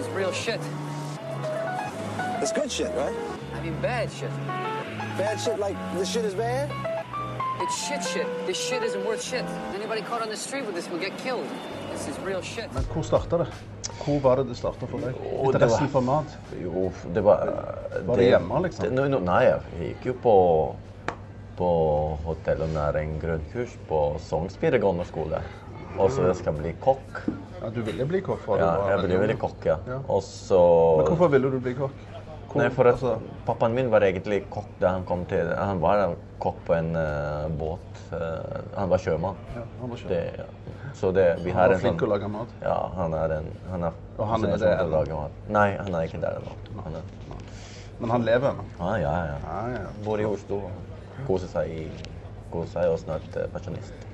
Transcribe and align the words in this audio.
is 0.00 0.08
real 0.16 0.32
shit. 0.32 0.60
It's 2.42 2.52
good 2.52 2.70
shit, 2.72 2.90
right? 2.96 3.16
I 3.54 3.60
mean 3.62 3.76
bad 3.82 4.10
shit. 4.10 4.30
Bad 5.18 5.36
shit 5.38 5.58
like 5.58 5.76
this 5.98 6.08
shit 6.12 6.24
is 6.24 6.34
bad? 6.34 6.70
It's 7.62 7.76
shit 7.86 8.02
shit. 8.12 8.26
This 8.46 8.58
shit 8.68 8.82
isn't 8.82 9.04
worth 9.04 9.22
shit. 9.22 9.44
Anybody 9.74 10.00
caught 10.00 10.22
on 10.22 10.30
the 10.30 10.36
street 10.46 10.64
with 10.66 10.74
this 10.74 10.88
will 10.90 11.02
get 11.06 11.16
killed. 11.18 11.46
This 11.92 12.08
is 12.08 12.18
real 12.24 12.42
shit. 12.42 12.72
Men 12.72 12.84
hvor 12.92 13.02
starta 13.02 13.38
det? 13.38 13.48
Hvor 14.04 14.20
var 14.20 14.36
det 14.36 14.48
det 14.48 14.56
starta 14.56 14.86
for 14.88 14.98
deg? 15.04 15.14
Interessen 15.44 15.88
for 15.92 16.00
mat? 16.00 16.38
Jo, 16.62 16.90
det 17.14 17.24
var 17.24 17.50
Var 18.06 18.16
det 18.16 18.30
hjemme, 18.30 18.62
liksom? 18.64 18.84
Det, 18.84 18.94
no, 18.96 19.08
no, 19.08 19.18
nei, 19.26 19.42
jeg 19.44 19.60
gikk 19.80 20.06
jo 20.06 20.14
på, 20.22 20.36
på 21.58 21.70
hotell- 22.24 22.64
og 22.64 22.72
næring 22.72 23.18
grunnkurs 23.20 23.76
på 23.88 24.00
Sogns 24.24 24.56
videregående 24.62 25.04
skole. 25.04 25.42
Og 25.98 26.10
så 26.14 26.26
jeg 26.28 26.36
skal 26.38 26.56
bli 26.58 26.72
kokk. 26.80 27.22
Ja, 27.60 27.68
du 27.74 27.82
ville 27.84 28.06
bli 28.08 28.20
kokk? 28.24 28.46
Ja, 28.60 28.70
jeg 28.92 29.02
ville 29.02 29.18
veldig 29.20 29.38
kokk, 29.40 29.66
ja. 29.68 29.76
Ja. 29.86 29.98
Og 30.08 30.22
så 30.24 30.60
Men 31.00 31.10
hvorfor 31.10 31.30
ville 31.34 31.50
du 31.50 31.58
bli 31.60 31.74
kokk? 31.74 32.06
Hvor- 32.50 32.62
Nei, 32.62 32.70
for 32.74 32.88
at 32.88 32.96
altså, 32.96 33.20
Pappaen 33.46 33.74
min 33.74 33.90
var 33.90 34.00
egentlig 34.02 34.40
kokk 34.50 34.70
da 34.80 34.88
han 34.96 35.04
kom 35.04 35.24
til 35.26 35.52
Han 35.54 35.80
var 35.80 36.16
kokk 36.42 36.56
på 36.66 36.74
en 36.74 36.96
uh, 36.96 37.46
båt. 37.48 38.00
Uh, 38.10 38.18
han 38.74 38.90
var 38.90 38.98
sjømann. 38.98 39.36
ja, 39.54 39.62
han 39.80 39.90
var 39.90 39.96
Det, 40.08 40.22
ja. 40.38 40.46
Så 40.94 41.12
det, 41.14 41.44
vi 41.44 41.50
Han 41.50 41.70
var 41.70 41.78
flink 41.78 41.98
til 42.00 42.08
å 42.08 42.10
lage 42.10 42.28
mat. 42.28 42.48
Ja, 42.62 42.78
han 42.96 43.14
er 43.14 43.36
en 43.38 43.52
han 43.70 43.82
er, 43.84 43.92
Og 44.18 44.26
han 44.26 44.44
er 44.44 44.56
det 44.56 44.72
ennå? 44.80 45.30
Nei, 45.46 45.76
han 45.76 45.94
er 45.94 46.08
ikke 46.08 46.20
der 46.20 46.40
ennå. 46.40 46.56
Er, 46.86 47.02
Men 48.00 48.10
han 48.10 48.22
lever 48.24 48.50
ennå? 48.50 48.64
ah, 48.80 48.96
ja, 48.96 49.14
ja. 49.30 49.38
Ja, 49.44 49.68
ja. 49.76 49.86
Bor 50.04 50.18
i 50.18 50.24
Oslo 50.24 50.56
og 50.56 51.26
koser 51.26 51.46
seg, 51.46 51.70
i, 51.70 51.90
koser 52.50 52.80
seg 52.80 52.90
og 52.90 52.98
snart 52.98 53.36
eh, 53.36 53.46
pensjonist. 53.52 54.09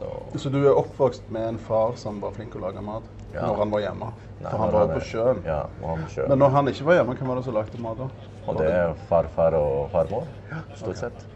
Så 0.00 0.38
Så 0.38 0.48
du 0.48 0.58
er 0.64 0.76
oppvokst 0.78 1.30
med 1.30 1.48
en 1.48 1.58
far 1.58 1.96
som 2.00 2.20
var 2.20 2.32
flink 2.32 2.54
å 2.56 2.60
lage 2.62 2.80
mat 2.82 3.02
Ja. 3.34 3.46
når 3.46 3.56
han 3.56 3.70
var 3.70 3.80
hjemme? 3.80 4.12
Nei, 4.40 4.50
For 4.50 4.58
han 4.58 4.72
var 4.72 4.88
på 4.88 5.00
sjøen? 5.04 5.42
Ja, 5.44 5.66
når 5.80 5.88
han 5.96 6.06
sjøen. 6.08 6.28
Men 6.28 6.38
når 6.38 6.50
han 6.50 6.68
ikke 6.68 6.84
var 6.84 6.94
hjemme, 6.94 7.14
hvem 7.14 7.28
var 7.28 7.36
det 7.36 7.44
som 7.44 7.54
lagde 7.54 7.78
mat 7.84 7.98
da? 7.98 8.08
Og 8.48 8.56
det 8.58 8.70
er 8.72 8.94
farfar 9.10 9.54
og 9.54 9.90
farmor, 9.92 10.24
stort 10.74 10.96
sett. 10.96 11.26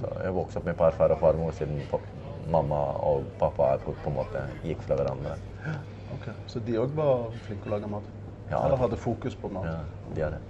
Så 0.00 0.10
jeg 0.24 0.34
vokste 0.34 0.58
opp 0.58 0.64
med 0.66 0.76
farfar 0.76 1.14
og 1.14 1.18
farmor 1.20 1.52
siden 1.52 1.82
mamma 2.50 2.80
og 3.06 3.24
pappa 3.38 3.76
på, 3.84 3.94
på 4.02 4.10
en 4.10 4.16
måte 4.16 4.42
gikk 4.64 4.82
fra 4.82 4.96
hverandre. 4.98 5.36
Okay. 6.18 6.34
Så 6.50 6.60
de 6.66 6.78
òg 6.82 6.90
var 6.98 7.28
flinke 7.46 7.70
å 7.70 7.76
lage 7.76 7.86
mat? 7.90 8.02
Ja. 8.50 8.64
Eller 8.64 8.76
hadde 8.82 8.98
fokus 8.98 9.36
på 9.38 9.48
mat? 9.52 9.64
Ja, 9.70 10.14
de 10.16 10.24
er 10.26 10.30
det. 10.30 10.40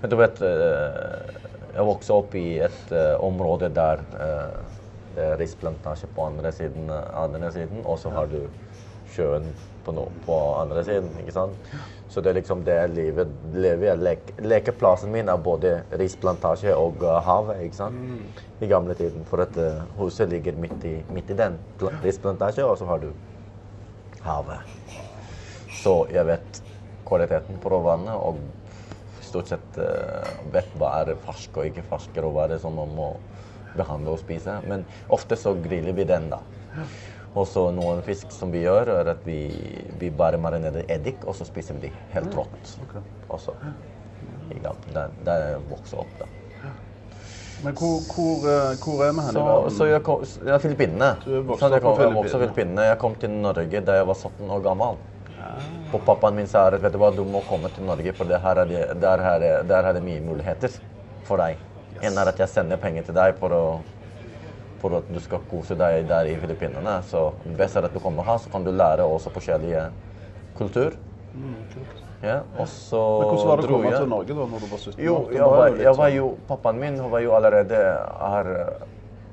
Men 0.00 0.10
du 0.10 0.16
vet, 0.16 0.40
eh, 0.42 1.48
jeg 1.74 1.84
vokste 1.84 2.16
opp 2.16 2.34
i 2.34 2.46
et 2.64 2.92
eh, 2.96 3.14
område 3.20 3.68
der 3.74 4.00
eh, 4.16 4.77
risplantasje 5.40 6.10
på 6.14 6.26
andre 6.30 6.52
siden, 6.52 6.90
eh, 6.90 7.22
andre 7.22 7.52
siden 7.52 7.84
og 7.84 7.98
så 7.98 8.12
har 8.14 8.30
du 8.30 8.40
sjøen 9.14 9.48
på, 9.84 9.92
no, 9.96 10.08
på 10.26 10.36
andre 10.60 10.84
siden. 10.84 11.10
ikke 11.20 11.32
sant? 11.32 11.72
Så 12.08 12.20
det 12.24 12.30
er 12.30 12.38
liksom 12.38 12.62
det 12.64 12.76
livet 12.92 13.32
lever, 13.52 13.86
jeg. 13.90 14.00
Lek, 14.04 14.30
lekeplassen 14.44 15.12
min 15.12 15.28
er 15.28 15.40
både 15.40 15.74
risplantasje 16.00 16.74
og 16.76 17.02
uh, 17.04 17.18
havet. 17.24 17.62
ikke 17.66 17.76
sant? 17.76 18.44
I 18.60 18.68
gamle 18.70 18.96
tiden. 18.98 19.24
For 19.28 19.44
at 19.44 19.56
uh, 19.60 19.84
huset 20.00 20.28
ligger 20.32 20.56
midt 20.60 20.84
i, 20.88 20.94
midt 21.12 21.32
i 21.32 21.38
den 21.38 21.58
pla- 21.80 21.92
risplantasje, 22.04 22.64
og 22.64 22.78
så 22.80 22.88
har 22.88 23.02
du 23.04 23.10
havet. 24.24 24.76
Så 25.82 26.00
jeg 26.12 26.26
vet 26.28 26.62
kvaliteten 27.08 27.60
på 27.62 27.72
råvannet 27.72 28.16
og 28.16 28.40
stort 29.24 29.52
sett 29.52 29.80
uh, 29.80 30.32
vet 30.52 30.72
hva 30.80 30.94
er 31.02 31.16
fersk 31.24 31.60
og 31.60 31.68
ikke 31.68 31.84
fersk 31.88 32.16
råvare, 32.24 32.60
som 32.60 32.76
man 32.76 32.92
må 32.96 33.12
behandle 33.76 34.14
og 34.16 34.22
spise. 34.22 34.58
Men 34.68 34.86
ofte 35.08 35.36
så 35.36 35.54
griller 35.64 35.96
vi 35.96 36.06
den, 36.08 36.30
da. 36.32 36.40
Og 37.36 37.46
så 37.46 37.68
noen 37.74 38.00
fisk 38.06 38.32
som 38.34 38.52
vi 38.54 38.64
gjør, 38.64 38.90
er 39.02 39.12
at 39.12 39.22
vi, 39.26 39.42
vi 40.00 40.10
bare 40.10 40.40
marinerer 40.40 40.88
eddik, 40.90 41.22
og 41.28 41.36
så 41.36 41.46
spiser 41.46 41.76
vi 41.76 41.88
de 41.88 41.92
helt 42.14 42.34
rått. 42.34 42.74
Også. 43.28 43.54
Ja, 44.64 44.72
der, 44.94 45.12
der 45.26 45.44
jeg 45.44 45.78
opp, 46.00 46.14
da. 46.18 46.28
Men 47.64 47.74
hvor, 47.74 47.98
hvor, 48.14 48.44
eh, 48.46 48.78
hvor 48.78 49.04
er 49.04 49.12
vi 49.12 49.22
hen 49.26 49.36
i 49.36 49.42
verden? 49.42 49.70
så 49.74 49.86
jeg 49.90 50.02
kom, 50.06 50.24
ja, 50.46 50.58
Filippinene. 50.62 51.08
Er 51.26 51.46
vokst 51.46 51.64
jeg 51.66 51.80
opp 51.80 51.86
på 51.88 51.94
Filippinene. 51.98 52.32
Filippinene. 52.34 52.84
Jeg 52.86 52.98
kom 53.02 53.16
til 53.18 53.32
Norge 53.34 53.80
da 53.86 53.96
jeg 53.98 54.06
var 54.06 54.18
17 54.18 54.52
år 54.56 54.62
gammel. 54.66 55.00
Og 55.92 56.04
pappaen 56.04 56.36
min 56.36 56.46
sa 56.50 56.68
vet 56.70 56.92
du 56.92 56.98
hva, 57.00 57.10
du 57.14 57.24
må 57.26 57.40
komme 57.48 57.70
til 57.74 57.86
Norge, 57.88 58.12
for 58.14 58.30
det 58.30 58.40
her 58.44 58.62
er 58.62 58.70
det, 58.70 58.84
der, 59.02 59.24
er 59.30 59.42
det, 59.42 59.52
der 59.70 59.88
er 59.88 59.96
det 59.96 60.04
mye 60.04 60.22
muligheter 60.22 60.78
for 61.26 61.40
deg. 61.40 61.58
En 62.02 62.18
er 62.18 62.28
at 62.32 62.38
jeg 62.38 62.48
sender 62.48 62.76
penger 62.80 63.02
til 63.08 63.14
deg 63.16 63.36
for, 63.40 63.50
å, 63.54 63.62
for 64.80 64.98
at 65.00 65.08
du 65.10 65.18
skal 65.20 65.40
kose 65.50 65.74
deg 65.78 66.06
der 66.08 66.30
i 66.30 66.36
Filippinene. 66.40 66.98
Så 67.08 67.32
best 67.58 67.76
er 67.76 67.88
at 67.88 67.94
du 67.94 68.00
kommer 68.02 68.26
her, 68.28 68.38
så 68.38 68.50
kan 68.52 68.64
du 68.66 68.70
lære 68.72 69.06
også 69.06 69.32
forskjellige 69.34 69.88
kultur. 70.58 70.96
Ja, 72.22 72.40
og 72.58 72.66
så 72.66 72.98
Mm, 72.98 73.20
Men 73.20 73.28
hvordan 73.28 73.46
var 73.48 73.56
det 73.56 73.64
å 73.68 73.68
komme 73.70 73.90
jeg. 73.90 73.98
til 74.00 74.08
Norge 74.10 74.34
da 74.34 74.46
når 74.50 74.60
du 74.64 74.66
var 74.66 74.78
17 74.78 75.04
Jo, 75.04 75.14
år? 75.14 75.32
Jeg 75.32 75.42
var 75.52 75.68
jeg 75.68 75.86
var 75.86 76.08
sånn- 76.08 76.16
jo, 76.16 76.38
pappaen 76.48 76.78
min 76.80 76.96
var 77.10 77.20
jo 77.20 77.34
allerede 77.36 77.78
har 78.18 78.46
eh, 78.46 78.86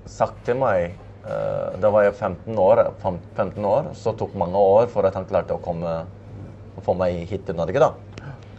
sagt 0.06 0.44
til 0.46 0.56
meg 0.62 0.92
uh, 1.26 1.78
Da 1.82 1.90
var 1.90 2.04
jeg 2.04 2.14
15 2.14 2.58
år, 2.62 2.84
15 3.34 3.66
år, 3.66 3.90
så 3.96 4.14
tok 4.16 4.36
mange 4.36 4.56
år 4.56 4.86
for 4.88 5.04
at 5.08 5.16
han 5.16 5.26
klarte 5.26 5.56
å 5.56 5.62
komme 5.64 6.06
få 6.86 6.94
meg 6.94 7.26
hit 7.28 7.46
til 7.48 7.56
Norge. 7.56 7.80
da. 7.80 7.94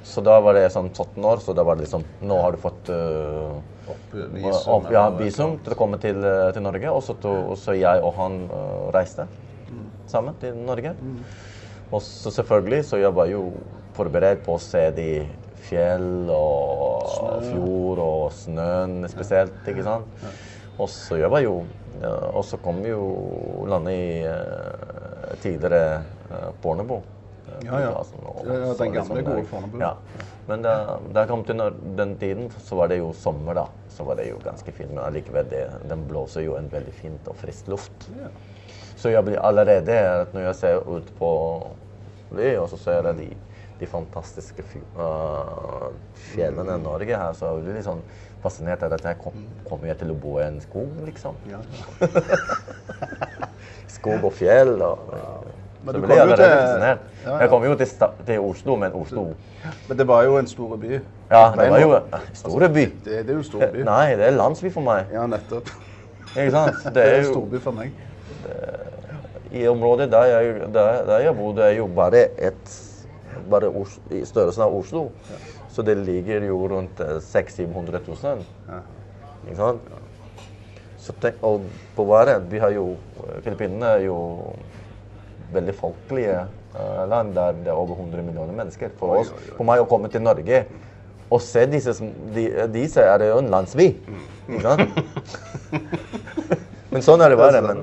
Så 0.07 0.23
da 0.25 0.37
var 0.41 0.55
det 0.55 0.69
sånn 0.71 0.89
17 0.93 1.25
år, 1.27 1.41
så 1.43 1.55
da 1.57 1.65
var 1.67 1.77
det 1.77 1.87
liksom 1.87 2.05
Nå 2.27 2.37
har 2.39 2.55
du 2.55 2.61
fått 2.63 2.91
uh, 2.95 3.57
Opp, 3.91 4.15
visum, 4.15 4.71
opp, 4.77 4.87
ja, 4.95 5.03
visum 5.19 5.57
til 5.63 5.75
å 5.75 5.79
komme 5.79 5.99
til, 6.03 6.19
eh, 6.27 6.49
til 6.55 6.65
Norge. 6.65 6.91
Og 6.91 7.05
så, 7.07 7.15
to, 7.23 7.55
så 7.59 7.75
jeg 7.77 8.03
og 8.03 8.17
han 8.19 8.41
uh, 8.51 8.89
reiste 8.95 9.29
sammen 10.11 10.35
til 10.43 10.57
Norge. 10.59 10.95
Og 11.95 12.03
så 12.03 12.33
selvfølgelig, 12.35 12.81
så 12.89 12.99
jeg 12.99 13.15
var 13.15 13.31
jo 13.31 13.45
forberedt 13.95 14.43
på 14.47 14.57
å 14.57 14.63
se 14.63 14.83
de 14.97 15.11
fjell 15.69 16.31
og 16.35 17.47
fjord 17.47 18.03
og 18.03 18.25
snøen 18.35 19.07
spesielt, 19.11 19.63
ikke 19.71 19.87
sant. 19.87 20.27
Og 20.77 20.91
så 20.93 21.23
jeg 21.23 21.33
var 21.33 21.47
jo 21.47 21.63
Og 22.37 22.43
så 22.45 22.59
kom 22.61 22.83
vi 22.85 22.91
jo 22.91 23.65
landet 23.71 23.95
i 23.97 24.09
uh, 24.29 25.31
tidligere 25.41 26.03
uh, 26.29 26.51
Fornebu. 26.61 26.99
Eh, 27.49 27.67
Ja, 27.67 27.81
ja. 27.81 27.91
og 27.97 28.47
Ja, 28.47 28.53
ja, 28.53 28.73
den 28.75 28.93
gamle, 28.93 29.01
liksom 29.01 29.25
gode 29.25 29.37
der- 29.37 29.45
Fornebu. 29.51 29.79
Ja. 29.81 29.93
Men 30.49 30.63
da, 30.63 30.75
da 31.13 31.21
jeg 31.25 31.29
kom 31.29 31.45
til 31.45 31.63
den 31.99 32.17
tiden, 32.19 32.51
så 32.63 32.77
var 32.77 32.87
det 32.89 32.99
jo 32.99 33.13
sommer, 33.13 33.55
da. 33.55 33.65
Så 33.91 34.05
var 34.05 34.15
det 34.21 34.29
jo 34.31 34.37
ganske 34.45 34.73
fint. 34.73 34.91
Men 34.95 35.05
allikevel, 35.05 35.49
det, 35.51 35.65
den 35.91 36.05
blåser 36.09 36.45
jo 36.47 36.55
en 36.57 36.69
veldig 36.73 36.93
fint 36.95 37.29
og 37.29 37.37
frisk 37.37 37.69
luft. 37.73 38.09
Ja. 38.21 38.29
Så 38.97 39.11
jeg 39.13 39.25
blir 39.27 39.39
allerede, 39.45 40.27
når 40.33 40.41
jeg 40.51 40.55
ser 40.55 40.87
ut 40.89 41.11
på 41.19 41.31
ly, 42.33 42.55
og 42.57 42.69
så 42.71 42.77
ser 42.81 43.03
jeg 43.11 43.17
de, 43.19 43.27
de 43.81 43.87
fantastiske 43.87 44.63
øh, 44.97 45.91
fjellene 46.33 46.79
i 46.79 46.83
Norge 46.83 47.17
her, 47.19 47.33
så 47.37 47.51
blir 47.59 47.75
jeg 47.75 47.83
litt 47.83 47.85
sånn 47.91 48.01
fascinert 48.43 48.83
av 48.87 48.93
at 48.97 49.05
jeg 49.05 49.19
kom, 49.21 49.35
kommer 49.69 49.91
jeg 49.91 49.99
til 49.99 50.11
å 50.15 50.17
bo 50.23 50.39
i 50.39 50.47
en 50.47 50.61
skog, 50.63 50.95
liksom. 51.05 51.35
Ja. 51.51 51.59
Skog 53.97 54.25
og 54.25 54.33
fjell. 54.37 54.77
Og, 54.83 54.99
Men 55.87 55.95
så 55.95 56.01
du 56.01 56.07
kom 56.07 56.11
jeg 56.11 56.21
allerede 56.21 56.57
til- 56.67 56.81
Ja, 56.83 57.31
ja. 57.31 57.37
Jeg 57.41 57.49
kom 57.53 57.65
jo 57.65 57.75
til, 57.79 57.87
til 58.27 58.41
Oslo, 58.41 58.77
men 58.77 58.93
Oslo 58.99 59.25
Men 59.89 59.99
det 59.99 60.07
var 60.09 60.23
jo 60.27 60.39
en 60.39 60.47
stor 60.51 60.77
by. 60.77 60.91
Ja, 61.31 61.43
det 61.59 61.71
var 61.71 61.81
jo 61.81 61.93
en 61.97 62.27
store 62.35 62.69
by. 62.69 62.85
Det, 63.05 63.05
det 63.05 63.29
er 63.29 63.33
jo 63.33 63.39
en 63.39 63.45
stor 63.45 63.61
by. 63.73 63.85
Nei, 63.93 64.07
det 64.19 64.27
er 64.27 64.37
landsby 64.37 64.73
for 64.75 64.85
meg. 64.87 65.07
Ja, 65.15 65.27
nettopp. 65.31 65.71
Ikke 66.37 66.51
sant? 66.51 66.83
Det 66.85 66.95
Det 66.99 67.03
er 67.05 67.13
er 67.15 67.19
en 67.21 67.25
jo 67.25 67.33
storby 67.33 67.61
for 67.63 67.73
meg. 67.79 67.93
I 69.53 69.67
området 69.71 70.11
der 70.13 70.25
jeg, 70.25 70.55
der, 70.75 71.05
der 71.07 71.19
jeg 71.19 71.37
bodde, 71.37 71.63
er 71.63 71.71
jo 71.79 71.87
bare 71.87 72.25
et 72.39 72.83
bare 73.51 73.69
Os 73.69 73.99
i 74.11 74.25
størrelsen 74.25 74.63
av 74.63 74.75
Oslo. 74.75 75.09
Så 75.71 75.83
det 75.83 75.97
ligger 75.97 76.45
jo 76.47 76.59
rundt 76.73 77.01
eh, 77.01 77.21
600 77.23 78.01
000-700 78.09 78.27
000. 78.27 78.45
Ja. 78.69 78.81
Ikke 79.47 79.57
sant? 79.57 79.81
Så 80.99 81.13
tenk, 81.23 81.35
og 81.43 81.63
på 81.97 82.05
været 82.09 82.51
Vi 82.51 82.59
har 82.59 82.73
jo 82.75 82.97
Filippinene 83.45 83.87
er 83.87 84.07
jo 84.09 84.17
veldig 85.55 85.75
folkelige 85.79 86.41
eh, 86.43 87.05
land 87.11 87.35
der 87.37 87.53
det 87.61 87.73
er 87.73 87.79
over 87.79 87.95
100 87.99 88.23
millioner 88.27 88.55
mennesker. 88.57 88.91
For, 88.99 89.23
oss, 89.23 89.33
for 89.57 89.65
meg 89.69 89.83
å 89.83 89.89
komme 89.91 90.11
til 90.13 90.25
Norge 90.25 90.65
og 91.27 91.43
se 91.43 91.65
disse, 91.67 91.97
de, 92.35 92.47
disse 92.71 93.03
er 93.03 93.19
det 93.19 93.33
jo 93.33 93.39
en 93.43 93.51
landsby. 93.51 93.89
Men 96.93 97.03
sånn 97.03 97.23
er 97.25 97.33
det 97.33 97.39
bare. 97.41 97.63
Men, 97.65 97.83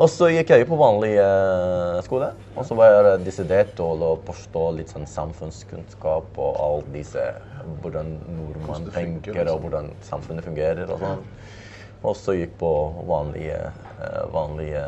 og 0.00 0.08
så 0.10 0.30
gikk 0.32 0.50
jeg 0.50 0.66
på 0.66 0.76
vanlig 0.80 1.12
uh, 1.20 2.00
skole. 2.02 2.32
Og 2.56 2.66
så 2.66 2.76
var 2.78 2.90
jeg 2.90 3.22
desidert 3.26 3.74
til 3.78 4.02
å 4.02 4.16
forstå 4.26 4.64
litt 4.78 4.90
sånn 4.92 5.06
samfunnskunnskap 5.08 6.38
og 6.42 6.60
all 6.60 6.84
disse 6.94 7.22
Hvordan 7.82 8.16
nordmann 8.34 8.88
tenker, 8.90 9.36
og 9.36 9.38
liksom. 9.38 9.60
hvordan 9.62 9.90
samfunnet 10.02 10.46
fungerer 10.48 10.90
og 10.90 10.98
sånn. 10.98 11.20
Og 12.02 12.16
så 12.18 12.34
gikk 12.34 12.56
på 12.58 12.70
vanlige, 13.06 13.58
eh, 14.02 14.22
vanlige 14.34 14.82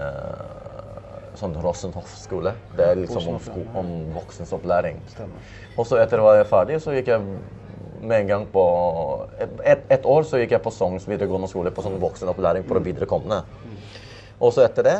sånn 1.39 1.57
Rosenhoff-skole. 1.63 2.55
Det 2.77 2.87
er 2.87 3.01
liksom 3.01 3.29
om, 3.35 3.41
sko 3.43 3.65
om 3.81 3.91
voksens 4.15 4.53
opplæring. 4.57 5.01
Og 5.77 5.87
så 5.89 5.99
etter 6.03 6.23
at 6.23 6.39
jeg 6.39 6.45
var 6.45 6.51
ferdig, 6.51 6.81
så 6.83 6.95
gikk 6.95 7.11
jeg 7.13 7.23
med 8.05 8.21
en 8.21 8.27
gang 8.29 8.47
på 8.53 8.63
Et, 9.41 9.85
et, 9.89 10.05
år 10.05 10.27
så 10.29 10.41
gikk 10.41 10.53
jeg 10.57 10.63
på 10.65 10.73
Sogns 10.75 11.07
videregående 11.09 11.49
skole 11.49 11.73
på 11.75 11.85
sånn 11.85 11.97
voksenopplæring 12.03 12.67
for 12.69 12.81
å 12.81 12.85
viderekomne. 12.85 13.41
Og 14.41 14.53
så 14.53 14.67
etter 14.67 14.87
det 14.91 14.99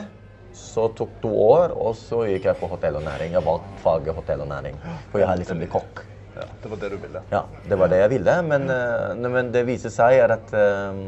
Så 0.55 0.87
tok 0.95 1.17
to 1.19 1.31
år, 1.35 1.73
og 1.75 1.97
så 1.99 2.21
gikk 2.31 2.45
jeg 2.47 2.59
på 2.61 2.69
hotell 2.71 3.01
og 3.01 3.03
næring. 3.03 3.33
Jeg 3.35 3.43
valgte 3.43 3.81
faget 3.83 4.15
hotell 4.15 4.45
og 4.45 4.53
næring, 4.53 4.77
for 5.11 5.19
jeg 5.19 5.27
har 5.27 5.41
liksom 5.41 5.59
blitt 5.59 5.73
kokk. 5.73 6.05
Ja, 6.35 6.47
det 6.63 6.71
var 6.71 6.79
det 6.83 6.91
du 6.93 6.97
ville. 7.03 7.23
Ja, 7.31 7.41
det 7.69 7.79
var 7.79 7.91
det 7.91 7.99
jeg 7.99 8.11
ville, 8.13 8.37
men, 8.43 8.71
eh, 8.71 9.31
men 9.35 9.51
det 9.55 9.65
viser 9.67 9.91
seg 9.91 10.19
at 10.23 10.55
eh, 10.55 11.01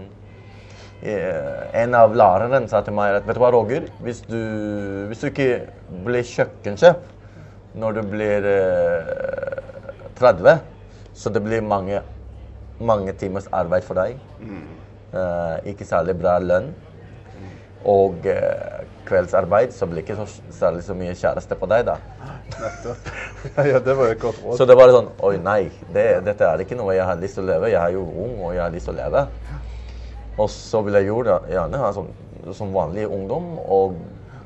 en 1.03 1.95
av 1.95 2.15
lærerne 2.17 2.69
sa 2.71 2.81
til 2.83 2.97
meg 2.97 3.19
at 3.19 3.27
vet 3.29 3.37
du 3.37 3.43
hva, 3.43 3.51
Roger, 3.53 3.91
hvis 4.03 4.23
du, 4.27 4.39
hvis 5.11 5.21
du 5.21 5.29
ikke 5.29 5.51
blir 6.07 6.25
kjøkkensjef 6.27 7.05
når 7.77 7.99
du 7.99 8.03
blir 8.09 8.47
eh, 8.49 9.61
30, 10.17 10.59
så 11.17 11.33
det 11.33 11.43
blir 11.45 11.65
mange, 11.65 12.01
mange 12.81 13.13
timers 13.21 13.49
arbeid 13.53 13.85
for 13.85 14.01
deg. 14.01 14.17
Eh, 15.13 15.73
ikke 15.73 15.89
særlig 15.89 16.17
bra 16.21 16.39
lønn. 16.41 16.73
Og 17.87 18.25
eh, 18.27 18.87
kveldsarbeid, 19.07 19.75
så 19.77 19.87
blir 19.87 20.03
ikke 20.03 20.17
så, 20.19 20.27
særlig 20.57 20.83
så 20.89 20.97
mye 20.99 21.15
kjæreste 21.15 21.59
på 21.61 21.69
deg, 21.71 21.85
da. 21.87 21.99
Nettopp. 22.57 23.13
ja, 23.71 23.79
det 23.79 23.95
var 23.99 24.09
jo 24.09 24.17
et 24.17 24.25
godt 24.25 24.41
råd. 24.43 24.57
Så 24.59 24.67
det 24.67 24.77
var 24.79 24.91
sånn 24.95 25.13
Oi, 25.29 25.37
nei, 25.43 25.61
det, 25.95 26.07
dette 26.27 26.49
er 26.49 26.65
ikke 26.65 26.79
noe 26.79 26.97
jeg 26.97 27.07
har 27.07 27.21
lyst 27.21 27.39
til 27.39 27.45
å 27.45 27.53
leve. 27.53 27.71
Jeg 27.71 27.83
er 27.83 27.95
jo 27.99 28.03
ung, 28.09 28.41
og 28.41 28.57
jeg 28.57 28.65
har 28.65 28.75
lyst 28.75 28.89
til 28.89 28.97
å 28.97 29.01
leve. 29.05 29.27
Og 30.37 30.51
så 30.53 30.83
vil 30.85 30.99
jeg 30.99 31.09
gjøre 31.09 31.41
gjerne 31.49 31.81
ha 31.81 31.93
sånn, 31.97 32.11
som 32.55 32.75
vanlig 32.75 33.07
ungdom 33.09 33.55
og, 33.63 33.97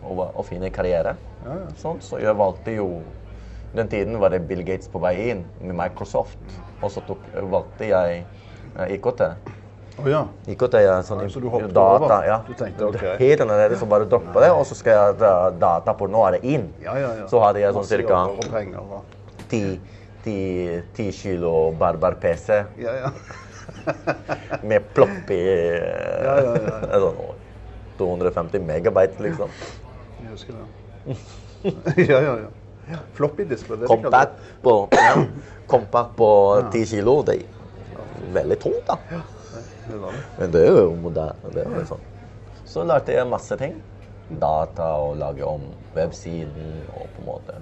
og, 0.07 0.23
og 0.29 0.45
finne 0.49 0.71
karriere. 0.73 1.17
Sånn, 1.81 2.01
så 2.05 2.21
jeg 2.21 2.37
valgte 2.37 2.75
jo 2.77 3.01
Den 3.73 3.89
tiden 3.89 4.19
var 4.21 4.33
det 4.35 4.43
Bill 4.49 4.65
Gates 4.67 4.91
på 4.91 4.99
vei 4.99 5.15
inn 5.31 5.45
med 5.63 5.77
Microsoft. 5.79 6.39
Og 6.83 6.91
så 6.91 7.03
tok, 7.07 7.23
valgte 7.53 7.87
jeg 7.87 8.25
eh, 8.25 8.95
IKT. 8.97 9.23
Oh, 10.01 10.09
ja. 10.11 10.25
IKT 10.51 10.75
er 10.81 11.05
sånn 11.07 11.23
Ja, 11.23 11.29
så 11.31 11.43
du 11.43 11.47
hoppet 11.53 11.71
data. 11.77 12.01
over? 12.01 12.27
Ja. 12.27 12.39
Du 12.49 12.51
tenkte, 12.59 12.89
okay. 12.89 13.15
Helt 13.21 13.45
annerledes, 13.45 13.79
så 13.79 13.87
bare 13.91 14.09
droppe 14.11 14.43
det, 14.43 14.51
og 14.51 14.65
så 14.67 14.75
skal 14.79 14.97
jeg 14.97 15.21
dra 15.21 15.33
data 15.55 15.95
på 15.95 16.09
Nå 16.11 16.25
er 16.27 16.39
det 16.39 16.43
inn. 16.51 16.67
Ja, 16.83 16.97
ja, 16.99 17.13
ja. 17.21 17.29
Så 17.31 17.43
hadde 17.45 17.63
jeg 17.63 17.77
sånn 17.77 17.87
ca. 17.87 17.93
cirka 17.93 18.21
jobber 18.25 18.49
Og 18.49 18.57
penger 18.57 18.81
og 18.83 19.47
10, 19.53 19.63
10, 20.25 20.83
10 20.99 21.15
kilo 21.21 21.55
barbar-PC 21.79 22.59
Ja, 22.83 22.97
ja. 23.05 23.15
Med 24.63 24.89
plopp 24.95 25.31
i 25.31 25.41
Ja, 25.41 26.35
ja, 26.41 26.55
ja, 26.55 26.81
ja. 26.87 27.01
Sånn, 27.05 27.21
250 28.01 28.65
megabyte, 28.65 29.21
liksom. 29.23 29.53
Jeg 30.23 30.31
husker 30.33 30.57
det. 30.57 31.17
ja, 32.11 32.21
ja, 32.25 32.35
ja. 32.45 32.51
Floppy 33.15 33.45
disk, 33.45 33.69
var 33.69 33.77
det 33.77 33.89
det 33.89 33.97
de 33.97 34.03
kalte 34.03 34.03
Compact 34.03 34.33
på, 34.63 34.75
compact 35.67 36.17
på 36.17 36.31
10 36.73 36.87
kilo. 36.95 37.21
Det 37.27 37.37
er 37.43 38.33
veldig 38.35 38.59
tungt, 38.63 38.89
da. 38.89 39.23
Men 40.39 40.53
det 40.55 40.65
er 40.67 40.81
jo 40.81 40.95
moderne. 40.99 41.53
Det 41.55 41.67
er 41.67 41.79
jo 41.83 41.87
sånn. 41.93 42.09
Så 42.71 42.85
lærte 42.87 43.15
jeg 43.15 43.29
masse 43.29 43.57
ting. 43.61 43.79
Data 44.31 44.93
og 45.03 45.17
lage 45.19 45.43
om 45.47 45.65
websiden 45.97 46.85
og 46.95 47.09
på 47.17 47.23
en 47.23 47.27
måte 47.27 47.57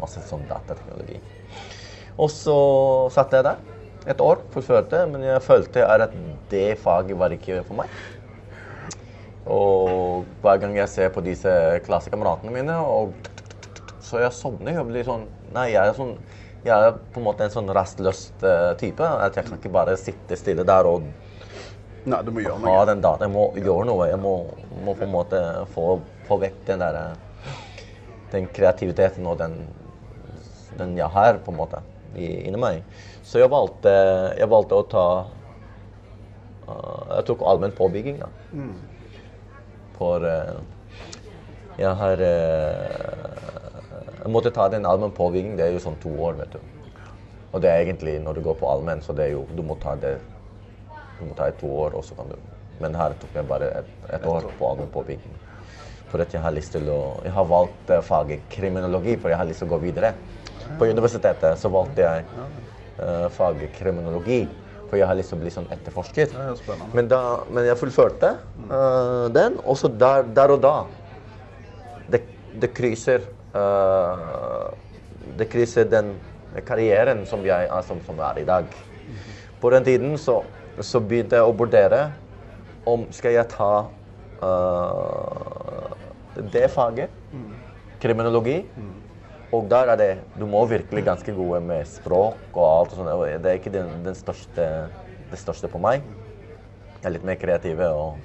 masse 0.00 0.22
sånn 0.28 0.44
datateknologi. 0.46 1.18
Og 2.22 2.30
så 2.32 2.58
satt 3.12 3.34
jeg 3.34 3.44
der 3.44 3.58
et 4.06 4.20
år, 4.22 4.42
fullførte, 4.54 5.02
men 5.10 5.24
jeg 5.26 5.42
følte 5.42 5.82
at 5.86 6.14
det 6.50 6.78
faget 6.78 7.18
var 7.18 7.34
ikke 7.34 7.62
for 7.66 7.80
meg. 7.80 7.90
Og 9.46 10.26
hver 10.42 10.58
gang 10.62 10.74
jeg 10.78 10.90
ser 10.90 11.12
på 11.14 11.22
disse 11.26 11.50
klassekameratene 11.86 12.54
mine, 12.54 12.76
og 12.82 13.14
så 14.06 14.22
jeg 14.22 14.34
sovner 14.34 14.76
jeg 14.78 14.86
blir 14.86 15.06
sånn 15.06 15.26
Nei, 15.54 15.70
jeg 15.72 15.88
er, 15.88 15.94
sånn, 15.96 16.12
jeg 16.66 16.74
er 16.74 16.98
på 17.14 17.20
en 17.22 17.24
måte 17.26 17.46
en 17.46 17.52
sånn 17.54 17.70
rastløs 17.72 18.26
eh, 18.44 18.72
type. 18.78 19.06
At 19.06 19.38
jeg 19.38 19.46
kan 19.46 19.56
ikke 19.56 19.72
bare 19.72 19.94
sitte 19.96 20.36
stille 20.36 20.66
der 20.68 20.88
og 20.90 21.06
Nei, 22.06 22.18
du 22.22 22.30
må 22.34 22.42
gjøre 22.44 22.60
ha 22.60 22.74
noe. 22.74 22.86
den 22.90 23.00
dagen. 23.02 23.24
Jeg 23.24 23.32
må 23.32 23.46
gjøre 23.56 23.86
noe. 23.88 24.08
Jeg 24.10 24.20
må, 24.22 24.34
må 24.84 24.94
på 24.98 25.06
en 25.06 25.14
måte 25.14 25.40
få, 25.72 25.86
få 26.28 26.38
vekk 26.42 26.60
den 26.68 26.84
der 26.84 26.98
Den 28.34 28.50
kreativiteten 28.52 29.26
og 29.30 29.38
den, 29.40 29.56
den 30.76 30.94
jeg 30.98 31.08
har, 31.14 31.40
på 31.46 31.54
en 31.54 31.58
måte, 31.62 31.80
inni 32.18 32.58
meg. 32.60 32.82
Så 33.26 33.40
jeg 33.42 33.50
valgte, 33.50 33.92
jeg 34.38 34.46
valgte 34.50 34.76
å 34.78 34.84
ta 34.86 35.06
uh, 36.68 37.02
Jeg 37.16 37.26
tok 37.26 37.42
allmenn 37.50 37.74
påbygging, 37.74 38.20
da. 38.22 38.28
For 39.96 40.22
uh, 40.22 40.60
jeg 41.80 41.92
har 42.02 42.22
uh, 42.22 43.40
Jeg 44.22 44.32
måtte 44.32 44.54
ta 44.54 44.68
den 44.70 44.86
allmenn 44.86 45.14
påbygging. 45.16 45.56
Det 45.58 45.66
er 45.66 45.74
jo 45.74 45.82
sånn 45.82 45.98
to 46.02 46.12
år, 46.28 46.38
vet 46.38 46.54
du. 46.54 46.60
Og 47.50 47.62
det 47.64 47.72
er 47.72 47.82
egentlig 47.82 48.18
når 48.22 48.38
du 48.38 48.44
går 48.46 48.58
på 48.60 48.70
allmenn, 48.70 49.02
så 49.02 49.16
det 49.16 49.26
er 49.26 49.34
jo 49.34 49.42
Du 49.56 49.62
må 49.66 49.78
ta 49.82 49.96
det 49.98 50.18
du 51.16 51.24
må 51.24 51.32
ta 51.32 51.46
i 51.48 51.52
to 51.56 51.68
år, 51.72 51.94
og 51.96 52.04
så 52.04 52.12
kan 52.12 52.28
du 52.28 52.36
Men 52.82 52.92
her 52.94 53.14
tok 53.16 53.38
jeg 53.38 53.48
bare 53.48 53.70
et, 53.78 53.92
et 54.12 54.24
år 54.28 54.50
på 54.58 54.66
allmenn 54.68 54.90
påbygging. 54.92 55.36
For 56.10 56.20
at 56.20 56.34
jeg 56.34 56.42
har 56.44 56.52
lyst 56.54 56.76
til 56.76 56.90
å 56.92 57.00
Jeg 57.24 57.32
har 57.32 57.50
valgt 57.50 57.90
faget 58.06 58.46
kriminologi, 58.52 59.16
for 59.16 59.32
jeg 59.32 59.40
har 59.40 59.48
lyst 59.48 59.64
til 59.64 59.70
å 59.70 59.74
gå 59.74 59.82
videre. 59.88 60.12
På 60.78 60.86
universitetet 60.86 61.58
så 61.58 61.70
valgte 61.72 62.04
jeg 62.04 62.75
eh, 62.98 63.26
faget 63.34 63.74
kriminologi, 63.76 64.46
for 64.86 64.98
jeg 65.00 65.08
har 65.08 65.18
lyst 65.18 65.32
til 65.32 65.38
å 65.38 65.42
bli 65.42 65.52
sånn 65.52 65.68
etterforsker. 65.74 66.34
Er. 66.36 66.84
Men, 66.94 67.08
da, 67.10 67.20
men 67.50 67.66
jeg 67.66 67.78
fullførte 67.80 68.36
uh, 68.70 69.26
den, 69.34 69.58
og 69.66 69.78
så 69.80 69.90
der, 69.90 70.28
der 70.36 70.54
og 70.54 70.60
da 70.62 70.76
Det, 72.06 72.20
det 72.62 72.70
krysser 72.70 73.24
uh, 73.56 74.70
Det 75.40 75.48
krysser 75.50 75.88
den 75.90 76.12
karrieren 76.68 77.24
som 77.26 77.42
jeg 77.44 77.66
er, 77.66 77.82
som, 77.84 77.98
som 78.06 78.20
er 78.22 78.38
i 78.40 78.46
dag. 78.46 78.70
På 79.60 79.72
den 79.74 79.84
tiden 79.84 80.14
så, 80.22 80.38
så 80.78 81.02
begynte 81.02 81.36
jeg 81.36 81.50
å 81.50 81.56
vurdere 81.56 82.04
om 82.86 83.08
skal 83.12 83.34
jeg 83.34 83.50
ta 83.50 83.72
uh, 84.46 85.90
det 86.52 86.68
faget, 86.70 87.10
kriminologi. 88.00 88.60
Og 89.54 89.68
der 89.70 89.92
er 89.92 89.96
det 89.96 90.12
Du 90.38 90.46
må 90.46 90.64
virkelig 90.66 91.04
ganske 91.04 91.32
gode 91.32 91.60
med 91.62 91.86
språk 91.86 92.54
og 92.54 92.64
alt 92.64 92.94
og 92.94 92.96
sånt. 92.96 93.08
og 93.08 93.26
Det 93.42 93.50
er 93.50 93.60
ikke 93.60 93.74
den, 93.74 93.92
den 94.04 94.14
største, 94.14 94.88
det 95.30 95.38
største 95.38 95.68
på 95.68 95.78
meg. 95.78 96.02
Jeg 97.02 97.10
er 97.10 97.14
litt 97.14 97.24
mer 97.28 97.38
kreativ 97.38 97.80
og 97.86 98.16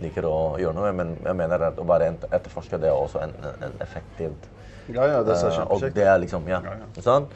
liker 0.00 0.24
å 0.28 0.36
gjøre 0.60 0.76
noe, 0.76 0.92
men 0.96 1.16
jeg 1.24 1.36
mener 1.36 1.66
at 1.70 1.80
å 1.80 1.84
bare 1.84 2.12
etterforske 2.30 2.78
det 2.80 2.88
er 2.88 2.96
også 2.96 3.20
en, 3.24 3.34
en, 3.50 3.74
effektivt 3.84 4.48
Ja, 4.90 5.04
ja, 5.06 5.18
det 5.26 5.36
ser 5.36 5.52
Eh, 5.52 5.66
og 5.70 5.82
det 5.94 6.06
er 6.06 6.16
liksom, 6.22 6.46
ja. 6.48 6.62
Ja, 6.64 6.76
ja. 6.80 7.02
Sånn? 7.04 7.28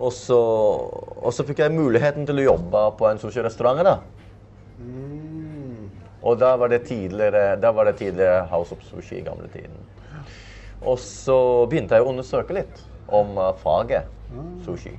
Og 0.00 0.12
så, 0.16 0.38
og 1.20 1.32
så 1.36 1.44
fikk 1.46 1.60
jeg 1.62 1.76
muligheten 1.76 2.26
til 2.28 2.40
å 2.40 2.46
jobbe 2.46 2.82
på 2.98 3.06
en 3.10 3.20
sushi-restaurant. 3.20 3.84
da. 3.84 3.98
Mm. 4.80 5.90
Og 6.22 6.38
da 6.40 6.54
var 6.60 6.72
det 6.72 6.82
tidligere, 6.88 7.56
da 7.60 7.72
var 7.76 7.88
det 7.88 7.98
tidligere 8.00 8.46
House 8.50 8.74
of 8.74 8.82
Sushi 8.84 9.20
i 9.20 9.24
gamle 9.24 9.48
tiden. 9.52 9.76
Og 10.80 10.98
så 11.02 11.36
begynte 11.70 11.98
jeg 11.98 12.06
å 12.06 12.10
undersøke 12.12 12.56
litt 12.56 12.82
om 13.10 13.36
eh, 13.38 13.52
faget 13.60 14.08
sushi. 14.64 14.94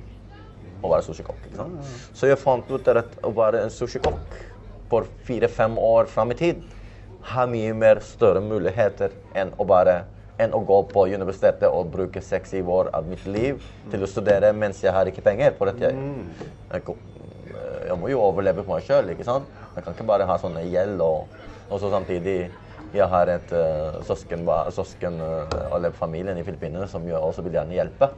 Å 0.82 0.90
være 0.90 1.06
sushikokk. 1.06 1.42
ikke 1.46 1.58
sant? 1.60 1.90
Så 2.14 2.28
jeg 2.30 2.40
fant 2.42 2.70
ut 2.70 2.88
at 2.92 3.18
å 3.22 3.30
være 3.34 3.62
en 3.64 3.70
sushikokk 3.72 4.38
for 4.90 5.06
fire-fem 5.26 5.78
år 5.78 6.10
fram 6.10 6.34
i 6.34 6.38
tid 6.38 6.62
har 7.32 7.46
mye 7.46 7.74
mer 7.78 8.00
større 8.02 8.42
muligheter 8.42 9.14
enn 9.38 9.52
å 9.56 9.66
bare 9.68 10.02
enn 10.42 10.54
å 10.56 10.62
gå 10.66 10.78
på 10.90 11.04
universitetet 11.12 11.68
og 11.70 11.92
bruke 11.92 12.22
seks-syv 12.24 12.70
år 12.72 12.90
av 12.96 13.06
mitt 13.06 13.22
liv 13.30 13.62
til 13.92 14.02
å 14.02 14.08
studere 14.10 14.50
mens 14.56 14.80
jeg 14.82 14.94
har 14.94 15.06
ikke 15.06 15.22
penger. 15.22 15.54
For 15.58 15.70
at 15.70 15.78
jeg, 15.80 15.94
jeg, 16.72 16.96
jeg 17.86 17.98
må 18.00 18.10
jo 18.10 18.22
overleve 18.24 18.64
på 18.66 18.74
meg 18.74 18.86
sjøl, 18.88 19.12
ikke 19.14 19.28
sant? 19.28 19.46
Jeg 19.76 19.84
kan 19.86 19.94
ikke 19.94 20.08
bare 20.08 20.26
ha 20.26 20.38
sånne 20.42 20.64
gjeld 20.66 21.00
og, 21.04 21.30
og 21.68 21.78
så 21.80 21.92
samtidig 21.92 22.50
jeg 22.92 23.08
har 23.08 23.30
et 23.32 23.52
uh, 23.56 24.02
søsken, 24.04 24.48
søsken 24.70 25.20
uh, 25.20 25.74
eller 25.76 25.94
familien 25.96 26.38
i 26.38 26.44
Filippinene 26.44 26.88
som 26.88 27.06
jo 27.08 27.16
også 27.16 27.44
vil 27.46 27.56
gjerne 27.56 27.76
hjelpe. 27.76 28.08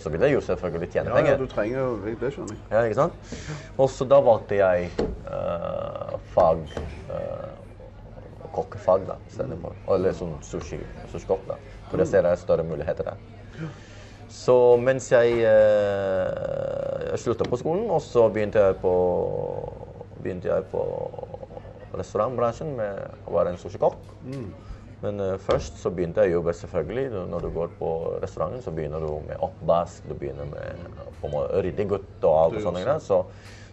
Så 0.00 0.08
vil 0.08 0.22
jeg 0.24 0.32
jo 0.32 0.40
selvfølgelig 0.40 0.88
tjene 0.92 1.12
Ja, 1.12 1.24
ja, 1.28 1.36
du 1.36 1.46
trenger 1.46 1.78
jo 1.78 2.12
Det 2.20 2.30
skjønner 2.32 2.54
jeg. 2.54 2.60
Ja, 2.70 2.84
ikke 2.88 2.96
sant? 3.02 3.34
Og 3.76 3.90
så 3.92 4.06
da 4.08 4.20
valgte 4.24 4.56
jeg 4.56 4.88
uh, 5.28 6.16
fag 6.34 6.64
kokkefag 8.50 9.04
da, 9.06 9.14
istedenfor. 9.30 9.76
Eller 9.94 10.16
sånn 10.16 10.32
sushi, 10.42 10.80
sushikokk, 11.12 11.44
da. 11.46 11.58
For 11.90 12.02
jeg 12.02 12.10
ser 12.10 12.24
det 12.26 12.32
er 12.34 12.40
større 12.40 12.64
muligheter 12.66 13.06
der. 13.06 13.20
Så 14.30 14.56
mens 14.82 15.06
jeg, 15.12 15.36
jeg 15.44 17.20
slutta 17.22 17.46
på 17.46 17.60
skolen, 17.60 17.86
og 17.94 18.02
så 18.02 18.26
begynte 18.32 18.64
jeg 18.64 18.80
på, 18.82 18.94
begynte 20.18 20.50
jeg 20.50 20.66
på 20.72 20.82
restaurantbransjen 21.98 22.76
med 22.76 23.26
å 23.26 23.34
være 23.34 23.54
en 23.54 23.60
sushikokk. 23.60 23.98
Men 25.00 25.20
uh, 25.20 25.36
først 25.40 25.80
så 25.80 25.90
begynte 25.94 26.24
jeg 26.24 26.34
å 26.34 26.40
jobbe 26.40 26.54
selvfølgelig. 26.58 27.24
Når 27.32 27.46
du 27.46 27.50
går 27.54 27.72
på 27.78 27.90
restauranten, 28.22 28.62
så 28.64 28.72
begynner 28.76 29.00
du 29.00 29.14
med 29.28 29.40
oppvask, 29.40 30.04
du 30.08 30.14
begynner 30.14 30.48
med 30.50 30.90
måte 31.22 31.62
ryddig 31.64 31.88
gutt 31.90 32.24
og 32.24 32.36
alt 32.36 32.56
og 32.58 32.64
sånne 32.66 32.84
greier. 32.84 33.02
Så, 33.04 33.22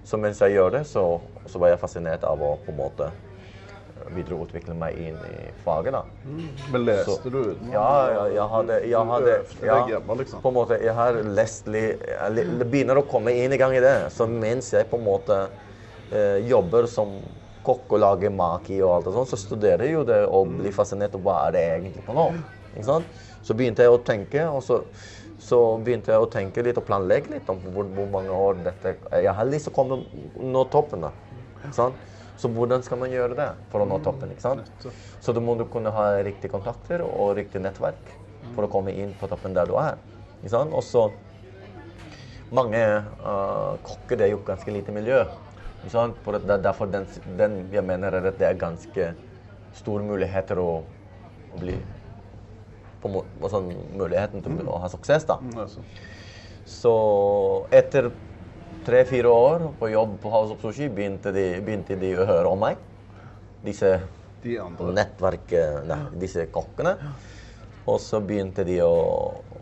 så 0.07 0.19
mens 0.21 0.41
jeg 0.43 0.55
gjør 0.55 0.77
det, 0.77 0.83
så, 0.87 1.07
så 1.47 1.59
var 1.61 1.73
jeg 1.73 1.81
fascinert 1.81 2.23
av 2.27 2.43
å 2.43 2.53
på 2.63 2.71
en 2.71 2.79
måte 2.79 3.09
eh, 3.09 4.07
videreutvikle 4.15 4.75
meg 4.77 4.99
inn 5.03 5.17
i 5.27 5.49
faget. 5.65 5.97
da. 5.97 6.03
Men 6.71 6.85
leste 6.85 7.17
Så- 7.17 7.31
du 7.33 7.39
utenom? 7.41 7.73
Ja, 7.75 7.89
ja, 8.13 8.25
jeg 8.37 8.49
hadde, 8.55 8.79
jeg 8.87 9.11
hadde 9.11 9.37
ja, 9.67 9.79
hjemme, 9.91 10.19
liksom? 10.21 10.43
På 10.43 10.53
en 10.53 10.59
måte, 10.61 10.79
jeg 10.83 10.95
har 10.95 11.19
lest 11.27 11.67
litt 11.67 12.07
jeg 12.07 12.59
begynner 12.63 13.01
å 13.01 13.07
komme 13.07 13.35
inn 13.35 13.51
i 13.51 13.59
gang 13.59 13.75
i 13.75 13.83
det. 13.83 13.97
Så 14.15 14.29
mens 14.31 14.71
jeg 14.71 14.87
på 14.87 14.99
en 14.99 15.07
måte 15.07 15.41
eh, 16.11 16.39
jobber 16.47 16.87
som 16.87 17.17
kokk 17.67 17.93
og 17.97 18.01
lage 18.03 18.31
maki 18.33 18.79
og 18.81 18.95
alt 18.95 19.11
og 19.11 19.19
sånn, 19.19 19.29
så 19.33 19.39
studerer 19.41 19.85
jeg 19.85 19.97
jo 19.97 20.03
det 20.07 20.21
og 20.25 20.55
blir 20.61 20.75
fascinert 20.75 21.15
av 21.17 21.23
hva 21.25 21.37
er 21.45 21.55
det 21.55 21.63
egentlig 21.75 22.03
på 22.07 22.15
nå. 22.17 22.29
Ikke 22.73 22.87
sant? 22.87 23.23
Så 23.45 23.55
begynte 23.57 23.85
jeg 23.85 23.93
å 23.93 24.01
tenke, 24.07 24.43
og 24.49 24.61
så, 24.65 24.81
så 25.41 25.59
begynte 25.83 26.13
jeg 26.13 26.23
å 26.23 26.29
tenke 26.31 26.63
litt 26.65 26.79
og 26.79 26.87
planlegge 26.87 27.35
litt 27.35 27.49
om 27.51 27.59
hvor, 27.71 27.87
hvor 27.95 28.09
mange 28.11 28.33
år 28.33 28.59
dette 28.65 28.95
Jeg 29.23 29.33
har 29.37 29.49
lyst 29.49 29.69
til 29.69 29.75
å 29.75 29.77
komme 29.77 30.01
nå 30.55 30.63
toppen, 30.73 31.07
da. 31.07 31.13
Ikke 31.61 31.75
sant? 31.77 32.05
Så 32.37 32.51
hvordan 32.53 32.83
skal 32.85 32.99
man 33.01 33.13
gjøre 33.13 33.37
det 33.37 33.47
for 33.71 33.81
å 33.81 33.87
nå 33.89 33.97
toppen? 34.05 34.31
ikke 34.33 34.45
sant? 34.45 34.87
Så 35.23 35.33
da 35.33 35.41
må 35.41 35.55
du 35.57 35.65
kunne 35.73 35.93
ha 35.93 36.09
riktige 36.25 36.53
kontakter 36.53 37.01
og 37.05 37.33
riktig 37.39 37.63
nettverk 37.63 38.11
for 38.53 38.67
å 38.67 38.71
komme 38.71 38.93
inn 38.93 39.15
på 39.17 39.29
toppen 39.31 39.57
der 39.57 39.69
du 39.69 39.73
er. 39.81 39.97
Ikke 40.37 40.53
sant? 40.53 40.75
Og 40.77 40.85
så 40.85 41.07
mange 42.53 42.79
uh, 43.25 43.73
kokker 43.83 44.19
det 44.19 44.27
er 44.27 44.35
jo 44.35 44.43
ganske 44.45 44.71
lite 44.71 44.93
miljø. 44.95 45.23
For 45.89 46.37
det 46.37 46.53
er 46.57 46.63
derfor 46.63 46.91
den, 46.91 47.07
den 47.39 47.57
jeg 47.73 47.85
mener 47.85 48.17
er 48.17 48.29
at 48.31 48.39
det 48.39 48.47
er 48.47 48.59
ganske 48.59 49.11
store 49.77 50.03
muligheter 50.07 50.59
å, 50.59 50.81
å 51.53 51.61
bli 51.61 51.77
på 53.01 53.23
på 53.39 53.49
sånn, 53.51 53.71
Muligheten 53.97 54.43
til 54.43 54.67
å 54.67 54.79
ha 54.81 54.89
suksess, 54.91 55.27
da. 55.29 55.37
Altså. 55.55 55.83
Så 56.67 56.93
etter 57.71 58.09
tre-fire 58.87 59.31
år 59.31 59.67
på 59.79 59.89
jobb 59.91 60.17
på 60.23 60.31
House 60.33 60.55
of 60.55 60.63
Sushi 60.63 60.89
begynte 60.91 61.31
de, 61.35 61.45
begynte 61.63 61.95
de 61.99 62.13
å 62.17 62.27
høre 62.27 62.51
om 62.51 62.63
meg. 62.65 62.81
Disse 63.63 63.97
De 64.43 64.57
nettverket, 64.93 65.85
nei, 65.87 65.99
disse 66.19 66.45
kokkene. 66.53 66.95
Og 67.87 68.01
så 68.03 68.19
begynte 68.19 68.65
de 68.67 68.81
å, 68.83 68.91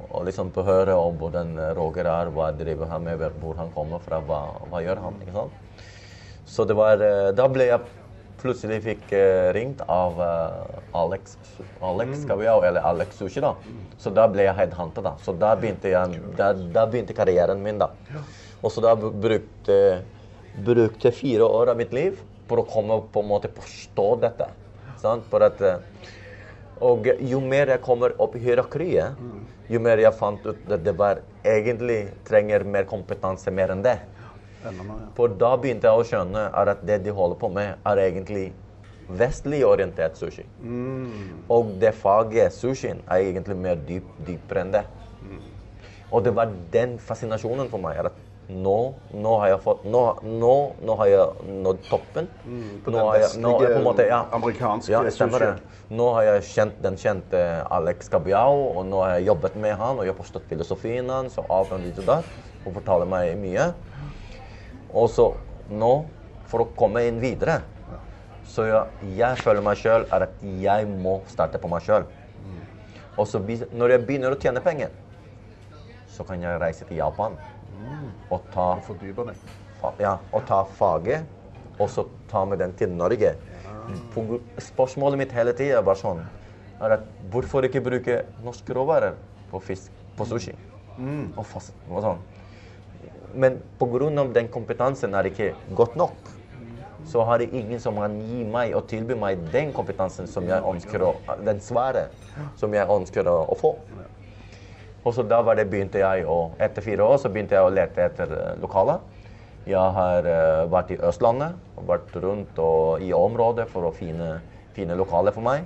å 0.10 0.24
liksom 0.26 0.50
høre 0.66 0.96
om 0.98 1.18
hvordan 1.22 1.54
Roger 1.78 2.10
er, 2.10 2.32
hva 2.34 2.50
driver 2.58 2.90
han 2.90 3.06
med, 3.06 3.22
hvor 3.42 3.60
han 3.60 3.70
kommer 3.76 4.02
fra, 4.02 4.20
hva, 4.26 4.42
hva 4.72 4.82
gjør 4.82 5.04
han. 5.06 5.22
ikke 5.22 5.36
sant? 5.38 5.62
Så 6.46 6.66
det 6.66 6.78
var 6.78 7.02
eh, 7.02 7.32
Da 7.36 7.48
ble 7.50 7.70
jeg 7.72 7.82
plutselig 8.42 8.82
fikk 8.86 9.14
eh, 9.18 9.52
ringt 9.56 9.82
av 9.90 10.20
eh, 10.22 10.98
Alex, 10.98 11.38
Alex 11.82 12.26
Kaviao, 12.30 12.62
eller 12.68 12.86
Alex 12.86 13.18
Sushi, 13.18 13.42
da. 13.42 13.56
Så 13.98 14.12
da 14.14 14.28
ble 14.30 14.46
jeg 14.46 14.58
headhunta, 14.58 15.02
da. 15.02 15.16
Så 15.26 15.34
da 15.34 15.56
begynte, 15.58 15.90
jeg, 15.90 16.20
da, 16.38 16.52
da 16.54 16.86
begynte 16.86 17.16
karrieren 17.18 17.64
min, 17.66 17.82
da. 17.82 17.90
Og 18.62 18.72
så 18.74 18.84
da 18.86 18.94
brukte 18.96 19.80
brukte 20.56 21.12
fire 21.12 21.44
år 21.44 21.74
av 21.74 21.78
mitt 21.78 21.92
liv 21.94 22.20
for 22.48 22.62
å 22.62 22.68
komme 22.70 23.02
på 23.12 23.24
en 23.24 23.28
måte 23.28 23.50
forstå 23.52 24.06
dette. 24.22 24.48
At, 25.04 25.64
og 26.86 27.10
jo 27.20 27.42
mer 27.44 27.74
jeg 27.74 27.82
kommer 27.84 28.16
opp 28.24 28.38
i 28.38 28.42
hierarkiet, 28.46 29.20
jo 29.70 29.82
mer 29.84 30.00
jeg 30.00 30.16
fant 30.16 30.46
ut 30.48 30.72
at 30.72 30.84
det 30.86 30.94
var 30.98 31.20
egentlig 31.44 32.06
trenger 32.28 32.64
mer 32.64 32.88
kompetanse 32.90 33.52
mer 33.52 33.74
enn 33.76 33.84
det. 33.86 33.98
For 35.16 35.28
da 35.42 35.56
begynte 35.62 35.90
jeg 35.90 36.02
å 36.02 36.06
skjønne 36.08 36.46
at 36.62 36.86
det 36.88 37.02
de 37.06 37.14
holder 37.16 37.40
på 37.42 37.50
med, 37.54 37.76
er 37.86 38.04
egentlig 38.08 38.46
vestlig 39.08 39.62
orientert 39.66 40.18
sushi. 40.18 40.46
Og 41.54 41.76
det 41.82 41.94
faget 41.98 42.54
sushien 42.56 43.04
er 43.06 43.28
egentlig 43.30 43.58
mer 43.58 43.76
dyp, 43.88 44.08
dypere 44.26 44.66
enn 44.66 44.74
det. 44.74 44.86
Og 46.12 46.24
det 46.26 46.36
var 46.38 46.54
den 46.74 46.98
fascinasjonen 47.02 47.70
for 47.70 47.82
meg. 47.82 47.98
at 48.06 48.22
nå, 48.46 48.78
nå 49.10 49.32
har 49.42 49.48
jeg 49.56 49.62
fått 49.64 49.86
Nå, 49.90 50.02
nå, 50.22 50.54
nå 50.86 50.96
har 51.00 51.08
jeg 51.10 51.54
nådd 51.66 51.80
toppen. 51.90 52.28
på 52.86 52.92
den 52.94 53.08
vestlige, 53.10 53.72
på 53.74 53.82
måte, 53.82 54.06
ja, 54.06 54.20
amerikanske 54.38 54.92
ja, 54.92 55.02
sushien. 55.10 55.60
Nå 55.90 56.12
har 56.14 56.28
jeg 56.30 56.44
kjent 56.52 56.82
den 56.84 56.98
kjente 56.98 57.42
Alex 57.74 58.10
Gabiao, 58.10 58.78
og 58.78 58.86
nå 58.86 59.02
har 59.02 59.16
jeg 59.18 59.28
jobbet 59.32 59.56
med 59.56 59.74
han, 59.82 59.98
og 59.98 60.06
jeg 60.06 60.14
har 60.14 60.20
forstått 60.20 60.48
filosofien 60.50 61.10
hans 61.10 61.40
og 61.42 61.50
alt 61.50 61.74
og 62.66 62.74
fortaler 62.74 63.06
meg 63.10 63.36
mye. 63.38 63.74
Og 64.96 65.10
så 65.12 65.30
nå, 65.70 65.94
for 66.48 66.64
å 66.64 66.70
komme 66.78 67.04
inn 67.08 67.20
videre, 67.24 67.62
så 68.46 68.68
jeg, 68.68 69.10
jeg 69.18 69.42
føler 69.42 69.64
meg 69.66 69.80
sjøl 69.82 70.06
er 70.14 70.28
at 70.28 70.44
jeg 70.62 70.88
må 71.02 71.18
starte 71.32 71.60
på 71.60 71.70
meg 71.72 71.84
sjøl. 71.84 72.06
Og 73.16 73.28
så 73.28 73.42
når 73.76 73.96
jeg 73.96 74.06
begynner 74.08 74.36
å 74.36 74.40
tjene 74.40 74.64
penger, 74.64 74.94
så 76.16 76.24
kan 76.28 76.42
jeg 76.44 76.60
reise 76.62 76.88
til 76.88 77.00
Japan 77.02 77.36
og 78.32 78.46
ta, 78.54 78.70
deg. 78.80 79.42
ja, 80.00 80.16
og 80.32 80.46
ta 80.48 80.62
faget, 80.78 81.26
og 81.76 81.90
så 81.92 82.06
ta 82.32 82.46
med 82.48 82.62
den 82.64 82.74
til 82.78 82.94
Norge. 82.96 83.34
Spørsmålet 84.64 85.20
mitt 85.20 85.36
hele 85.36 85.54
tida 85.58 85.84
var 85.86 86.00
sånn 86.00 86.24
er 86.84 86.98
at 86.98 87.04
Hvorfor 87.32 87.68
ikke 87.68 87.84
bruke 87.84 88.22
norske 88.44 88.76
råvarer 88.76 89.16
på 89.52 89.62
fisk, 89.64 89.92
på 90.16 90.28
sushi? 90.28 90.56
Og, 91.36 91.44
fast, 91.48 91.76
og 91.90 92.02
sånn. 92.04 92.24
Men 93.36 93.60
pga. 93.80 94.10
den 94.34 94.48
kompetansen 94.48 95.14
er 95.14 95.28
ikke 95.28 95.54
godt 95.76 95.96
nok, 95.96 96.16
så 97.06 97.24
har 97.24 97.38
det 97.38 97.54
ingen 97.54 97.80
som 97.80 97.98
kan 98.02 98.16
gi 98.22 98.44
meg 98.44 98.74
og 98.76 98.88
tilby 98.88 99.14
meg 99.14 99.44
den 99.54 99.74
kompetansen 99.74 100.28
som 100.28 100.48
jeg 100.48 100.64
ønsker 100.64 101.04
å, 101.06 101.14
den 101.46 101.60
svaret 101.62 102.12
som 102.58 102.74
jeg 102.74 102.88
ønsker 102.90 103.28
å, 103.28 103.38
å 103.52 103.58
få. 103.60 103.76
Og 105.06 105.14
så 105.14 105.24
da 105.24 105.42
var 105.46 105.60
det 105.60 105.68
begynte 105.70 106.02
jeg 106.02 106.26
å, 106.26 106.56
etter 106.58 106.82
fire 106.82 107.06
år 107.06 107.20
så 107.22 107.30
begynte 107.30 107.54
jeg 107.54 107.68
å 107.68 107.74
lete 107.74 108.08
etter 108.08 108.32
eh, 108.34 108.56
lokaler. 108.62 109.04
Jeg 109.66 109.94
har 109.98 110.28
uh, 110.30 110.68
vært 110.70 110.92
i 110.94 111.00
Østlandet 111.02 111.56
og 111.74 111.88
vært 111.90 112.12
rundt 112.22 112.60
og, 112.62 113.02
i 113.02 113.10
området 113.18 113.66
for 113.72 113.88
å 113.88 113.94
finne, 113.94 114.36
finne 114.78 114.98
lokaler 114.98 115.34
for 115.34 115.46
meg. 115.46 115.66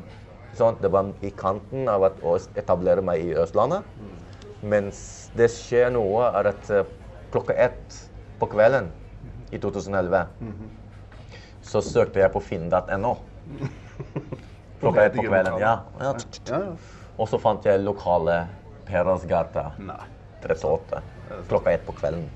Sånn, 0.56 0.78
det 0.80 0.92
var 0.92 1.12
i 1.24 1.32
kanten 1.36 1.88
av 1.92 2.06
å 2.08 2.38
etablere 2.60 3.04
meg 3.06 3.26
i 3.28 3.36
Østlandet. 3.40 3.88
Mens 4.64 5.02
det 5.36 5.50
skjer 5.52 5.92
noe 5.96 6.30
er 6.32 6.52
at 6.54 6.72
eh, 6.72 6.88
klokka 7.32 7.54
ett 7.54 8.10
på 8.40 8.46
kvelden 8.46 8.92
i 9.52 9.60
2011 9.60 10.26
så 11.62 11.82
søkte 11.82 12.20
jeg 12.24 12.32
på 12.34 12.40
finn.no. 12.42 13.16
Klokka 14.80 15.06
ett 15.06 15.16
på 15.16 15.26
kvelden, 15.28 15.60
ja. 15.60 15.74
ja. 16.00 16.62
Og 17.20 17.28
så 17.28 17.40
fant 17.42 17.66
jeg 17.68 17.82
lokale 17.84 18.46
Perasgata 18.88 19.72
38 20.42 21.02
klokka 21.50 21.72
ett 21.72 21.86
på 21.86 21.94
kvelden. 21.98 22.30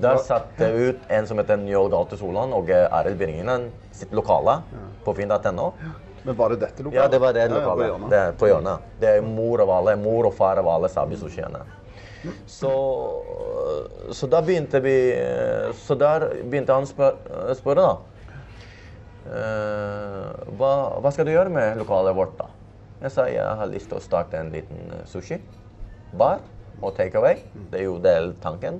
Der 0.00 0.18
satte 0.24 0.66
jeg 0.66 0.88
ut 0.90 1.12
en 1.12 1.26
som 1.28 1.38
heter 1.40 1.60
Njål 1.60 1.90
Gaute 1.92 2.16
Solan 2.20 2.52
og 2.56 2.70
Arild 2.70 3.20
Birgingen 3.20 3.70
sitt 3.96 4.12
lokale 4.16 4.58
på 5.04 5.14
finn.no. 5.16 5.70
Men 6.26 6.36
var 6.36 6.50
det 6.50 6.58
dette 6.64 6.82
lokalet? 6.82 7.02
Ja, 7.02 7.08
det 7.08 7.18
var 7.22 7.32
det 7.36 7.44
Ja, 7.44 7.46
ja, 7.46 7.54
på 7.54 7.60
lokalet. 7.60 7.86
hjørnet. 7.86 8.10
det 8.10 8.18
er 8.18 8.32
på 8.32 8.48
hjørnet. 8.50 8.86
Det 9.00 9.10
er 9.16 9.22
mor 9.22 9.62
av 9.62 9.70
alle, 9.70 9.96
mor 9.96 10.26
og 10.26 10.34
far 10.34 10.58
av 10.58 10.68
alle 10.68 10.88
sabi-sushiene. 10.90 11.60
Så, 12.50 12.72
så 14.10 14.26
da 14.26 14.40
begynte 14.42 14.80
vi 14.82 14.94
Så 15.78 15.94
der 16.00 16.24
begynte 16.48 16.74
han 16.74 16.86
å 16.86 16.90
spør, 16.90 17.18
spørre, 17.58 17.84
da. 17.86 18.16
Uh, 19.26 20.52
hva, 20.54 20.72
hva 21.02 21.10
skal 21.10 21.26
du 21.26 21.32
gjøre 21.34 21.50
med 21.50 21.80
lokalet 21.80 22.14
vårt, 22.14 22.36
da? 22.38 22.50
Jeg 23.02 23.12
sa 23.12 23.24
jeg 23.28 23.56
har 23.60 23.68
lyst 23.68 23.90
til 23.90 23.98
å 23.98 24.04
starte 24.04 24.38
en 24.40 24.52
liten 24.54 24.92
eh, 24.94 25.02
sushi-bar 25.10 26.38
og 26.80 26.94
take 26.96 27.18
away. 27.18 27.42
Det 27.70 27.82
er 27.82 27.84
jo 27.88 27.98
del 28.00 28.30
tanken. 28.40 28.78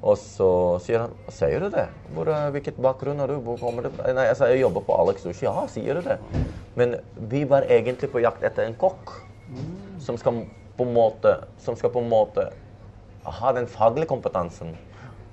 Og 0.00 0.16
så 0.16 0.48
sier 0.80 1.02
han 1.02 1.12
Sier 1.28 1.60
du 1.60 1.68
det? 1.74 1.84
Hvor, 2.14 2.30
eh, 2.32 2.46
hvilket 2.54 2.80
bakgrunn 2.80 3.20
har 3.20 3.28
du? 3.28 3.36
Hvor 3.44 3.58
kommer 3.60 3.84
du 3.84 3.90
fra?» 3.92 4.08
Nei, 4.16 4.24
jeg 4.30 4.38
sa 4.38 4.48
jeg 4.48 4.62
jobber 4.62 4.86
på 4.86 4.96
Alex 5.02 5.26
Sushi. 5.26 5.44
Ja, 5.44 5.66
sier 5.68 6.00
du 6.00 6.06
det? 6.06 6.16
Men 6.80 6.96
vi 7.28 7.44
var 7.50 7.68
egentlig 7.68 8.08
på 8.14 8.22
jakt 8.24 8.46
etter 8.46 8.64
en 8.64 8.78
kokk 8.80 9.12
som 10.00 10.16
skal 10.16 10.44
på 10.80 10.88
en 10.88 10.94
måte 10.96 11.36
Som 11.60 11.76
skal 11.76 11.92
på 11.92 12.00
en 12.00 12.08
måte 12.08 12.48
ha 13.20 13.52
den 13.52 13.66
faglige 13.68 14.08
kompetansen 14.08 14.72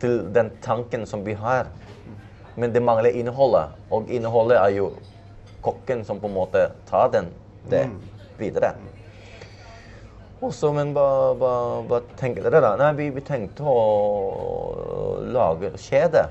til 0.01 0.20
den 0.36 0.50
tanken 0.62 1.06
som 1.08 1.24
vi 1.25 1.34
har. 1.39 1.70
Men 2.60 2.74
det 2.74 2.82
mangler 2.84 3.16
innholdet, 3.16 3.77
og 3.89 4.12
innholdet 4.12 4.58
er 4.60 4.74
jo 4.75 4.89
kokken 5.63 6.04
som 6.06 6.20
på 6.20 6.27
en 6.27 6.36
måte 6.36 6.66
tar 6.89 7.08
den, 7.16 7.32
det 7.72 7.86
videre. 8.38 8.74
Og 10.44 10.51
så, 10.54 10.70
men 10.75 10.92
hva, 10.94 11.08
hva, 11.39 11.54
hva 11.88 12.01
tenker 12.20 12.46
dere 12.46 12.62
da? 12.62 12.75
Nei, 12.77 12.92
vi, 13.00 13.08
vi 13.16 13.24
tenkte 13.25 13.66
å 13.66 15.24
lage 15.34 15.72
kjede. 15.82 16.27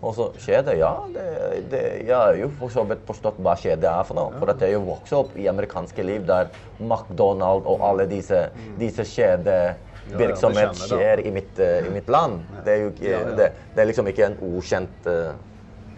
Og 0.00 0.14
så 0.16 0.30
kjede, 0.40 0.78
ja. 0.80 0.94
Det, 1.12 1.24
det, 1.68 1.82
jeg 2.06 2.16
har 2.16 2.36
jo 2.38 2.48
for 2.56 2.72
så 2.72 2.86
vidt 2.88 3.02
forstått 3.08 3.40
hva 3.44 3.52
kjede 3.60 3.88
er 3.88 4.06
for 4.08 4.16
noe. 4.16 4.32
For 4.40 4.52
at 4.52 4.62
jeg 4.64 4.80
vokste 4.80 5.18
opp 5.18 5.34
i 5.36 5.48
amerikanske 5.50 6.04
liv 6.06 6.24
der 6.28 6.48
McDonald's 6.80 7.68
og 7.68 7.84
alle 7.84 8.06
disse, 8.08 8.46
disse 8.80 9.04
kjedevirksomhet 9.10 10.72
det. 10.72 10.86
skjer 10.88 11.24
i 11.26 11.34
mitt, 11.36 11.60
eh, 11.60 11.84
i 11.84 11.92
mitt 11.92 12.08
land. 12.08 12.40
Det 12.64 12.72
er 12.72 12.82
jo 12.86 12.94
Ja, 13.04 13.10
ja. 13.18 13.36
Det, 13.36 13.50
det 13.74 13.84
er 13.84 13.90
liksom 13.92 14.08
ikke 14.08 14.30
en 14.30 14.38
ukjent 14.40 15.10
eh, 15.12 15.34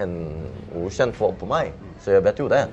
en 0.02 0.16
ukjent 0.82 1.14
for 1.14 1.38
på 1.38 1.46
meg. 1.46 1.70
Så 2.02 2.16
jeg 2.16 2.24
vet 2.26 2.42
jo 2.42 2.48
det. 2.50 2.64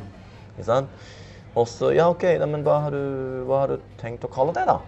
Ikke 0.56 0.66
sant? 0.72 1.06
Og 1.54 1.68
så 1.70 1.94
Ja, 1.94 2.10
OK, 2.10 2.26
men 2.48 2.66
hva 2.66 2.80
har, 2.88 2.96
du, 2.96 3.46
hva 3.46 3.66
har 3.66 3.76
du 3.76 3.86
tenkt 4.02 4.26
å 4.26 4.34
kalle 4.34 4.54
det, 4.58 4.66
da? 4.66 4.80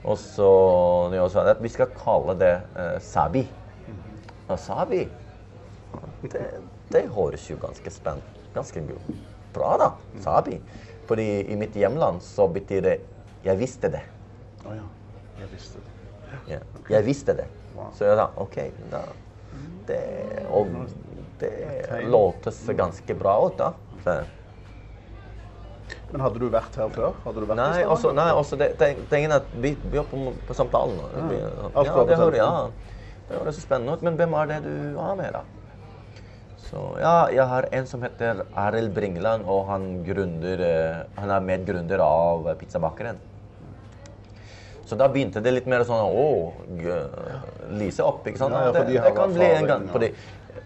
Og 0.00 0.16
så 0.18 0.50
at 1.44 1.62
vi 1.62 1.68
skal 1.68 1.90
kalle 1.94 2.34
det 2.40 2.54
uh, 2.74 2.98
Sabi. 3.04 3.44
Og 4.48 4.58
Sabi 4.58 5.04
det, 6.22 6.44
det 6.92 7.02
høres 7.14 7.48
jo 7.50 7.58
ganske 7.60 7.90
spent 7.94 8.36
Ganske 8.50 8.80
bra, 9.54 9.76
da. 9.78 9.92
Sabi. 10.24 10.56
Fordi 11.06 11.52
i 11.52 11.56
mitt 11.56 11.76
hjemland 11.78 12.18
så 12.22 12.48
betyr 12.50 12.82
det 12.82 12.96
'jeg 13.44 13.58
visste 13.58 13.88
det'. 13.88 14.02
Å 14.66 14.74
ja. 14.74 14.82
Jeg 15.40 15.48
visste 15.52 15.78
det. 15.78 15.92
Ja. 16.52 16.58
Jeg 16.90 17.04
visste 17.04 17.36
det. 17.36 17.46
Wow. 17.76 17.92
Så 17.94 18.04
jeg 18.04 18.16
sa 18.16 18.30
OK, 18.36 18.56
da, 18.90 19.02
Det, 19.86 20.00
og 20.50 20.66
det 21.40 22.04
låtes 22.06 22.66
ganske 22.76 23.14
bra 23.14 23.46
ut, 23.46 23.56
da. 23.58 23.72
Så. 24.04 24.20
Men 26.12 26.20
hadde 26.20 26.38
du 26.38 26.48
vært 26.48 26.76
her 26.76 26.88
før? 26.88 27.14
Hadde 27.24 27.40
du 27.40 27.46
vært 27.46 27.56
Nei, 27.56 27.82
også, 27.84 27.90
altså, 27.90 28.12
nei, 28.12 28.30
også 28.32 28.56
det, 28.56 28.68
det, 28.78 28.90
tingen 29.10 29.30
er 29.30 29.42
at 29.42 29.54
vi, 29.54 29.76
vi 29.90 29.98
er 29.98 30.06
på, 30.10 30.32
på 30.46 30.54
samtalen 30.54 30.96
nå. 30.98 31.08
Vi, 31.30 31.38
ja, 31.38 31.48
ja. 32.36 32.70
Det 33.30 33.38
høres 33.38 33.54
så 33.54 33.62
spennende 33.62 33.94
ut. 33.94 34.02
Men 34.02 34.18
hvem 34.18 34.32
er 34.34 34.46
det 34.46 34.60
du 34.66 34.98
har 34.98 35.14
med, 35.18 35.34
da? 35.34 35.42
Så 36.70 36.82
ja, 37.02 37.14
jeg 37.34 37.46
har 37.50 37.66
en 37.74 37.86
som 37.90 38.02
heter 38.06 38.44
Arild 38.54 38.92
Bringeland, 38.94 39.42
og 39.50 39.64
han, 39.66 39.88
gründer, 40.06 40.60
eh, 40.62 41.00
han 41.18 41.32
er 41.34 41.42
medgründer 41.42 42.02
av 42.04 42.46
Pizzabakeren. 42.60 43.18
Så 44.86 44.98
da 44.98 45.08
begynte 45.10 45.42
det 45.42 45.52
litt 45.54 45.66
mer 45.70 45.82
sånn 45.86 46.02
å, 46.02 46.28
lyse 47.78 48.06
opp, 48.06 48.22
ikke 48.26 48.42
sant? 48.42 48.54
Ja, 48.54 48.68
ja, 48.68 48.72
det, 48.74 48.86
de 48.86 49.00
det 49.02 49.12
kan 49.14 49.34
bli 49.34 49.48
en 49.48 49.66
gang. 49.66 49.84
Fordi 49.90 50.12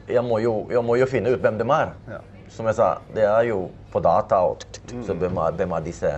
jeg 0.09 0.25
må, 0.25 0.39
jo, 0.45 0.55
jeg 0.73 0.85
må 0.85 0.97
jo 1.01 1.09
finne 1.09 1.33
ut 1.33 1.43
hvem 1.45 1.59
de 1.61 1.67
er. 1.77 1.97
Ja. 2.09 2.21
Som 2.53 2.69
jeg 2.69 2.79
sa, 2.79 2.91
det 3.17 3.25
er 3.29 3.49
jo 3.49 3.59
på 3.93 4.01
data 4.05 4.45
og 4.47 4.65
så 5.05 5.17
hvem 5.17 5.41
er, 5.41 5.57
hvem 5.59 5.75
er 5.77 5.85
disse 5.89 6.13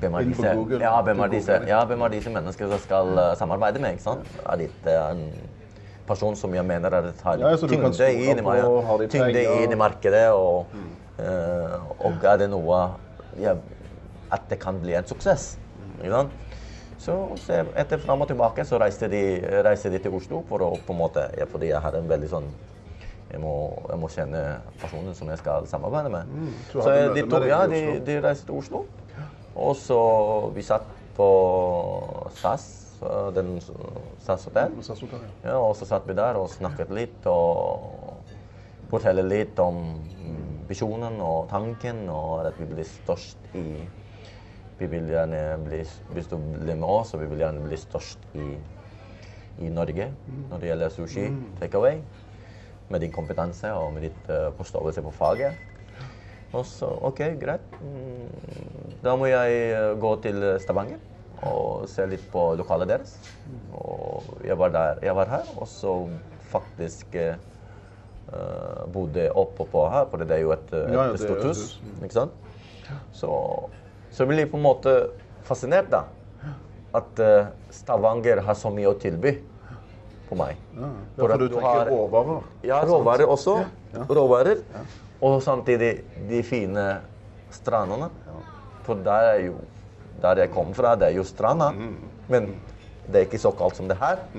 hvem 0.00 0.16
er 0.18 0.26
disse, 0.26 0.52
ja, 0.82 0.92
hvem 1.06 1.20
er 1.22 1.30
disse, 1.30 1.56
ja, 1.68 1.78
hvem 1.86 2.00
er 2.02 2.14
disse 2.16 2.32
menneskene 2.34 2.72
som 2.72 2.80
skal 2.82 3.20
samarbeide 3.38 3.78
med? 3.78 3.94
ikke 3.94 4.08
sant? 4.08 4.32
Er 4.42 5.04
en 5.04 5.22
person 6.08 6.36
som 6.36 6.54
jeg 6.56 6.64
mener 6.66 6.94
er, 6.98 7.10
har 7.24 7.42
Ja, 7.42 7.56
så 7.56 7.68
tyngde 7.70 7.90
i, 8.12 8.26
tyngde? 9.08 9.44
Mm. 9.44 9.62
inn 9.64 9.72
i 9.72 9.78
markedet? 9.78 10.24
Og, 10.32 10.74
eh, 11.20 11.76
og 11.98 12.24
er 12.24 12.40
det 12.44 12.50
noe 12.50 12.82
ja, 13.38 13.54
At 14.32 14.48
det 14.50 14.58
kan 14.60 14.80
bli 14.80 14.96
en 14.98 15.06
suksess? 15.08 15.56
Sant? 16.02 16.32
Så, 16.98 17.14
så 17.38 17.62
etter 17.78 18.00
fram 18.02 18.20
og 18.24 18.28
tilbake 18.28 18.64
så 18.66 18.78
reiste 18.82 19.08
de, 19.08 19.22
reiste 19.64 19.90
de 19.90 20.00
til 20.02 20.14
Oslo 20.14 20.42
for 20.48 20.64
å 20.66 20.72
på 20.84 20.92
en 20.92 20.98
måte, 20.98 21.28
ja, 21.38 21.46
fordi 21.48 21.70
jeg 21.70 21.80
har 21.80 21.94
en 21.94 22.10
veldig 22.10 22.30
sånn 22.32 22.48
jeg 23.28 23.40
må, 23.42 23.52
jeg 23.90 24.00
må 24.00 24.08
kjenne 24.08 24.42
personen 24.80 25.14
som 25.14 25.28
jeg 25.28 25.38
skal 25.42 25.66
samarbeide 25.68 26.08
med. 26.12 26.30
Mm, 26.32 26.52
så 26.72 26.80
så 26.80 26.94
de, 27.12 27.24
to, 27.28 27.40
ja, 27.44 27.58
de, 27.68 27.80
de 28.06 28.14
reiste 28.24 28.48
til 28.48 28.56
Oslo. 28.56 28.86
Og 29.58 29.74
så 29.76 29.98
vi 30.54 30.64
satt 30.64 30.86
på 31.16 31.26
SAS, 32.38 32.64
den. 33.34 33.58
SAS 34.24 34.48
ja. 35.44 35.56
Og 35.58 35.76
så 35.76 35.86
satt 35.88 36.06
vi 36.08 36.16
der 36.18 36.38
og 36.38 36.50
snakket 36.50 36.90
litt 36.94 37.26
og 37.30 38.24
fortalte 38.90 39.24
litt 39.26 39.58
om 39.62 39.82
visjonen 40.68 41.20
og 41.24 41.48
tanken, 41.50 42.04
og 42.12 42.46
at 42.48 42.58
vi 42.60 42.68
blir 42.68 42.88
størst 42.88 43.54
i 43.56 43.64
Vi 44.78 44.86
vil 44.86 45.08
gjerne 45.10 45.58
bli 45.64 45.80
Hvis 46.14 46.28
du 46.30 46.36
blir 46.38 46.76
med 46.76 46.86
oss, 46.86 47.10
så 47.10 47.18
vi 47.18 47.26
vil 47.26 47.40
gjerne 47.42 47.64
bli 47.64 47.76
størst 47.76 48.18
i, 48.38 48.44
i 49.58 49.70
Norge 49.74 50.12
når 50.50 50.60
det 50.60 50.68
gjelder 50.68 50.94
sushi 50.94 51.24
takeaway. 51.60 51.98
Med 52.88 53.00
din 53.00 53.12
kompetanse 53.12 53.72
og 53.74 53.92
med 53.92 54.06
ditt 54.06 54.30
uh, 54.30 54.52
forståelse 54.56 55.02
på 55.02 55.10
faget. 55.10 55.58
Og 56.52 56.64
så 56.64 56.86
OK, 56.86 57.18
greit. 57.40 57.66
Mm, 57.82 58.94
Da 59.02 59.16
må 59.16 59.26
jeg 59.26 59.58
eh, 59.70 59.92
gå 60.00 60.14
til 60.22 60.42
Stavanger 60.58 60.98
og 61.46 61.86
se 61.88 62.06
litt 62.10 62.24
på 62.32 62.54
lokalet 62.58 62.88
deres. 62.90 63.12
Og 63.74 64.40
jeg 64.44 64.56
var, 64.58 64.72
der, 64.74 64.98
jeg 65.06 65.14
var 65.14 65.26
her, 65.30 65.52
og 65.56 65.68
så 65.70 65.92
faktisk 66.50 67.14
uh, 68.32 68.84
bodde 68.92 69.28
oppå 69.38 69.66
på 69.70 69.84
her, 69.92 70.06
for 70.10 70.22
det 70.24 70.36
er 70.38 70.42
jo 70.44 70.52
et, 70.56 70.72
et 70.72 70.92
Ja, 70.94 71.06
ja, 71.10 71.16
stort 71.20 71.44
hus. 71.46 71.62
hus. 71.78 72.02
Ikke 72.02 72.16
sant? 72.16 72.32
Så, 73.12 73.30
så 74.10 74.24
jeg 74.24 74.32
blir 74.32 74.50
på 74.50 74.56
en 74.60 74.64
måte 74.66 74.94
fascinert, 75.48 75.90
da. 75.92 76.04
At 76.96 77.20
uh, 77.20 77.50
Stavanger 77.70 78.40
har 78.46 78.56
så 78.56 78.70
mye 78.72 78.88
å 78.90 78.96
tilby 79.00 79.36
på 80.28 80.36
meg. 80.36 80.56
Ja, 80.76 80.88
For 81.16 81.28
for 81.28 81.38
du 81.40 81.48
du 81.48 81.58
har- 81.60 81.88
råvarer. 81.88 82.42
Ja, 82.64 82.82
råvarer 82.84 83.28
også. 83.32 83.58
Ja. 83.94 84.04
Råvarer. 84.08 84.58
Og 85.24 85.38
samtidig 85.42 86.04
de 86.28 86.42
fine 86.46 86.84
strandene. 87.52 88.10
For 88.86 88.94
der 89.04 89.32
er 89.34 89.38
jo 89.46 89.54
Der 90.22 90.36
jeg 90.42 90.50
kommer 90.50 90.74
fra, 90.74 90.94
det 90.98 91.08
er 91.08 91.16
jo 91.16 91.24
stranda. 91.24 91.70
Mm. 91.70 91.96
Men 92.28 92.48
det 93.06 93.16
er 93.16 93.26
ikke 93.28 93.38
så 93.38 93.50
kaldt 93.56 93.76
som 93.76 93.88
det 93.88 93.96
her. 94.00 94.16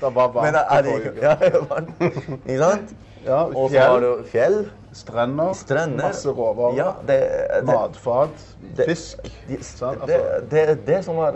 Det 0.00 0.02
var 0.02 0.28
varmt 0.28 0.34
Men 0.46 0.54
er 0.54 0.82
det. 0.82 1.14
Ja, 1.22 1.34
det 1.40 1.60
var. 1.70 1.84
Ikke 2.46 2.58
sant? 2.58 2.94
Ja, 3.26 3.40
Og 3.44 3.70
så 3.70 3.78
har 3.80 4.00
du 4.00 4.10
fjell, 4.30 4.70
strender, 4.94 5.52
strender. 5.52 6.04
masse 6.06 6.30
råvarer, 6.30 6.76
Ja, 6.76 6.90
det, 7.08 7.16
det, 7.56 7.64
matfat, 7.66 8.44
fisk. 8.86 9.22
Det, 9.48 9.58
Altså, 9.82 10.20
det 10.50 10.62
er 10.68 10.74
det 10.86 11.00
som 11.04 11.16
var, 11.16 11.34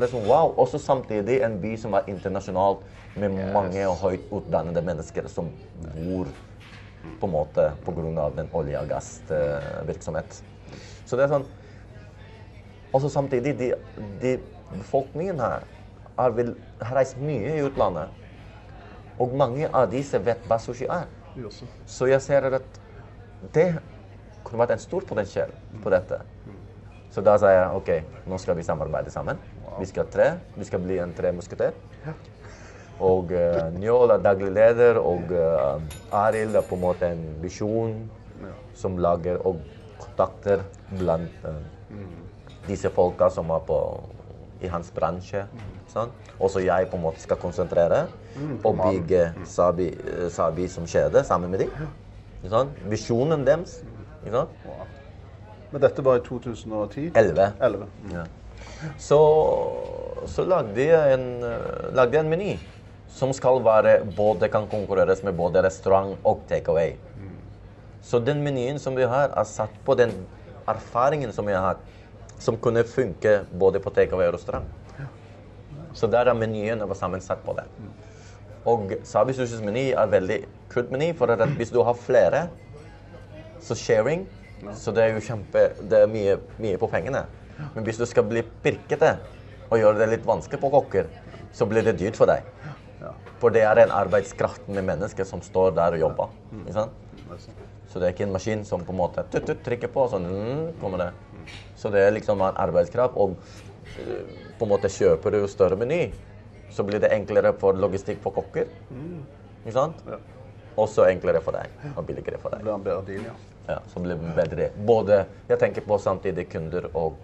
det 0.00 0.10
som 0.10 0.26
wow. 0.26 0.54
Også 0.58 0.78
samtidig 0.78 1.42
en 1.46 1.60
by 1.62 1.76
som 1.78 1.92
er 1.94 2.08
internasjonal, 2.10 2.80
med 3.16 3.52
mange 3.52 3.86
og 3.88 3.96
høyt 4.02 4.26
utdannede 4.30 4.82
mennesker 4.86 5.28
som 5.28 5.48
bor 5.94 6.26
på 7.20 7.26
en 7.26 7.32
måte 7.32 7.70
pga. 7.84 8.28
den 8.36 8.48
olje- 8.52 8.78
og 8.80 8.88
gassvirksomhet. 8.88 10.42
Så 11.10 11.18
det 11.18 11.26
er 11.26 11.34
sånn 11.34 11.48
Også 12.94 13.10
samtidig, 13.10 13.54
de, 13.58 13.68
de 14.22 14.32
befolkningen 14.72 15.38
her 15.42 15.66
har, 16.16 16.32
vel, 16.34 16.56
har 16.82 16.96
reist 16.98 17.20
mye 17.22 17.52
i 17.54 17.62
utlandet. 17.62 18.10
Og 19.22 19.36
mange 19.38 19.68
av 19.70 19.86
disse 19.92 20.18
vet 20.26 20.42
hva 20.50 20.58
sushi 20.58 20.88
er. 20.90 21.06
Så 21.86 22.08
jeg 22.10 22.18
ser 22.24 22.48
at 22.50 22.80
det 23.54 23.68
kunne 24.42 24.64
vært 24.64 24.74
en 24.74 24.82
stor 24.82 25.06
potensial 25.06 25.54
på 25.84 25.94
dette. 25.94 26.18
Så 27.14 27.22
da 27.22 27.36
sa 27.38 27.54
jeg 27.54 27.78
OK, 27.78 27.92
nå 28.26 28.38
skal 28.42 28.58
vi 28.58 28.66
samarbeide 28.66 29.14
sammen. 29.14 29.38
Vi 29.78 29.86
skal 29.86 30.10
tre. 30.10 30.32
Vi 30.58 30.66
skal 30.66 30.82
bli 30.82 30.98
en 30.98 31.14
tre 31.14 31.30
musketer. 31.36 31.78
Og 33.00 33.30
uh, 33.30 33.70
Njål 33.78 34.16
er 34.16 34.24
daglig 34.26 34.50
leder, 34.52 34.98
og 34.98 35.30
uh, 35.30 36.16
Arild 36.26 36.58
er 36.58 36.66
på 36.66 36.76
en 36.76 36.84
måte 36.88 37.14
en 37.14 37.22
visjon 37.40 37.94
som 38.76 38.98
lager 38.98 39.38
og 39.46 39.62
kontakter 40.00 40.64
blant 40.98 41.44
eh, 41.48 41.60
disse 42.68 42.90
folka 42.94 43.30
som 43.32 43.50
er 43.54 43.62
på, 43.66 43.78
i 44.60 44.70
hans 44.70 44.90
bransje. 44.94 45.46
Sånn. 45.90 46.12
Og 46.38 46.52
så 46.52 46.62
jeg 46.62 46.88
på 46.90 46.98
en 46.98 47.04
måte 47.08 47.22
skal 47.22 47.40
konsentrere 47.40 48.04
og 48.62 48.78
bygge 48.78 49.30
Sabi, 49.48 49.90
eh, 49.90 50.28
Sabi 50.32 50.68
som 50.70 50.86
kjede 50.88 51.24
sammen 51.26 51.52
med 51.52 51.66
dem. 51.66 51.88
Sånn. 52.48 52.72
Visjonen 52.88 53.44
deres. 53.46 53.80
Ikke? 54.26 54.46
Men 55.70 55.82
dette 55.84 56.04
var 56.04 56.18
i 56.18 56.24
2010? 56.26 57.10
11. 57.14 57.52
11. 57.60 57.88
Ja. 58.12 58.26
Så, 59.00 59.18
så 60.28 60.44
lagde 60.48 60.84
jeg 60.84 61.16
en, 61.16 61.26
eh, 61.46 61.90
lagde 61.96 62.20
en 62.20 62.30
meny 62.32 62.54
som 63.10 63.32
skal 63.34 63.60
være 63.64 64.00
både 64.16 64.48
kan 64.52 64.68
konkurreres 64.70 65.24
med 65.26 65.36
både 65.38 65.62
restaurant 65.66 66.18
og 66.24 66.44
takeaway. 66.50 66.94
Så 68.02 68.18
den 68.24 68.42
menyen 68.44 68.78
som 68.80 68.96
vi 68.96 69.06
har, 69.08 69.32
er 69.36 69.48
satt 69.48 69.74
på 69.84 69.94
den 69.98 70.12
erfaringen 70.68 71.32
som 71.32 71.46
vi 71.46 71.54
har, 71.56 71.74
hatt, 71.74 72.38
som 72.40 72.56
kunne 72.56 72.84
funke 72.88 73.42
både 73.60 73.80
på 73.82 73.92
takeaway 73.92 74.30
og 74.30 74.38
restaurant. 74.38 74.68
Så 75.94 76.06
der 76.06 76.30
er 76.30 76.38
menyen 76.38 76.80
var 76.86 76.96
sammensatt 76.96 77.42
på 77.44 77.54
det. 77.58 77.66
Og 78.68 78.92
Sabi 79.08 79.34
Sushis 79.34 79.62
meny 79.64 79.90
er 79.90 80.12
veldig 80.12 80.38
kult 80.72 80.92
meny, 80.92 81.10
for 81.16 81.32
at 81.32 81.42
hvis 81.56 81.72
du 81.74 81.80
har 81.84 81.96
flere, 81.96 82.46
så 83.60 83.76
sharing, 83.76 84.26
så 84.76 84.92
det 84.92 85.04
er 85.04 85.14
jo 85.14 85.24
kjempe, 85.24 85.66
det 85.88 86.02
er 86.04 86.10
mye, 86.10 86.36
mye 86.60 86.80
på 86.80 86.88
pengene. 86.92 87.24
Men 87.74 87.84
hvis 87.84 88.00
du 88.00 88.06
skal 88.08 88.24
bli 88.28 88.44
pirkete 88.64 89.14
og 89.70 89.80
gjøre 89.80 90.00
det 90.00 90.10
litt 90.14 90.28
vanskelig 90.28 90.60
på 90.62 90.72
kokker, 90.72 91.10
så 91.56 91.66
blir 91.68 91.84
det 91.84 91.98
dyrt 92.00 92.16
for 92.20 92.30
deg. 92.30 92.46
For 93.40 93.52
det 93.52 93.64
er 93.64 93.80
en 93.82 93.92
arbeidskraft 93.96 94.68
med 94.68 94.84
mennesker 94.88 95.26
som 95.28 95.42
står 95.44 95.72
der 95.76 95.96
og 95.96 96.04
jobber. 96.04 96.32
Ikke 96.62 96.76
sant? 96.76 97.68
Så 97.90 97.98
det 97.98 98.06
er 98.06 98.14
ikke 98.14 98.26
en 98.28 98.34
maskin 98.36 98.64
som 98.66 98.84
på 98.86 98.94
en 98.94 99.00
måte 99.00 99.24
tut, 99.32 99.42
tut, 99.48 99.62
trykker 99.66 99.90
på, 99.90 100.04
og 100.06 100.12
sånn 100.12 100.26
mm, 100.30 100.66
kommer 100.80 101.02
det. 101.02 101.10
Så 101.80 101.90
det 101.90 102.04
er 102.06 102.12
liksom 102.14 102.42
en 102.46 102.58
arbeidskraft, 102.62 103.16
og 103.18 103.34
eh, 103.98 104.20
på 104.60 104.66
en 104.68 104.70
måte 104.70 104.90
kjøper 104.94 105.34
du 105.34 105.40
større 105.50 105.78
meny, 105.80 106.04
så 106.70 106.84
blir 106.86 107.02
det 107.02 107.10
enklere 107.16 107.50
for 107.58 107.74
logistikk 107.74 108.20
for 108.22 108.36
kokker. 108.36 108.70
Ikke 109.64 109.74
sant? 109.74 110.04
Også 110.78 111.08
enklere 111.10 111.42
for 111.42 111.56
deg, 111.58 111.72
og 111.96 112.04
billigere 112.06 112.38
for 112.38 112.54
Det 112.54 112.60
deg. 112.60 112.68
blir 112.68 112.76
en 112.76 112.86
bedre 112.86 113.06
deal, 113.08 113.24
ja. 113.26 113.34
Ja, 113.70 113.78
så 113.90 114.00
blir 114.02 114.18
det 114.18 114.34
bedre. 114.38 114.68
Både, 114.86 115.24
jeg 115.50 115.58
tenker 115.60 115.84
på 115.86 115.98
samtidig 116.02 116.46
kunder 116.50 116.86
og 116.94 117.18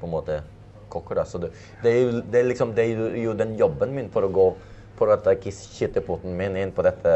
på 0.00 0.08
en 0.08 0.12
måte 0.12 0.40
kokker. 0.92 1.20
Da. 1.20 1.24
Så 1.28 1.38
det, 1.40 1.52
det, 1.82 1.92
er 1.92 2.00
jo, 2.00 2.22
det, 2.24 2.40
er 2.40 2.48
liksom, 2.50 2.72
det 2.76 2.88
er 2.88 3.16
jo 3.20 3.36
den 3.36 3.54
jobben 3.60 3.94
min 3.96 4.10
for 4.12 4.26
å 4.26 4.32
gå 4.32 4.46
for 4.96 5.12
at 5.12 5.26
jeg 5.28 5.40
ikke 5.40 5.54
skyter 5.56 6.04
foten 6.06 6.36
min 6.38 6.56
inn 6.58 6.72
på, 6.74 6.84
dette, 6.86 7.12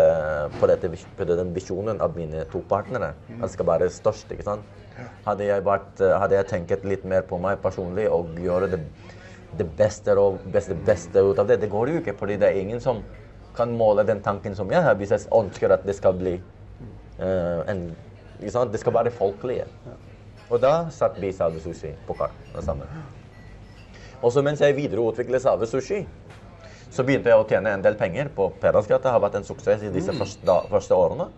på, 0.58 0.68
dette, 0.70 0.90
på 1.16 1.26
den 1.28 1.54
visjonen 1.56 2.02
av 2.04 2.16
mine 2.18 2.44
to 2.52 2.62
partnere. 2.68 3.14
At 3.38 3.46
det 3.46 3.54
skal 3.54 3.68
være 3.70 3.88
størst. 3.92 4.32
ikke 4.34 4.46
sant? 4.46 4.76
Hadde 5.24 5.46
jeg, 5.48 5.64
vært, 5.64 6.02
hadde 6.02 6.36
jeg 6.36 6.48
tenkt 6.50 6.84
litt 6.84 7.06
mer 7.08 7.24
på 7.28 7.38
meg 7.40 7.62
personlig 7.62 8.04
og 8.12 8.36
gjøre 8.40 8.68
det, 8.74 8.82
det 9.56 9.66
beste 9.78 10.14
og 10.20 10.42
beste, 10.52 10.76
beste 10.86 11.24
ut 11.24 11.40
av 11.40 11.48
det, 11.48 11.60
det 11.62 11.70
går 11.72 11.94
jo 11.94 12.02
ikke. 12.02 12.18
fordi 12.18 12.36
det 12.40 12.50
er 12.50 12.60
ingen 12.60 12.80
som 12.84 13.00
kan 13.56 13.72
måle 13.76 14.04
den 14.06 14.20
tanken 14.22 14.54
som 14.54 14.70
jeg 14.70 14.82
har, 14.84 14.94
hvis 14.94 15.10
jeg 15.10 15.26
ønsker 15.34 15.72
at 15.74 15.82
det 15.86 15.96
skal 15.96 16.14
bli 16.14 16.36
uh, 17.18 17.64
en 17.68 17.88
ikke 18.40 18.52
sant? 18.54 18.72
Det 18.72 18.80
skal 18.80 18.94
være 18.94 19.12
folkelige. 19.12 19.66
Og 20.50 20.60
da 20.62 20.88
satt 20.90 21.18
vi 21.20 21.32
Salve 21.32 21.60
Sushi 21.62 21.92
på 22.06 22.16
kart 22.18 22.62
sammen. 22.64 22.88
Og 24.20 24.32
så 24.32 24.42
mens 24.44 24.60
jeg 24.60 24.76
videreutvikler 24.76 25.38
Salve 25.42 25.68
Sushi, 25.68 26.02
Så 26.90 27.05
begynte 27.07 27.31
jeg 27.31 27.38
å 27.38 27.46
tjene 27.46 27.72
en 27.76 27.83
del 27.85 27.96
penger 27.98 28.31
på 28.35 28.48
Pedersgata. 28.62 29.07
Det 29.07 29.14
har 29.14 29.22
vært 29.22 29.38
en 29.38 29.46
suksess 29.46 29.85
i 29.87 29.92
disse 29.94 30.14
første, 30.16 30.42
da, 30.46 30.61
første 30.70 30.96
årene. 30.96 31.29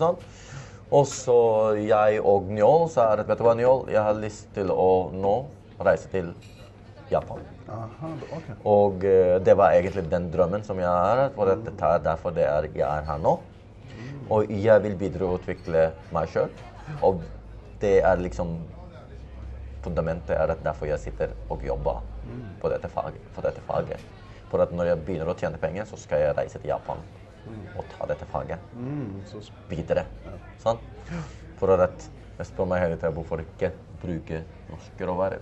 Sant? 0.00 0.22
Og 0.94 1.04
så 1.10 1.38
jeg 1.82 2.20
og 2.22 2.48
Njål 2.54 2.86
sa 2.92 3.10
at 3.16 3.26
vet 3.26 3.40
du 3.40 3.44
hva, 3.44 3.56
Njål, 3.58 3.88
jeg 3.92 4.02
har 4.06 4.16
lyst 4.22 4.48
til 4.56 4.70
å 4.72 5.10
nå 5.12 5.34
reise 5.82 6.08
til 6.12 6.30
Japan. 7.10 7.42
Aha, 7.70 8.12
ok. 8.38 8.48
Og 8.70 9.04
uh, 9.04 9.36
det 9.42 9.56
var 9.58 9.74
egentlig 9.74 10.06
den 10.10 10.30
drømmen 10.32 10.64
som 10.66 10.78
jeg 10.80 10.88
har. 10.88 11.26
At 11.28 11.66
det 11.66 11.74
er 11.74 12.04
derfor 12.06 12.34
det 12.34 12.46
er, 12.46 12.70
jeg 12.72 12.86
er 12.86 13.06
her 13.10 13.20
nå. 13.22 13.36
Og 14.32 14.50
jeg 14.50 14.82
vil 14.82 14.96
videreutvikle 14.98 15.90
meg 16.14 16.30
sjøl. 16.32 16.50
Og 17.06 17.20
det 17.82 18.00
er 18.06 18.22
liksom 18.22 18.56
Fundamentet 19.86 20.32
er 20.34 20.50
at 20.50 20.62
derfor 20.64 20.88
jeg 20.90 20.98
sitter 20.98 21.30
og 21.46 21.60
jobber 21.62 22.00
på 22.58 22.70
dette 22.72 22.88
faget. 22.90 23.20
For 23.36 23.46
dette 23.46 23.62
faget. 23.68 24.02
For 24.50 24.62
at 24.62 24.72
når 24.72 24.92
jeg 24.92 25.04
begynner 25.06 25.30
å 25.32 25.36
tjene 25.38 25.58
penger, 25.58 25.84
så 25.90 25.96
skal 25.98 26.22
jeg 26.22 26.36
reise 26.38 26.58
til 26.62 26.70
Japan 26.70 27.00
og 27.76 27.84
ta 27.92 28.06
dette 28.10 28.26
faget 28.26 28.58
Mm, 28.74 29.20
videre. 29.70 30.04
Sant? 30.58 30.80
For 31.58 31.70
at 31.74 32.08
jeg 32.38 32.46
spør 32.50 32.66
meg 32.68 32.82
hele 32.82 32.96
tida 32.98 33.12
hvorfor 33.14 33.40
ikke 33.42 33.70
bruke 34.02 34.42
norske 34.70 35.06
råvarer. 35.06 35.40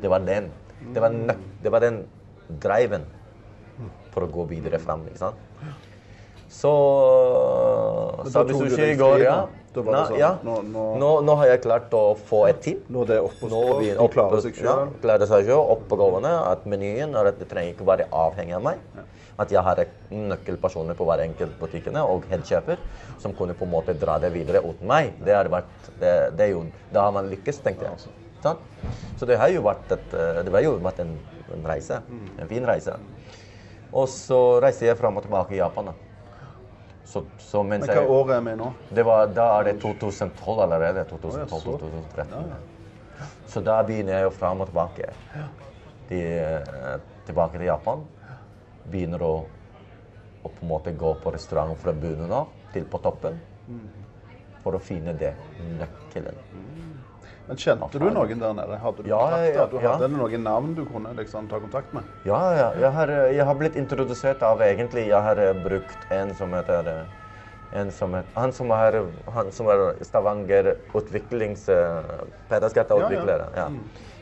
Det 0.00 0.10
var 0.10 0.22
den. 0.24 0.50
Det 0.94 1.02
var, 1.02 1.10
det 1.62 1.72
var 1.72 1.80
den 1.80 2.02
driven 2.62 3.04
for 4.14 4.24
å 4.24 4.30
gå 4.32 4.46
videre 4.48 4.78
fram. 4.78 5.02
ikke 5.08 5.18
sant? 5.18 5.36
Så 6.48 6.70
Sabi 8.30 8.54
Sushi 8.54 8.92
i 8.92 8.96
går, 8.96 9.18
ja. 9.24 9.36
Da? 9.76 9.82
var 9.86 9.92
Nei, 9.94 10.00
det 10.02 10.08
sånn, 10.10 10.18
ja. 10.20 10.30
nå- 10.42 10.62
nå- 10.72 10.96
Nå, 11.02 11.10
nå 11.26 11.36
har 11.40 11.46
jeg 11.52 11.60
klart 11.62 11.90
å 11.96 12.02
få 12.16 12.40
et 12.48 12.60
team. 12.64 12.80
Nå 12.90 13.02
er 13.04 13.10
det 13.12 13.18
oppe 13.22 13.50
og 13.52 13.82
De 13.82 14.08
klarer 14.14 14.40
seg 14.42 14.54
selv. 14.56 14.64
Ja, 14.66 14.86
klarer 15.02 15.26
seg 15.30 15.44
selv, 15.46 15.70
oppegående. 15.76 16.32
At 16.50 16.64
menyen 16.66 17.14
er 17.14 17.26
at 17.30 17.38
det 17.38 17.48
trenger 17.50 17.74
ikke 17.74 17.86
være 17.86 18.08
avhengig 18.10 18.56
av 18.58 18.62
meg. 18.66 18.78
At 19.38 19.50
jeg 19.52 19.60
har 19.62 19.76
nøkkelpersoner 20.10 20.96
på 20.96 21.04
hver 21.04 21.20
enkelt 21.26 21.58
butikkene 21.60 22.00
og 22.08 22.24
headkjøper 22.30 22.78
som 23.20 23.34
kunne 23.36 23.52
på 23.54 23.66
en 23.66 23.70
måte 23.74 23.92
dra 24.00 24.18
det 24.18 24.32
videre 24.32 24.62
uten 24.64 24.86
meg. 24.88 25.12
Det 25.22 25.34
har 25.36 25.44
vært, 25.52 25.90
det, 26.00 26.12
det 26.36 26.46
er 26.46 26.52
jo, 26.54 26.64
da 26.92 27.02
har 27.02 27.12
man 27.12 27.28
lykkes, 27.28 27.60
tenkte 27.64 27.84
jeg. 27.84 28.06
Sånn? 28.42 28.56
Så 29.18 29.26
det 29.28 29.36
har 29.40 29.48
jo 29.52 29.60
vært, 29.66 29.90
et, 29.92 30.14
eh, 30.14 30.42
det 30.46 30.52
har 30.54 30.62
jo 30.62 30.76
vært 30.78 31.00
en, 31.04 31.18
en 31.52 31.64
reise. 31.68 32.00
En 32.38 32.48
fin 32.48 32.64
reise. 32.64 32.94
Og 33.92 34.08
så 34.08 34.60
reiste 34.62 34.86
jeg 34.86 34.96
fram 34.98 35.16
og 35.16 35.22
tilbake 35.26 35.52
i 35.56 35.60
Japan. 35.60 35.86
da. 35.92 35.92
Så, 37.06 37.22
så 37.38 37.62
mens 37.62 37.86
Men 37.86 37.92
hva 37.92 38.02
jeg, 38.02 38.10
år 38.10 38.30
er 38.34 38.40
vi 38.42 38.54
nå? 38.58 38.70
det 38.98 39.04
var, 39.06 39.28
da 39.30 39.44
er 39.60 39.68
det 39.68 39.76
2012 39.82 40.62
allerede. 40.64 41.04
Å, 41.06 41.20
ja, 41.38 41.44
2012-2013. 41.46 42.56
Så 43.46 43.62
da 43.64 43.76
begynner 43.86 44.18
jeg 44.18 44.26
jo 44.26 44.32
fram 44.34 44.64
og 44.64 44.70
tilbake. 44.72 45.12
De, 46.10 46.18
eh, 46.18 46.96
tilbake 47.28 47.60
til 47.60 47.68
Japan. 47.68 48.02
Begynner 48.90 49.22
å, 49.22 49.34
å 50.42 50.50
på 50.50 50.66
en 50.66 50.70
måte 50.70 50.94
gå 50.98 51.14
på 51.22 51.32
restaurant 51.34 51.78
fra 51.78 51.94
bunnen 51.94 52.32
av 52.34 52.50
til 52.74 52.88
på 52.90 53.00
toppen. 53.06 53.38
For 54.64 54.74
å 54.74 54.82
finne 54.82 55.14
det 55.14 55.32
nøkkelen. 55.78 56.42
Men 57.46 57.56
Kjente 57.62 57.98
du 58.02 58.06
noen 58.10 58.40
der 58.42 58.54
nede? 58.58 58.78
Hadde 58.82 59.02
du 59.04 59.10
Ja, 59.10 59.20
ja, 59.44 59.66
Du 59.70 59.76
ja. 59.78 59.92
hadde 59.94 60.08
noen 60.10 60.42
navn 60.42 60.74
du 60.74 60.84
kunne 60.88 61.12
liksom 61.14 61.46
ta 61.48 61.60
kontakt 61.62 61.92
med? 61.94 62.02
Ja, 62.26 62.40
ja. 62.58 62.72
Jeg 62.80 62.90
har, 62.96 63.12
jeg 63.30 63.46
har 63.46 63.54
blitt 63.60 63.76
introdusert 63.78 64.42
av 64.42 64.60
egentlig 64.66 65.06
Jeg 65.08 65.22
har 65.22 65.38
eh, 65.38 65.52
brukt 65.54 66.06
en 66.10 66.34
som 66.34 66.52
heter 66.58 66.90
eh, 66.90 67.06
en 67.76 67.90
som 67.92 68.12
het, 68.14 68.26
han, 68.34 68.52
som 68.54 68.70
er, 68.70 68.94
han 69.34 69.48
som 69.52 69.66
er 69.68 69.80
Stavanger 70.06 70.76
utviklings... 70.94 71.64
Pedersgata-utvikler. 72.48 73.42
Ja. 73.56 73.64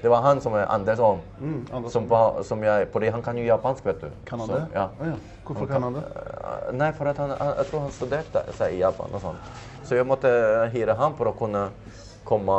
Det 0.01 0.09
var 0.09 0.23
han 0.25 0.41
som 0.41 0.55
er 0.57 0.65
Andersson. 0.73 1.21
Andersson. 1.41 1.91
Som, 1.93 2.09
var- 2.09 2.43
som 2.43 2.63
jeg, 2.65 2.89
fordi 2.93 3.09
han 3.13 3.23
kan 3.23 3.37
jo 3.39 3.45
japansk, 3.45 3.85
vet 3.87 4.01
du. 4.01 4.09
Kan 4.29 4.41
han 4.41 4.49
Så, 4.49 4.55
det? 4.55 4.65
Ja. 4.75 4.87
Oh, 5.01 5.07
ja. 5.09 5.15
Hvorfor 5.45 5.67
kan 5.69 5.83
han 5.83 5.93
det? 5.99 6.03
Eh, 6.09 6.73
Nei, 6.73 6.91
for 6.97 7.13
han, 7.13 7.35
jeg 7.61 7.67
tror 7.71 7.85
han 7.85 7.93
studerte 7.93 8.43
seg 8.57 8.75
i 8.79 8.81
Japan 8.81 9.13
og 9.13 9.23
sånn. 9.23 9.39
Så 9.85 9.97
jeg 10.01 10.09
måtte 10.09 10.33
hyre 10.73 10.97
ham 10.99 11.15
for 11.17 11.29
å 11.31 11.37
kunne 11.37 11.67
komme, 12.25 12.59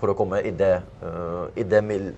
for 0.00 0.12
å 0.12 0.16
komme 0.18 0.40
i 0.44 0.52
det, 0.54 0.74
uh, 1.02 1.46
i 1.56 1.64
det 1.68 1.80
mil, 1.84 2.10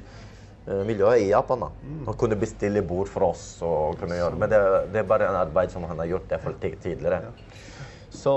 uh, 0.69 0.83
miljøet 0.87 1.25
i 1.25 1.31
Japan. 1.31 1.67
da. 1.67 1.71
Og 2.07 2.17
kunne 2.19 2.39
bestille 2.41 2.83
bord 2.83 3.11
for 3.13 3.29
oss. 3.31 3.45
og 3.63 3.99
kunne 4.01 4.19
gjøre. 4.19 4.41
Men 4.41 4.53
det, 4.53 4.61
det 4.93 5.03
er 5.03 5.09
bare 5.09 5.31
en 5.31 5.41
arbeid 5.43 5.73
som 5.75 5.85
han 5.89 5.99
har 6.03 6.11
gjort 6.15 6.29
det 6.33 6.41
for 6.43 6.59
tidligere. 6.61 6.83
tidligere. 6.83 7.73
Så, 8.17 8.35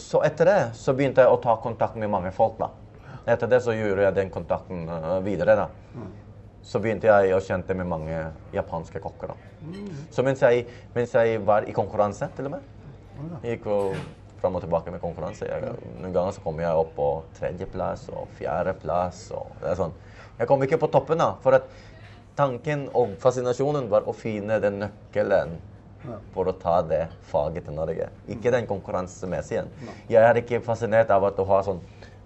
så 0.00 0.22
etter 0.24 0.48
det 0.48 0.60
så 0.78 0.94
begynte 0.96 1.24
jeg 1.24 1.32
å 1.32 1.40
ta 1.42 1.56
kontakt 1.62 1.98
med 2.00 2.10
mange 2.10 2.32
folk. 2.32 2.60
da. 2.60 2.70
Etter 3.26 3.50
det 3.50 3.60
så 3.64 3.74
gjorde 3.74 4.06
jeg 4.06 4.18
den 4.20 4.30
kontakten 4.30 4.86
uh, 4.88 5.18
videre. 5.24 5.58
da. 5.58 5.68
Så 6.66 6.80
begynte 6.82 7.06
jeg 7.06 7.34
å 7.34 7.42
kjente 7.42 7.74
med 7.78 7.86
mange 7.86 8.22
japanske 8.54 9.02
kokker. 9.02 9.34
da. 9.34 9.82
Så 10.14 10.24
mens 10.26 10.42
jeg, 10.42 10.66
mens 10.94 11.14
jeg 11.14 11.42
var 11.46 11.66
i 11.68 11.74
konkurranse, 11.74 12.30
til 12.36 12.48
og 12.48 12.56
med 12.56 12.72
gikk 13.44 13.66
jo 13.70 13.76
fram 14.46 14.58
og 14.58 14.64
tilbake 14.64 14.94
med 14.94 15.02
konkurranse. 15.02 15.48
Noen 15.98 16.14
ganger 16.14 16.36
så 16.36 16.42
kommer 16.44 16.66
jeg 16.66 16.80
opp 16.82 16.94
på 16.96 17.08
tredjeplass 17.38 18.08
og 18.14 18.30
fjerdeplass. 18.38 19.28
det 19.60 19.70
er 19.72 19.78
sånn. 19.80 19.94
Jeg 20.38 20.48
kom 20.48 20.62
ikke 20.62 20.78
på 20.78 20.90
toppen, 20.92 21.18
da, 21.18 21.34
for 21.42 21.56
at 21.58 21.68
tanken 22.36 22.88
og 22.94 23.16
fascinasjonen 23.18 23.88
var 23.90 24.06
å 24.06 24.14
finne 24.14 24.60
den 24.60 24.82
nøkkelen 24.84 25.56
for 26.34 26.46
å 26.46 26.54
ta 26.54 26.82
det 26.86 27.06
faget 27.26 27.66
til 27.66 27.74
Norge. 27.74 28.10
Ikke 28.28 28.52
den 28.54 28.66
konkurransemessige. 28.68 29.64
Jeg 30.08 30.22
er 30.22 30.38
ikke 30.38 30.60
fascinert 30.62 31.10
av 31.10 31.24
at 31.26 31.38
du 31.38 31.42
har 31.48 31.64
sånn 31.66 31.80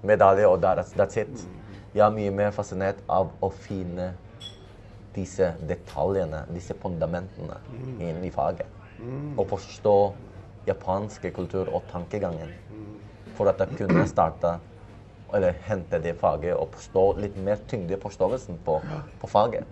medalje 0.05 0.49
og 0.49 0.61
that's, 0.61 0.93
that's 0.99 1.17
it. 1.21 1.47
Jeg 1.95 2.05
er 2.05 2.13
mye 2.15 2.31
mer 2.35 2.51
fascinert 2.53 3.01
av 3.09 3.31
å 3.41 3.49
finne 3.51 4.13
disse 5.15 5.55
detaljene, 5.67 6.45
disse 6.55 6.77
fundamentene 6.83 7.57
inn 7.99 8.21
i 8.27 8.31
faget. 8.35 8.69
Og 9.39 9.47
forstå 9.49 9.97
japanske 10.67 11.31
kultur 11.35 11.69
og 11.75 11.83
tankegangen. 11.93 12.51
For 13.37 13.49
at 13.49 13.59
jeg 13.59 13.77
kunne 13.79 14.07
starte 14.09 14.59
eller 15.33 15.55
hente 15.63 16.01
det 16.03 16.17
faget 16.19 16.57
og 16.59 16.73
forstå 16.75 17.03
litt 17.23 17.37
mer 17.39 17.61
tyngde 17.71 17.95
i 17.95 18.01
forståelsen 18.03 18.57
på, 18.67 18.81
på 19.21 19.29
faget. 19.31 19.65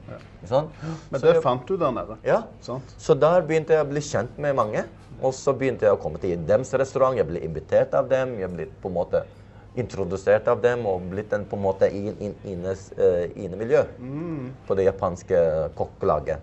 Sant? 0.46 0.70
Men 1.10 1.20
det 1.20 1.32
jeg- 1.34 1.42
fant 1.42 1.66
du 1.66 1.76
der 1.76 1.90
nede? 1.90 2.16
ja. 2.24 2.42
Sant? 2.60 2.94
Så 2.98 3.14
der 3.18 3.42
begynte 3.42 3.74
jeg 3.74 3.84
å 3.84 3.88
bli 3.90 4.00
kjent 4.00 4.38
med 4.38 4.54
mange. 4.54 4.84
Og 5.20 5.34
så 5.34 5.50
begynte 5.52 5.82
jeg 5.82 5.96
å 5.96 5.98
komme 6.00 6.18
til 6.22 6.36
deres 6.46 6.70
restaurant. 6.78 7.16
Jeg 7.18 7.26
ble 7.26 7.40
invitert 7.42 7.92
av 7.98 8.06
dem. 8.08 8.36
Jeg 8.38 8.52
ble 8.54 8.66
på 8.80 8.86
en 8.86 8.94
måte 8.94 9.24
introdusert 9.78 10.46
av 10.48 10.60
dem 10.62 10.86
og 10.86 11.02
blitt 11.10 11.32
en 11.34 11.44
på 11.44 11.56
en 11.58 11.62
måte 11.62 11.88
i 11.90 12.06
inn, 12.08 12.36
innes, 12.44 12.92
eh, 12.96 13.26
innemiljø 13.34 13.82
på 14.66 14.76
det 14.76 14.84
japanske 14.86 15.70
kokkelaget. 15.74 16.38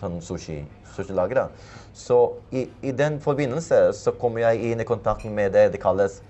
Sånn 0.00 0.20
sushi, 0.20 0.64
sushilaget. 0.94 1.34
da. 1.34 1.48
Så 1.92 2.32
i, 2.50 2.68
i 2.82 2.92
den 2.92 3.20
forbindelse 3.20 3.92
så 3.96 4.12
kom 4.20 4.38
jeg 4.38 4.72
inn 4.72 4.80
i 4.80 4.86
kontakt 4.86 5.24
med 5.26 5.52
det 5.52 5.70
det 5.74 5.82
kalles 5.82 6.20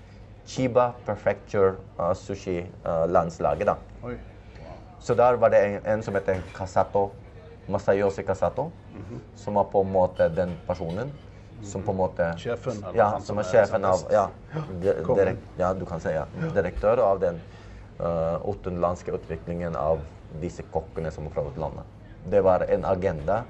Chiba 0.45 0.91
Perfecture 1.05 1.75
uh, 1.99 2.13
Sushi-landslaget. 2.17 3.67
da. 3.69 3.75
Oi. 4.03 4.17
Så 5.01 5.13
der 5.17 5.37
var 5.41 5.49
det 5.49 5.61
en, 5.65 5.81
en 5.85 6.03
som 6.03 6.15
heter 6.17 6.41
Kasato, 6.53 7.11
Masayoshi 7.69 8.23
Kasato, 8.23 8.71
som 9.35 9.55
var 9.55 9.69
på 9.73 9.81
en 9.81 9.91
måte 9.91 10.29
den 10.29 10.57
personen 10.67 11.11
som 11.63 11.83
på 11.83 11.91
en 11.91 11.97
måte 11.97 12.27
Sjefen, 12.37 12.83
Ja, 12.95 13.19
som 13.19 13.37
er 13.37 13.43
sjefen 13.43 13.85
av. 13.85 14.05
Ja, 14.11 14.27
direkt, 14.81 15.43
ja 15.57 15.73
du 15.73 15.85
kan 15.85 16.01
si 16.01 16.13
ja. 16.13 16.25
Direktør 16.55 17.01
av 17.05 17.19
den 17.21 17.41
uh, 18.01 18.41
utenlandske 18.49 19.13
utviklingen 19.13 19.75
av 19.77 20.01
disse 20.41 20.63
kokkene 20.63 21.11
som 21.11 21.27
har 21.27 21.35
fra 21.35 21.45
utlandet. 21.49 21.85
Det 22.23 22.41
var 22.45 22.65
en 22.69 22.85
agenda 22.85 23.43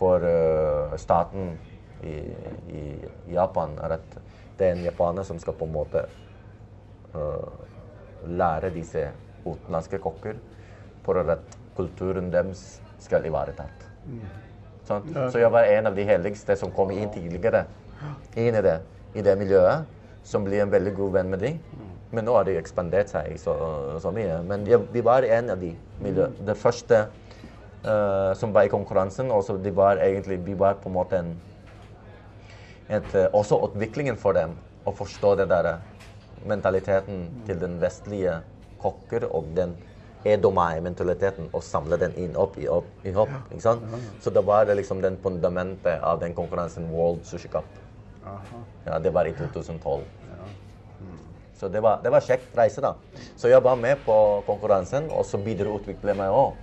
for 0.00 0.24
uh, 0.24 0.96
staten 1.00 1.52
i, 2.02 2.16
i 2.72 2.82
Japan 3.34 3.76
er 3.84 3.98
at 3.98 4.18
det 4.58 4.68
er 4.68 4.76
en 4.76 4.84
japaner 4.86 5.26
som 5.28 5.40
skal 5.40 5.56
på 5.56 5.68
en 5.68 5.74
måte 5.74 6.04
uh, 7.14 7.50
lære 8.28 8.72
disse 8.74 9.06
utenlandske 9.44 10.00
kokker 10.00 10.40
for 11.04 11.20
at 11.20 11.56
kulturen 11.76 12.32
deres 12.32 12.80
skal 13.00 13.24
ivaretatt. 13.28 13.86
Sant? 14.84 15.06
Så 15.32 15.40
jeg 15.40 15.52
var 15.52 15.68
en 15.70 15.88
av 15.88 15.96
de 15.96 16.04
heldigste 16.04 16.56
som 16.58 16.72
kom 16.76 16.90
inn 16.92 17.08
tidligere 17.14 17.64
inn 18.36 18.56
i 18.56 18.64
det, 18.64 18.76
i 19.14 19.24
det 19.24 19.36
miljøet, 19.38 19.88
som 20.26 20.44
ble 20.44 20.60
en 20.62 20.72
veldig 20.72 20.92
god 20.96 21.16
venn 21.18 21.32
med 21.32 21.42
dem. 21.44 21.60
Men 22.10 22.26
nå 22.26 22.34
har 22.34 22.46
de 22.48 22.56
ekspandert 22.58 23.12
seg 23.12 23.36
så, 23.38 23.54
så 24.02 24.10
mye. 24.14 24.40
Men 24.46 24.66
jeg, 24.68 24.82
vi 24.92 25.02
var 25.06 25.26
en 25.26 25.52
av 25.54 25.60
de 25.62 25.70
miljø. 26.02 26.26
Det 26.46 26.56
første 26.58 27.04
eh, 27.84 28.32
som 28.34 28.52
var 28.52 28.66
i 28.66 28.72
konkurransen, 28.72 29.30
og 29.30 29.44
så 29.44 29.56
de 29.56 29.72
var 29.74 30.00
egentlig, 30.02 30.40
vi 30.44 30.54
var 30.58 30.78
på 30.82 30.88
en 30.88 30.96
måte 30.96 31.20
en 31.20 31.34
et, 32.90 33.14
eh, 33.14 33.28
også 33.32 33.60
utviklingen 33.68 34.16
for 34.18 34.34
dem 34.34 34.56
å 34.86 34.92
forstå 34.96 35.36
det 35.38 35.48
der 35.52 35.68
eh, 35.74 35.78
mentaliteten 36.46 37.28
til 37.46 37.60
den 37.60 37.78
vestlige 37.80 38.40
kokker 38.82 39.28
og 39.30 39.52
den 39.54 39.76
edomai-mentaliteten 40.24 41.48
og 41.52 41.62
samle 41.64 41.96
den 42.00 42.16
inn 42.20 42.36
opp 42.36 42.58
i 42.60 42.66
opp, 42.68 42.88
i 43.04 43.12
hopp. 43.16 43.30
Ikke 43.50 43.62
sant? 43.62 43.84
Så 44.20 44.32
da 44.34 44.42
var 44.44 44.66
det 44.68 44.76
liksom 44.76 45.00
den 45.00 45.16
fundamentet 45.22 46.02
av 46.02 46.20
den 46.20 46.34
konkurransen 46.34 46.90
World 46.92 47.24
Sushi 47.24 47.48
Cup. 47.48 47.68
Aha. 48.24 48.64
Ja, 48.86 48.98
det 48.98 49.14
var 49.14 49.28
i 49.28 49.32
2012. 49.32 50.02
Så 51.60 51.68
det 51.68 51.82
var, 51.84 52.00
det 52.00 52.08
var 52.08 52.24
kjekt 52.24 52.54
reise, 52.56 52.80
da. 52.80 52.94
Så 53.36 53.50
jeg 53.52 53.60
var 53.60 53.76
med 53.76 54.00
på 54.06 54.14
konkurransen, 54.46 55.10
og 55.12 55.26
så 55.28 55.36
videreutvikle 55.44 56.14
meg 56.16 56.32
òg. 56.32 56.54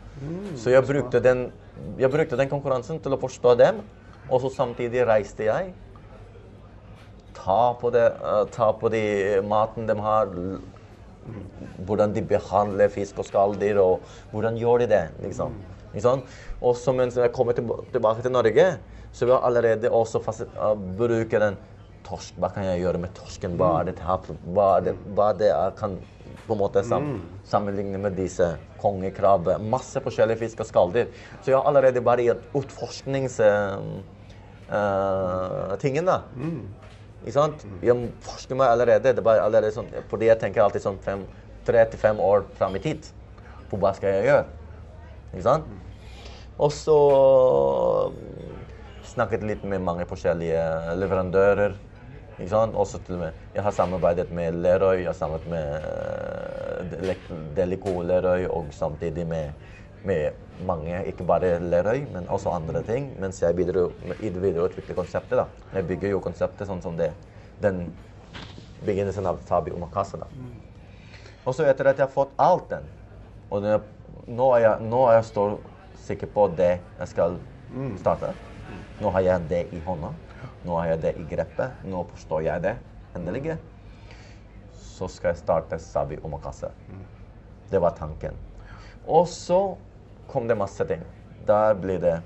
Så 0.57 0.71
jeg 0.73 0.83
brukte, 0.87 1.21
den, 1.21 1.51
jeg 1.99 2.09
brukte 2.13 2.39
den 2.39 2.49
konkurransen 2.49 2.99
til 3.03 3.13
å 3.13 3.19
forstå 3.21 3.53
dem, 3.59 3.83
og 4.27 4.41
så 4.43 4.49
samtidig 4.55 5.05
reiste 5.07 5.45
jeg. 5.47 5.71
Ta 7.37 7.73
på, 7.79 7.91
det, 7.93 8.07
eh, 8.17 8.43
ta 8.51 8.71
på 8.75 8.89
de 8.91 9.03
maten 9.45 9.87
de 9.87 9.95
har, 10.01 10.33
hvordan 11.85 12.13
de 12.15 12.23
behandler 12.25 12.91
fisk 12.91 13.21
og 13.21 13.27
skalldyr, 13.29 13.79
og 13.83 14.01
hvordan 14.33 14.57
gjør 14.59 14.83
de 14.83 14.91
det, 14.95 15.03
liksom. 15.23 15.55
Sant? 15.97 16.27
Og 16.61 16.75
så 16.77 16.93
mens 16.93 17.15
jeg 17.17 17.31
kommer 17.33 17.55
tilba- 17.57 17.79
tilbake 17.93 18.21
til 18.21 18.33
Norge, 18.35 18.67
så 19.11 19.25
vil 19.25 19.33
jeg 19.33 19.45
allerede 19.47 19.89
også 19.89 20.19
uh, 20.19 20.75
bruke 20.97 21.39
den 21.41 21.57
torsk. 22.05 22.35
Hva 22.37 22.51
kan 22.53 22.67
jeg 22.67 22.83
gjøre 22.83 23.01
med 23.01 23.15
torsken? 23.17 23.55
Hva 23.57 23.79
er 23.79 23.89
det, 23.89 23.95
hva 24.53 24.67
er 24.77 24.85
det, 24.85 24.93
hva 25.15 25.31
er 25.31 25.39
det 25.39 25.49
jeg 25.49 25.75
kan 25.79 25.97
på 26.47 26.55
en 26.55 26.61
måte 26.61 26.83
sam, 26.87 27.09
sammenligne 27.47 27.99
med 28.01 28.15
disse 28.17 28.47
kongekrabbe? 28.81 29.57
Masse 29.59 30.01
forskjellige 30.03 30.41
fisk 30.45 30.63
og 30.63 30.69
skalldyr. 30.69 31.09
Så 31.41 31.51
jeg 31.51 31.57
har 31.57 31.67
allerede 31.67 32.03
bare 32.03 32.23
i 32.23 32.29
uh, 34.71 35.75
mm. 36.35 36.61
Ikke 37.23 37.35
sant? 37.35 37.65
Jeg 37.83 38.11
forsker 38.23 38.55
meg 38.55 38.71
allerede. 38.71 39.11
Det 39.11 39.19
er 39.19 39.25
bare 39.25 39.43
allerede 39.43 39.75
sånn, 39.75 39.89
fordi 40.11 40.29
jeg 40.29 40.39
tenker 40.41 40.63
alltid 40.63 40.85
sånn 40.85 41.01
fem, 41.03 41.25
tre 41.67 41.83
til 41.91 41.99
fem 41.99 42.19
år 42.23 42.45
fram 42.59 42.77
i 42.79 42.83
tid. 42.83 43.09
På 43.67 43.79
hva 43.81 43.91
skal 43.97 44.15
jeg 44.15 44.29
gjøre? 44.29 44.45
Ikke 45.33 45.43
sant? 45.43 45.67
Og 46.57 46.71
så 46.73 46.97
snakket 49.11 49.43
litt 49.45 49.65
med 49.67 49.83
mange 49.83 50.05
forskjellige 50.09 50.63
leverandører. 50.97 51.75
Ikke 52.37 52.49
sant? 52.51 52.75
Også 52.77 52.99
til 53.05 53.17
og 53.17 53.23
med, 53.25 53.39
jeg 53.55 53.63
har 53.65 53.73
samarbeidet 53.73 54.31
med 54.31 54.59
Lerøy, 54.61 54.99
jeg 55.01 55.09
har 55.09 55.17
samarbeidet 55.17 55.49
med 55.49 57.07
eh, 57.09 57.23
Delico 57.57 58.01
Lerøy, 58.05 58.45
og 58.45 58.67
samtidig 58.71 59.25
med, 59.27 59.49
med 60.05 60.29
mange, 60.65 60.99
ikke 61.09 61.25
bare 61.25 61.59
Lerøy, 61.59 62.03
men 62.13 62.29
også 62.29 62.53
andre 62.53 62.83
ting. 62.85 63.09
Mens 63.19 63.41
jeg 63.41 63.55
bidro 63.55 63.89
i 64.21 64.29
det 64.29 64.41
videreutvikler 64.41 64.95
konseptet. 64.95 65.37
da. 65.37 65.45
Jeg 65.73 65.87
bygger 65.87 66.13
jo 66.13 66.21
konseptet 66.21 66.69
sånn 66.69 66.81
som 66.81 66.97
det. 66.97 67.11
Den 67.61 67.87
begynnelsen 68.85 69.25
av 69.25 69.41
Tabi 69.47 69.73
Umakasa. 69.73 70.17
da. 70.21 70.29
Og 71.45 71.55
så 71.55 71.65
etter 71.65 71.89
at 71.89 71.97
jeg 71.97 72.05
har 72.05 72.13
fått 72.13 72.33
alt 72.37 72.69
den, 72.69 72.85
og 73.49 73.63
det, 73.63 73.79
nå, 74.27 74.51
er 74.57 74.59
jeg, 74.59 74.87
nå 74.91 75.05
er 75.07 75.13
jeg 75.21 75.27
står 75.29 75.57
sikker 76.07 76.27
på 76.33 76.47
det 76.57 76.73
jeg 76.99 77.07
skal 77.07 77.37
starte. 78.01 78.33
Nå 79.01 79.09
har 79.15 79.23
jeg 79.25 79.49
det 79.49 79.65
i 79.73 79.79
hånda. 79.85 80.11
Nå 80.65 80.77
har 80.79 80.93
jeg 80.93 81.01
det 81.03 81.13
i 81.19 81.25
grepet. 81.29 81.83
Nå 81.85 82.03
forstår 82.11 82.45
jeg 82.47 82.63
det 82.65 82.75
endelig. 83.17 83.57
Så 84.73 85.09
skal 85.11 85.33
jeg 85.33 85.41
starte 85.43 85.79
Sabi 85.81 86.17
Omakase. 86.25 86.71
Det 87.69 87.81
var 87.83 87.97
tanken. 87.97 88.37
Og 89.05 89.27
så 89.29 89.77
kom 90.27 90.47
det 90.47 90.57
masse 90.57 90.85
ting. 90.87 91.03
Der 91.47 91.77
ble 91.79 91.99
det 92.01 92.17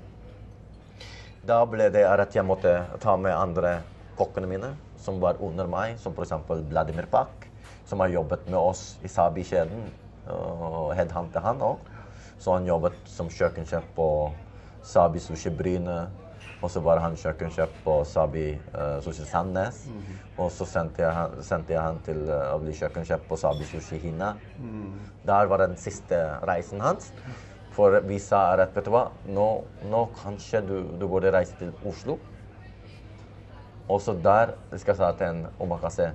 Da 1.46 1.64
ble 1.66 1.88
det 1.90 2.04
at 2.06 2.34
jeg 2.34 2.46
måtte 2.46 2.72
ta 3.02 3.16
med 3.18 3.34
andre 3.34 3.80
kokkene 4.14 4.46
mine 4.46 4.76
som 5.02 5.18
var 5.18 5.40
under 5.42 5.66
meg, 5.66 5.96
som 5.98 6.14
f.eks. 6.14 6.30
Vladimir 6.70 7.08
Pak, 7.10 7.48
som 7.84 7.98
har 8.00 8.12
jobbet 8.12 8.46
med 8.46 8.58
oss 8.60 9.00
i 9.02 9.10
Sabi-kjeden. 9.10 9.88
Og 10.30 10.92
headhunter 10.94 11.42
han 11.42 11.62
òg. 11.66 11.82
Så 12.38 12.54
han 12.54 12.66
jobbet 12.66 12.94
som 13.10 13.30
kjøkkensjef 13.30 13.88
på 13.96 14.06
Sabi 14.86 15.18
Sushi 15.22 15.50
Bryne. 15.50 16.04
Og 16.62 16.70
så 16.70 16.80
var 16.80 17.00
han 17.02 17.16
kjøkkensjef 17.18 17.72
på 17.82 17.94
Sabi 18.06 18.44
uh, 18.74 19.00
Sushi 19.02 19.24
Sandnes. 19.26 19.80
Og 20.38 20.50
så 20.54 20.64
sendte 20.70 21.02
jeg, 21.02 21.12
han- 21.16 21.40
sendte 21.42 21.72
jeg 21.74 21.82
han 21.82 21.98
til 22.06 22.20
uh, 22.30 22.52
å 22.54 22.60
bli 22.62 22.72
kjøkkensjef 22.78 23.24
på 23.28 23.36
Sabi 23.40 23.64
Sushi 23.66 23.98
Hina. 23.98 24.36
Der 25.26 25.46
var 25.50 25.58
den 25.64 25.74
siste 25.76 26.20
reisen 26.46 26.80
hans. 26.80 27.12
For 27.72 28.00
vi 28.06 28.18
sa 28.20 28.52
at 28.52 28.74
vet 28.76 28.84
du 28.84 28.90
hva, 28.92 29.06
nå, 29.24 29.48
nå 29.82 30.04
kanskje 30.14 30.60
du, 30.68 30.76
du 31.00 31.06
burde 31.08 31.32
reise 31.34 31.56
til 31.58 31.72
Oslo. 31.82 32.18
Og 33.88 34.00
så 34.00 34.14
der 34.22 34.54
skal 34.78 34.94
jeg 34.94 35.00
si 35.00 35.18
til 35.18 35.26
en 35.26 35.46
omakase 35.60 36.12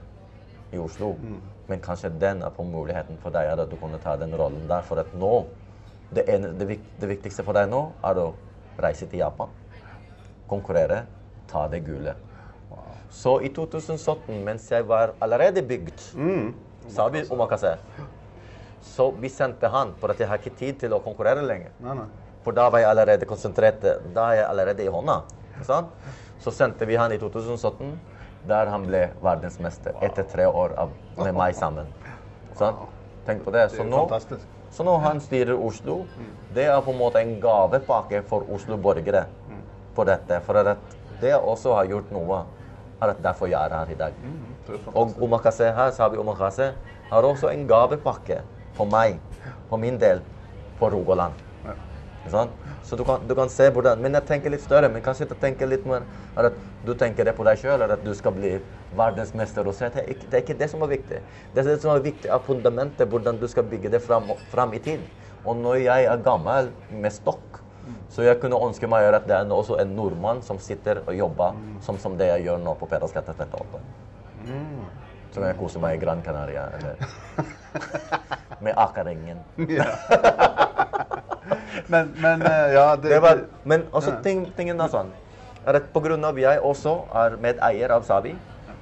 i 0.72 0.78
Oslo. 0.80 1.12
Men 1.68 1.82
kanskje 1.84 2.14
den 2.20 2.42
er 2.42 2.50
på 2.56 2.64
muligheten 2.64 3.18
for 3.20 3.30
deg 3.36 3.50
at 3.52 3.68
du 3.72 3.76
kunne 3.78 4.00
ta 4.00 4.16
den 4.18 4.36
rollen 4.40 4.70
der. 4.70 4.82
For 4.88 4.96
at 5.02 5.12
nå, 5.14 5.34
det, 6.16 6.24
ene, 6.30 6.54
det, 6.60 6.80
det 7.02 7.10
viktigste 7.10 7.44
for 7.44 7.58
deg 7.58 7.68
nå 7.70 7.82
er 8.04 8.22
å 8.24 8.28
reise 8.80 9.08
til 9.10 9.20
Japan, 9.20 9.50
konkurrere, 10.50 11.04
ta 11.48 11.68
det 11.72 11.84
gule. 11.86 12.16
Så 13.10 13.38
i 13.42 13.50
2017, 13.56 14.44
mens 14.44 14.68
jeg 14.72 14.86
var 14.88 15.14
allerede 15.24 15.64
bygd, 15.64 16.02
sa 16.92 17.08
vi 17.10 17.24
omakase. 17.32 17.78
Så 18.84 19.10
vi 19.20 19.30
sendte 19.30 19.68
han, 19.72 19.94
for 20.00 20.12
at 20.14 20.20
jeg 20.20 20.28
har 20.30 20.42
ikke 20.42 20.56
tid 20.60 20.80
til 20.84 20.94
å 20.96 21.00
konkurrere 21.04 21.44
lenger. 21.46 21.72
Nei, 21.84 21.96
nei. 22.02 22.06
For 22.46 22.56
da 22.56 22.70
var 22.72 22.80
jeg 22.80 22.90
allerede 22.92 23.28
konsentrert. 23.28 23.82
Da 24.16 24.30
er 24.32 24.42
jeg 24.42 24.46
allerede 24.48 24.84
i 24.86 24.92
hånda. 24.92 25.22
sant? 25.68 25.90
Så 26.40 26.52
sendte 26.54 26.86
vi 26.86 26.96
han 26.96 27.12
i 27.12 27.18
2017, 27.18 27.96
der 28.48 28.70
han 28.72 28.86
ble 28.88 29.08
verdensmester 29.24 29.98
etter 30.06 30.24
tre 30.24 30.46
år 30.46 30.76
av, 30.78 30.94
med 31.18 31.36
meg 31.36 31.56
sammen. 31.58 31.90
Sant? 32.56 32.86
Tenk 33.26 33.44
på 33.44 33.52
det. 33.52 33.66
Det 33.72 33.78
Så 33.78 33.84
det 33.84 33.90
nå, 33.92 34.06
fantastisk. 34.08 34.46
så 34.72 34.84
nå 34.88 34.94
han 35.04 35.20
styrer 35.20 35.58
Oslo, 35.60 36.06
det 36.56 36.70
er 36.70 36.80
på 36.82 36.94
en 36.94 37.00
måte 37.02 37.20
en 37.20 37.36
gavepakke 37.42 38.22
for 38.30 38.46
Oslo-borgere 38.54 39.26
på 39.98 40.06
dette. 40.08 40.40
For 40.46 40.62
at 40.62 40.78
det 41.22 41.34
også 41.38 41.74
har 41.80 41.90
gjort 41.90 42.14
noe, 42.14 42.44
er 43.02 43.14
at 43.14 43.20
derfor 43.24 43.50
jeg 43.50 43.58
er 43.58 43.76
her 43.78 43.92
i 43.94 43.98
dag. 43.98 44.22
Det 44.68 44.78
er 44.78 44.94
Og. 44.94 45.18
Omakase 45.22 45.74
her, 45.74 45.92
Sabi 45.92 46.18
Omakase, 46.18 46.72
har 47.10 47.24
også 47.24 47.52
en 47.54 47.68
gavepakke 47.68 48.42
for 48.78 48.90
meg, 48.90 49.20
for 49.70 49.82
min 49.82 50.00
del, 50.02 50.22
på 50.80 50.90
Rogaland. 50.94 51.34
Ja. 51.66 51.76
Ikke? 52.28 52.48
Så 52.84 52.96
du 52.96 53.04
kan, 53.04 53.24
du 53.28 53.34
kan 53.36 53.50
se 53.50 53.70
hvordan 53.72 54.02
Men 54.02 54.14
jeg 54.14 54.26
tenker 54.28 54.52
litt 54.52 54.64
større. 54.64 54.90
Men 54.90 55.02
kanskje 55.02 55.28
jeg 55.28 55.40
tenker 55.42 55.68
litt 55.68 55.86
mer 55.88 56.04
er 56.38 56.50
at 56.50 56.58
du 56.86 56.94
tenker 56.94 57.26
det 57.26 57.34
på 57.36 57.46
deg 57.48 57.60
sjøl, 57.60 57.82
at 57.82 58.04
du 58.04 58.14
skal 58.16 58.36
bli 58.36 58.58
verdensmester. 58.96 59.68
Og 59.68 59.76
så 59.76 59.90
det, 59.94 60.04
er 60.04 60.12
ikke, 60.16 60.54
det 60.54 60.60
det 60.60 60.70
som 60.72 60.84
er 60.84 60.92
viktig. 60.92 61.22
Det 61.54 61.64
er 61.64 61.72
det 61.72 61.80
som 61.82 61.96
er 61.96 62.04
viktig, 62.04 62.30
er 62.30 62.44
fundamentet, 62.44 63.08
hvordan 63.08 63.40
du 63.40 63.48
skal 63.48 63.64
bygge 63.64 63.92
det 63.92 64.02
fram, 64.04 64.32
fram 64.52 64.74
i 64.74 64.80
tid. 64.80 65.00
Og 65.46 65.56
når 65.56 65.82
jeg 65.86 66.06
er 66.12 66.24
gammel 66.24 66.72
med 66.92 67.12
stokk, 67.16 67.62
så 68.10 68.26
jeg 68.26 68.39
kunne 68.41 68.60
ønske 68.67 68.89
meg 68.89 69.08
at 69.13 69.28
det 69.28 69.36
er 69.36 69.54
også 69.54 69.78
en 69.82 69.93
nordmann 69.97 70.41
som 70.45 70.60
sitter 70.60 71.02
og 71.06 71.13
jobber 71.15 71.58
som, 71.86 72.00
som 72.02 72.17
det 72.17 72.30
jeg 72.32 72.47
gjør 72.47 72.63
nå 72.63 72.73
på 72.80 72.89
Pedersgata 72.89 73.36
38. 73.36 73.84
Så 75.32 75.39
kan 75.39 75.47
jeg 75.50 75.60
koser 75.60 75.84
meg 75.84 75.97
i 75.97 76.02
Gran 76.02 76.23
Canaria 76.26 76.67
eller 76.78 76.95
med 78.65 78.73
Akerringen. 78.78 79.43
Men, 81.88 82.10
men 82.19 82.41
eh, 82.41 82.73
ja, 82.73 82.95
det, 82.95 83.10
Det 83.13 83.21
var, 83.23 83.45
men 83.63 83.86
også 83.95 84.17
ting, 84.23 84.47
tingen 84.58 84.82
er 84.82 84.91
sånn 84.91 85.13
er 85.67 85.82
at 85.82 86.23
av 86.23 86.38
jeg 86.39 86.60
også 86.63 86.93
er 87.13 87.36
medeier 87.43 87.91
av 87.91 88.06
Sabi, 88.08 88.34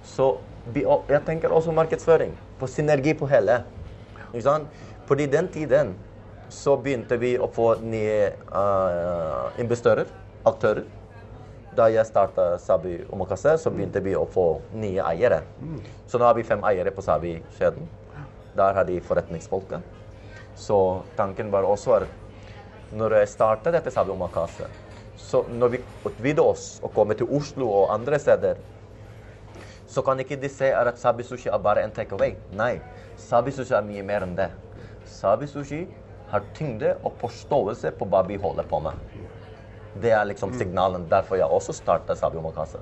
så 0.06 0.38
jeg 0.74 1.22
tenker 1.26 1.50
også 1.50 1.74
markedsføring. 1.74 2.36
På 2.60 2.68
synergi 2.68 3.14
på 3.18 3.26
hele. 3.26 3.64
Ikke 4.34 4.44
sant? 4.46 4.68
Fordi 5.10 5.26
den 5.26 5.48
tiden 5.48 5.96
så 6.50 6.76
begynte 6.78 7.18
vi 7.18 7.36
å 7.38 7.48
få 7.52 7.76
nye 7.82 8.30
uh, 8.52 9.52
investorer, 9.62 10.10
aktører. 10.46 10.86
Da 11.76 11.90
jeg 11.92 12.08
starta 12.08 12.54
Sabi 12.62 13.02
Omakase, 13.12 13.58
så 13.60 13.72
begynte 13.74 14.00
vi 14.00 14.14
å 14.16 14.24
få 14.32 14.62
nye 14.80 15.04
eiere. 15.10 15.42
Så 16.08 16.22
nå 16.22 16.28
har 16.28 16.38
vi 16.38 16.46
fem 16.48 16.64
eiere 16.64 16.94
på 16.96 17.04
Sabi-kjeden. 17.04 17.90
Der 18.56 18.78
har 18.78 18.88
de 18.88 19.02
forretningsfolket. 19.04 19.84
Så 20.56 20.78
tanken 21.18 21.52
var 21.52 21.68
også 21.68 21.98
at 21.98 22.94
når 22.96 23.18
jeg 23.20 23.34
startet 23.34 23.76
dette 23.76 23.92
Sabi 23.92 24.14
Omakase, 24.14 24.70
så 25.20 25.44
når 25.52 25.74
vi 25.74 25.82
utvider 26.08 26.48
oss 26.48 26.80
og 26.84 26.94
kommer 26.96 27.18
til 27.20 27.28
Oslo 27.28 27.68
og 27.82 27.92
andre 27.92 28.20
steder, 28.20 28.62
så 29.88 30.02
kan 30.02 30.20
ikke 30.20 30.40
de 30.40 30.50
se 30.50 30.72
at 30.72 31.00
Sabi 31.00 31.24
Sushi 31.24 31.50
er 31.52 31.60
bare 31.60 31.84
en 31.84 31.92
takeaway. 31.92 32.38
Nei, 32.56 32.80
Sabi 33.20 33.52
Sushi 33.52 33.76
er 33.76 33.84
mye 33.84 34.04
mer 34.04 34.24
enn 34.24 34.36
det. 34.38 34.50
Sabi 35.12 35.48
Sushi 35.48 35.84
har 36.32 36.44
tyngde 36.58 36.96
og 37.04 37.16
forståelse 37.22 37.92
på 38.00 38.08
hva 38.10 38.24
vi 38.28 38.38
holder 38.42 38.68
på 38.70 38.80
med. 38.84 39.16
Det 40.02 40.12
er 40.12 40.26
liksom 40.28 40.54
signalen. 40.54 41.08
Derfor 41.10 41.40
jeg 41.40 41.48
også 41.48 41.74
startet 41.74 42.18
Sabi 42.18 42.38
Omakase. 42.38 42.82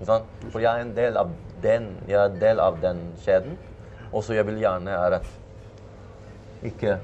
Ikke? 0.00 0.20
For 0.50 0.60
jeg 0.60 0.70
er 0.72 0.84
en 0.84 0.94
del 0.96 1.16
av 1.16 1.30
den, 1.62 1.88
jeg 2.08 2.20
er 2.20 2.40
del 2.40 2.60
av 2.60 2.80
den 2.82 3.00
kjeden. 3.22 3.56
Og 4.12 4.24
så 4.24 4.36
jeg 4.36 4.46
vil 4.46 4.60
gjerne 4.60 4.92
er 4.92 5.18
at 5.20 5.30
ikke 6.66 6.98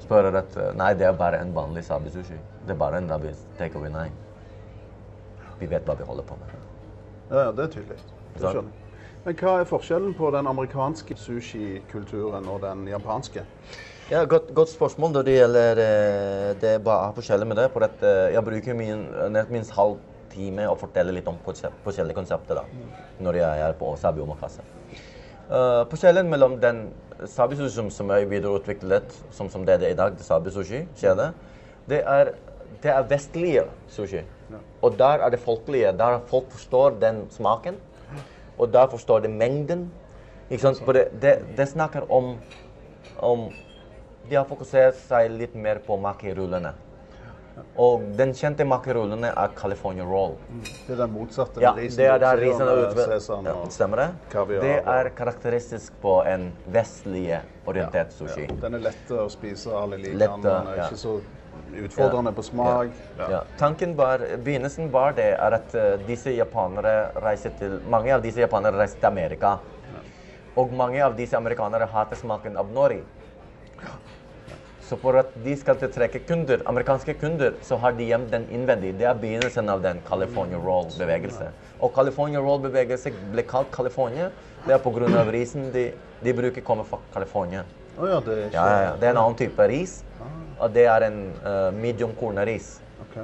spørre 0.00 0.32
eh, 0.40 0.72
nei, 0.76 0.92
det 0.96 1.06
er 1.08 1.16
bare 1.16 1.42
en 1.42 1.52
vanlig 1.54 1.84
Sabi 1.84 2.10
Sushi. 2.10 2.38
Det 2.64 2.74
er 2.74 2.80
bare 2.80 3.02
en 3.02 3.08
Nabi 3.10 3.34
takeaway. 3.58 3.92
Nei. 3.92 4.08
Vi 5.60 5.68
vet 5.68 5.84
hva 5.84 5.96
vi 5.98 6.06
holder 6.06 6.24
på 6.24 6.36
med. 6.40 6.54
Ja, 7.30 7.48
ja, 7.48 7.52
det 7.52 7.66
er 7.66 7.72
tydelig. 7.76 7.98
Det 8.34 8.44
skjønner 8.44 8.70
jeg. 8.72 8.84
Men 9.24 9.36
hva 9.36 9.54
er 9.60 9.66
forskjellen 9.68 10.14
på 10.16 10.30
den 10.32 10.46
amerikanske 10.48 11.16
sushikulturen 11.18 12.46
og 12.48 12.62
den 12.62 12.86
japanske? 12.88 13.42
Ja, 14.08 14.22
godt, 14.24 14.54
godt 14.56 14.70
spørsmål 14.72 15.10
når 15.12 15.24
det 15.26 15.32
gjelder 15.34 15.78
eh, 15.82 16.54
det 16.60 16.68
er 16.74 16.78
bare 16.80 17.10
forskjellig 17.12 17.46
med 17.46 17.58
det. 17.60 17.66
For 17.74 17.84
at, 17.84 17.98
eh, 18.00 18.32
jeg 18.32 18.44
bruker 18.44 18.74
min, 18.74 19.02
minst 19.50 19.74
halv 19.76 19.98
time 20.32 20.64
å 20.64 20.76
fortelle 20.80 21.12
litt 21.12 21.28
om 21.28 21.36
konsept, 21.44 21.76
forskjellige 21.84 22.16
konsepter 22.16 22.56
da, 22.56 22.62
når 23.20 23.36
jeg 23.42 23.64
er 23.66 23.76
på 23.76 23.90
Sabi 24.00 24.24
Omakase. 24.24 24.64
Uh, 25.48 25.84
forskjellen 25.92 26.28
mellom 26.28 26.56
den 26.60 26.80
sabi 27.28 27.56
sushi 27.56 27.84
som 27.92 28.10
er 28.12 28.24
videreutviklet, 28.28 29.12
som, 29.32 29.52
som 29.52 29.68
det 29.68 29.76
er 29.76 29.84
det 29.84 29.92
i 29.92 30.00
dag, 30.00 30.16
det 30.16 30.24
sabi 30.24 30.56
sushi-kjedet, 30.56 31.28
det 31.92 32.00
er, 32.16 32.32
det 32.80 32.92
er 32.94 33.12
vestlige 33.12 33.68
sushi. 33.92 34.24
Og 34.80 34.96
der 34.96 35.20
er 35.24 35.36
det 35.36 35.44
folkelige. 35.44 35.92
Der 36.00 36.20
folk 36.32 36.48
forstår 36.56 36.96
den 37.00 37.26
smaken. 37.30 37.76
Og 38.56 38.72
der 38.72 38.88
forstår 38.88 39.20
de 39.24 39.28
mengden. 39.28 39.90
Ikke 40.48 40.62
sant? 40.62 40.80
For 40.84 40.96
det, 40.96 41.10
det, 41.20 41.38
det 41.56 41.68
snakker 41.68 42.08
om, 42.08 42.38
om 43.20 43.50
De 44.28 44.36
har 44.36 44.44
fokusert 44.44 44.96
seg 45.06 45.30
litt 45.32 45.54
mer 45.56 45.80
på 45.86 45.96
makerullene. 46.00 46.74
Og 47.78 48.02
den 48.18 48.32
kjente 48.36 48.64
makerullene 48.68 49.30
er 49.32 49.54
California 49.58 50.04
roll. 50.06 50.36
Det 50.86 50.92
er 50.94 51.00
den 51.00 51.10
motsatte. 51.14 51.62
Ja, 51.62 51.72
risen 51.74 51.98
det 51.98 52.06
er 52.06 52.18
du 52.18 52.24
der 52.24 52.42
risen 52.42 53.10
sesam 53.10 53.46
og- 53.46 53.72
stemmer 53.72 53.96
det? 53.96 54.08
kaviar 54.30 54.60
Det 54.60 54.76
er 54.86 55.10
karakteristisk 55.10 55.92
på 56.02 56.24
en 56.26 56.52
vestlig 56.70 57.40
orientert 57.66 58.12
sushi. 58.12 58.46
Ja, 58.48 58.54
den 58.60 58.74
er 58.74 58.78
lett 58.78 59.10
å 59.10 59.28
spise, 59.30 59.72
alle 59.74 59.96
liker 59.96 60.18
den. 60.18 60.40
Den 60.42 60.66
er 60.68 60.84
ikke 60.84 60.96
så 60.96 61.20
utfordrende 61.82 62.32
på 62.34 62.44
smak. 62.44 62.88
Tanken 63.58 63.96
var, 63.96 64.18
Begynnelsen 64.18 64.90
var 64.90 65.12
det 65.12 65.34
at 65.38 65.74
eh, 65.74 65.96
disse 66.06 66.30
japanere 66.36 67.12
reiser 67.22 67.50
til, 67.58 67.80
mange 67.88 68.14
av 68.14 68.22
disse 68.22 68.40
japanere 68.40 68.78
reiser 68.78 69.00
til 69.00 69.06
Amerika. 69.06 69.58
Og 70.56 70.72
mange 70.72 71.00
av 71.04 71.16
disse 71.16 71.36
amerikanere 71.36 71.86
hater 71.86 72.16
smaken 72.16 72.56
av 72.56 72.70
nori. 72.72 73.02
Så 74.88 74.96
for 74.96 75.18
at 75.20 75.34
de 75.44 75.52
skal 75.60 75.76
tiltrekke 75.76 76.22
kunder, 76.24 76.62
amerikanske 76.70 77.12
kunder, 77.20 77.52
så 77.60 77.76
har 77.76 77.92
de 77.92 78.06
gjemt 78.08 78.30
den 78.32 78.46
innvendig. 78.48 78.94
Det 78.96 79.04
er 79.04 79.18
begynnelsen 79.20 79.68
av 79.68 79.82
den 79.84 79.98
California 80.06 80.56
roll-bevegelse. 80.64 81.50
Og 81.84 81.92
California 81.92 82.40
roll-bevegelse 82.40 83.12
ble 83.34 83.44
kalt 83.50 83.68
California. 83.74 84.30
Det 84.64 84.72
er 84.72 84.80
pga. 84.80 85.24
risen 85.28 85.68
de, 85.74 85.90
de 86.24 86.32
bruker 86.32 86.64
kommer 86.64 86.88
fra 86.88 86.98
California. 87.12 87.64
Oh, 87.98 88.08
ja, 88.08 88.20
det 88.20 88.32
er 88.32 88.40
Ja, 88.54 88.64
ja, 88.64 88.78
ja. 88.86 88.94
Det 88.96 89.08
er 89.08 89.10
en 89.10 89.20
annen 89.24 89.36
type 89.36 89.68
ris. 89.68 90.02
Og 90.58 90.72
det 90.72 90.86
er 90.86 91.04
en 91.10 91.20
uh, 91.44 91.68
medium 91.74 92.16
korneris. 92.16 92.80
Ok. 93.04 93.20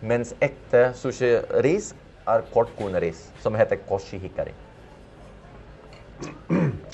Mens 0.00 0.34
ekte 0.40 0.92
sushi-ris 0.94 1.92
er 2.28 2.46
kortkorneris, 2.54 3.26
som 3.42 3.58
heter 3.58 3.82
koshi 3.88 4.22
hikari. 4.22 4.54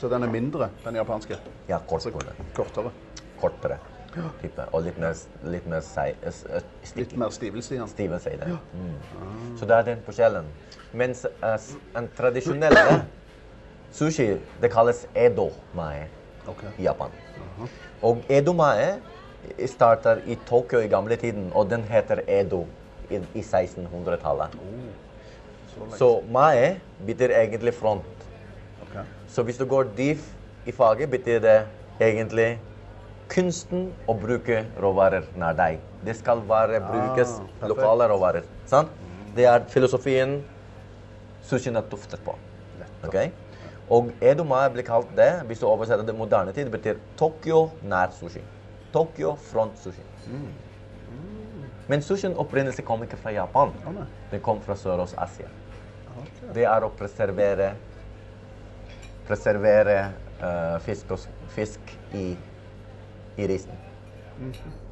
Så 0.01 0.09
den 0.09 0.25
er 0.25 0.33
mindre, 0.33 0.71
den 0.85 0.97
japanske? 0.97 1.37
Ja, 1.69 1.83
kortkornet. 1.85 2.41
kortere? 2.57 2.97
Kortere 3.39 3.79
type. 4.43 4.65
Og 4.73 4.83
litt 4.87 4.99
mer, 5.01 5.15
litt 5.45 5.67
mer 5.71 5.85
sei, 5.85 6.13
Litt 6.97 7.17
mer 7.17 7.31
stivelse 7.35 7.75
i 7.75 7.79
den? 7.79 7.89
Stivelse 7.89 8.33
i 8.35 8.41
det. 8.41 8.51
Mm. 8.75 9.57
Så 9.59 9.69
det 9.69 9.77
er 9.77 9.87
den 9.93 10.03
forskjellen. 10.07 10.49
Mens 10.93 11.27
uh, 11.43 11.57
en 11.99 12.09
tradisjonell 12.17 12.79
sushi, 13.93 14.31
det 14.63 14.71
kalles 14.73 15.05
edo 15.17 15.51
mae 15.77 16.07
okay. 16.49 16.73
i 16.79 16.87
Japan. 16.89 17.15
Og 18.03 18.23
edo 18.31 18.55
mae 18.57 18.99
starter 19.67 20.23
i 20.27 20.37
Tokyo 20.49 20.81
i 20.83 20.89
gamle 20.89 21.17
tiden, 21.17 21.51
og 21.55 21.71
den 21.71 21.85
heter 21.89 22.23
edo 22.27 22.65
i, 23.11 23.21
i 23.35 23.43
1600-tallet. 23.43 24.57
Så 25.73 25.81
lenge. 25.81 25.97
Så 25.99 26.11
mae 26.33 26.81
betyr 27.07 27.35
egentlig 27.37 27.75
front. 27.75 28.27
Okay. 28.83 29.05
Så 29.29 29.43
hvis 29.43 29.59
du 29.59 29.67
går 29.67 29.91
dyp 29.97 30.19
i 30.67 30.73
faget, 30.73 31.11
betyr 31.11 31.39
det 31.45 31.59
egentlig 32.01 32.59
kunsten 33.33 33.91
å 34.09 34.15
bruke 34.19 34.63
råvarer 34.81 35.27
nær 35.39 35.57
deg. 35.59 35.83
Det 36.05 36.15
skal 36.19 36.41
være 36.49 36.81
brukes 36.85 37.39
ah, 37.41 37.67
lokale 37.71 38.09
råvarer. 38.11 38.47
Sant? 38.71 38.93
Det 39.37 39.47
er 39.49 39.67
filosofien 39.73 40.39
sushien 41.49 41.77
er 41.79 41.87
tuftet 41.91 42.23
på. 42.25 42.35
Okay? 43.07 43.33
Og 43.93 44.11
edoma 44.21 44.65
blir 44.73 44.85
kalt 44.85 45.11
det, 45.17 45.31
hvis 45.49 45.61
du 45.63 45.69
oversetter 45.69 46.05
det 46.05 46.17
moderne 46.17 46.53
tid, 46.57 46.69
betyr 46.73 46.99
Tokyo 47.17 47.69
nær 47.89 48.13
sushi. 48.17 48.43
Tokyo 48.93 49.35
front 49.49 49.79
sushi. 49.81 50.05
Men 51.89 52.05
sushien 52.05 52.37
opprinnelse 52.37 52.85
kom 52.85 53.05
ikke 53.05 53.17
fra 53.21 53.33
Japan. 53.33 53.73
Den 54.33 54.43
kom 54.45 54.61
fra 54.65 54.77
Sørøst-Asia. 54.77 55.49
Okay. 56.19 56.51
Det 56.57 56.67
er 56.69 56.85
å 56.85 56.91
preservere 56.99 57.73
preservere 59.29 59.97
uh, 60.41 60.77
fisk, 60.85 61.11
og, 61.13 61.25
fisk 61.53 61.93
i, 62.17 62.31
i 63.39 63.49
risen. 63.51 63.75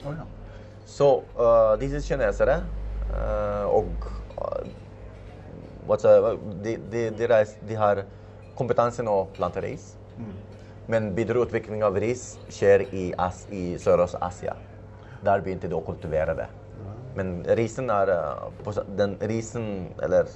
Å 0.07 0.15
ja. 0.15 0.27
Så 0.87 1.09
uh, 1.39 1.75
disse 1.81 2.01
kinesere 2.07 2.61
uh, 3.11 3.67
og 3.75 3.91
uh, 4.39 4.75
de, 6.63 6.77
de, 6.91 7.03
de, 7.15 7.27
reis, 7.31 7.57
de 7.67 7.79
har 7.79 8.05
kompetansen 8.59 9.09
å 9.11 9.27
plante 9.37 9.63
ris. 9.63 9.93
Men 10.87 11.11
videreutvikling 11.17 11.83
av 11.87 11.99
ris 11.99 12.37
skjer 12.55 12.87
i, 12.95 13.09
As- 13.19 13.47
i 13.51 13.75
Sørøst-Asia. 13.83 14.55
Der 15.27 15.43
begynte 15.43 15.69
de 15.71 15.75
å 15.75 15.83
kultivere 15.87 16.37
det. 16.39 16.47
Men 17.17 17.41
risen 17.57 17.91
er 17.91 18.13
eh, 18.13 18.81
Den 18.99 19.17
risen, 19.25 19.89
eller 20.05 20.29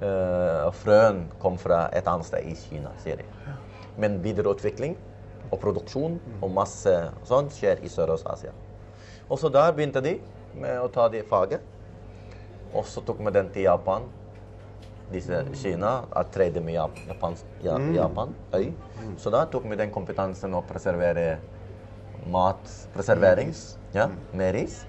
eh, 0.00 0.68
frøen, 0.80 1.24
kom 1.42 1.58
fra 1.58 1.88
et 1.92 2.08
annet 2.08 2.28
sted 2.28 2.46
i 2.46 2.54
Kina, 2.56 2.92
sier 3.02 3.20
de. 3.20 3.26
Men 3.98 4.20
videreutvikling 4.22 4.96
og 5.48 5.58
produksjon 5.62 6.18
og 6.42 6.52
masse 6.52 6.94
sånt 7.28 7.54
skjer 7.56 7.82
i 7.84 7.90
Sørøst-Asia. 7.92 8.52
Og 9.28 9.40
så 9.40 9.50
der 9.52 9.74
begynte 9.76 10.02
de 10.04 10.16
med 10.58 10.80
å 10.80 10.88
ta 10.92 11.08
det 11.12 11.24
faget. 11.28 11.64
Og 12.76 12.84
så 12.88 13.02
tok 13.04 13.20
vi 13.24 13.32
den 13.32 13.50
til 13.52 13.68
Japan. 13.68 14.08
Disse 15.12 15.40
Kina 15.56 16.02
er 16.16 16.26
tredje 16.32 16.60
med 16.60 16.74
Jap 16.76 16.98
Japan, 17.08 17.36
Japan 17.96 18.34
øy. 18.52 18.72
Så 19.16 19.32
da 19.32 19.46
tok 19.48 19.64
vi 19.70 19.78
den 19.80 19.92
kompetansen 19.92 20.56
å 20.56 20.64
preservere 20.68 21.38
mat, 22.28 22.60
preservering, 22.92 23.54
ja, 23.94 24.08
med 24.36 24.52
ris. 24.56 24.82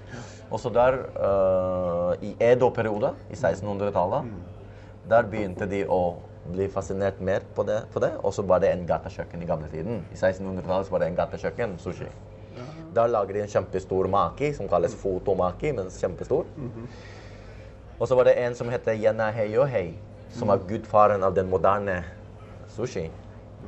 Og 0.50 0.60
så 0.60 0.72
der, 0.74 0.98
uh, 1.16 2.12
i 2.26 2.34
Edo-perioden, 2.42 3.16
i 3.30 3.38
1600-tallet, 3.38 4.28
der 5.08 5.28
begynte 5.30 5.68
de 5.70 5.84
å 5.88 6.18
bli 6.44 6.68
fascinert 6.68 7.20
mer 7.20 7.44
på 7.54 7.62
det. 7.62 7.82
På 7.92 8.00
det. 8.00 8.12
Og 8.24 8.34
så 8.34 8.42
var 8.42 8.60
det 8.60 8.72
en 8.72 8.86
gatekjøkken 8.86 9.42
i 9.42 9.46
gamle 9.46 9.68
tiden. 9.68 10.04
I 10.12 10.16
1600-tallet 10.16 10.90
var 10.90 11.02
det 11.02 11.08
en 11.10 11.16
gatekjøkken, 11.16 11.78
sushi. 11.78 12.08
Der 12.94 13.06
lager 13.06 13.34
de 13.34 13.42
en 13.44 13.48
kjempestor 13.48 14.08
maki, 14.10 14.52
som 14.54 14.68
kalles 14.68 14.94
fotomaki, 14.98 15.72
men 15.72 15.90
kjempestor. 15.94 16.46
Og 18.00 18.08
så 18.08 18.16
var 18.16 18.24
det 18.24 18.38
en 18.40 18.54
som 18.54 18.68
heter 18.72 18.96
Yena 18.96 19.30
Heyohei, 19.30 19.94
som 20.34 20.48
var 20.48 20.62
gudfaren 20.68 21.22
av 21.22 21.34
den 21.34 21.50
moderne 21.50 22.00
sushi. 22.74 23.10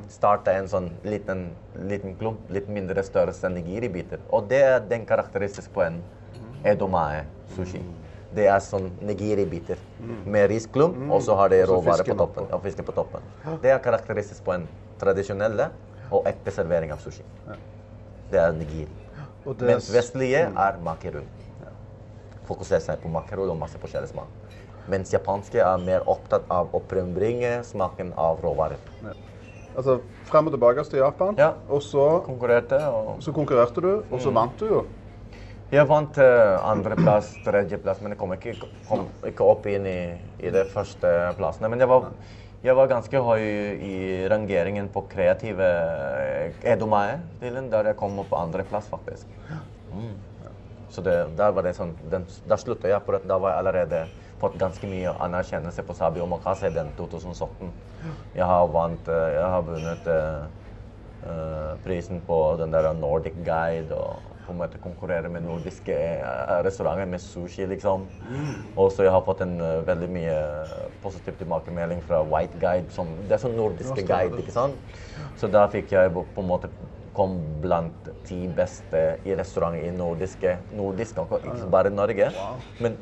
Starta 0.09 0.55
en 0.57 0.67
sånn 0.67 0.89
liten, 1.05 1.51
liten 1.87 2.17
klump, 2.17 2.49
litt 2.49 2.67
mindre 2.67 3.03
størrelse 3.05 3.45
enn 3.47 3.59
nigiri-biter. 3.59 4.23
Og 4.33 4.49
det 4.49 4.61
er 4.65 4.79
den 4.89 5.05
karakteristisk 5.05 5.71
på 5.73 5.85
en 5.85 6.01
edomae 6.65 7.23
sushi. 7.55 7.83
Det 8.33 8.47
er 8.49 8.59
sånn 8.65 8.89
nigiri-biter 9.05 9.77
med 10.25 10.49
risklump, 10.49 10.97
og 11.11 11.21
så 11.21 11.35
har 11.37 11.49
det 11.53 11.67
råvarer 11.69 12.03
på 12.07 12.15
toppen. 12.17 12.47
Og 12.51 12.63
fisken 12.63 12.85
på 12.87 12.95
toppen. 12.95 13.21
Det 13.61 13.69
er 13.71 13.79
karakteristisk 13.79 14.43
på 14.43 14.53
en 14.55 14.67
tradisjonelle 15.01 15.69
og 16.11 16.25
ekte 16.29 16.51
servering 16.51 16.91
av 16.91 16.97
sushi. 17.03 17.23
Det 18.31 18.39
er 18.39 18.51
nigiri. 18.57 18.95
Mens 19.61 19.89
vestlige 19.93 20.47
er 20.49 20.79
makerull. 20.81 21.27
Fokuserer 22.47 22.81
seg 22.83 22.99
på 23.03 23.11
makerull 23.11 23.51
og 23.53 23.57
masse 23.59 23.77
forskjellig 23.79 24.09
smak. 24.11 24.27
Mens 24.91 25.13
japanske 25.13 25.61
er 25.63 25.77
mer 25.79 26.01
opptatt 26.11 26.43
av 26.51 26.73
å 26.75 26.81
frembringe 26.89 27.61
smaken 27.63 28.11
av 28.19 28.41
råvarer. 28.43 28.81
Altså, 29.73 30.01
frem 30.29 30.49
og 30.49 30.53
tilbake 30.53 30.83
til 30.89 30.99
Japan, 30.99 31.35
Ja. 31.37 31.53
og 31.69 31.81
så, 31.81 32.21
Konkurrerte 32.25 32.77
og 32.93 33.21
så 33.23 33.31
konkurrerte 33.33 33.81
du, 33.81 34.03
og 34.11 34.19
så 34.19 34.29
Mm. 34.29 34.33
vant 34.35 34.57
du 34.59 34.65
jo. 34.67 34.85
Jeg 35.71 35.87
vant 35.89 36.17
uh, 36.21 36.59
andreplass, 36.69 37.31
tredjeplass, 37.45 38.01
men 38.03 38.13
jeg 38.13 38.19
kom 38.19 38.33
ikke, 38.35 38.55
kom 38.87 39.07
ikke 39.25 39.47
opp 39.47 39.65
inn 39.71 39.87
i, 39.89 39.99
i 40.43 40.51
de 40.53 40.65
første 40.69 41.11
plassene. 41.39 41.71
Men 41.71 41.81
jeg 41.81 41.89
var, 41.89 42.11
jeg 42.63 42.75
var 42.77 42.91
ganske 42.91 43.23
høy 43.25 43.45
i 43.83 43.95
rangeringen 44.31 44.91
på 44.93 45.05
kreative 45.11 45.65
eh, 45.67 46.59
edomae-stilen, 46.75 47.71
der 47.71 47.89
jeg 47.91 47.99
kom 47.99 48.19
opp 48.21 48.29
på 48.31 48.39
andreplass, 48.39 48.87
faktisk. 48.91 49.33
Mm. 49.93 50.13
Så 50.93 51.01
det, 51.01 51.15
der 51.37 51.55
var 51.55 51.65
det 51.65 51.73
sånn, 51.73 51.95
den, 52.11 52.27
Da 52.47 52.57
slutta 52.61 52.91
jeg, 52.91 53.01
for 53.05 53.17
da 53.25 53.39
var 53.41 53.55
jeg 53.55 53.63
allerede 53.63 54.03
fått 54.41 54.59
ganske 54.61 54.89
mye 54.89 55.13
anerkjennelse 55.25 55.85
på 55.87 55.95
Sabi 55.97 56.21
Omakase 56.21 56.69
den 56.73 56.91
2017. 56.97 57.71
Jeg 58.35 58.45
har 58.45 58.67
vant, 58.71 59.07
eh, 59.09 59.29
jeg 59.37 59.49
har 59.55 59.65
vunnet 59.67 60.09
eh, 60.11 60.43
eh, 61.31 61.73
prisen 61.85 62.21
på 62.27 62.39
den 62.59 62.75
der 62.75 62.91
Nordic 62.93 63.39
Guide 63.45 63.95
og 63.97 64.32
på 64.45 64.51
en 64.53 64.59
måte 64.59 64.79
konkurrere 64.83 65.29
med 65.31 65.45
nordiske 65.45 65.93
eh, 65.95 66.55
restauranter 66.65 67.07
med 67.09 67.21
sushi, 67.23 67.65
liksom. 67.71 68.07
Og 68.75 68.91
så 68.91 69.05
jeg 69.07 69.13
har 69.15 69.23
fått 69.25 69.41
en 69.45 69.55
eh, 69.61 69.83
veldig 69.87 70.09
mye 70.11 70.35
positiv 71.03 71.37
tilbakemelding 71.39 72.03
fra 72.07 72.23
White 72.27 72.59
Guide, 72.59 72.91
som, 72.91 73.07
det 73.27 73.37
er 73.37 73.43
sånn 73.45 73.55
nordiske 73.57 74.03
guide, 74.07 74.39
ikke 74.43 74.55
sant? 74.55 74.75
Så 75.39 75.47
da 75.51 75.67
fikk 75.71 75.91
jeg 75.95 76.11
på 76.13 76.43
en 76.43 76.49
måte 76.49 76.71
kom 77.13 77.35
blant 77.61 78.07
ti 78.25 78.47
beste 78.57 79.03
i 79.23 79.35
restauranter 79.37 79.85
i 79.85 79.91
nordiske, 79.93 80.57
nordiske 80.73 81.21
ikke 81.21 81.69
bare 81.69 81.91
Norge. 81.93 82.31
Men 82.81 82.97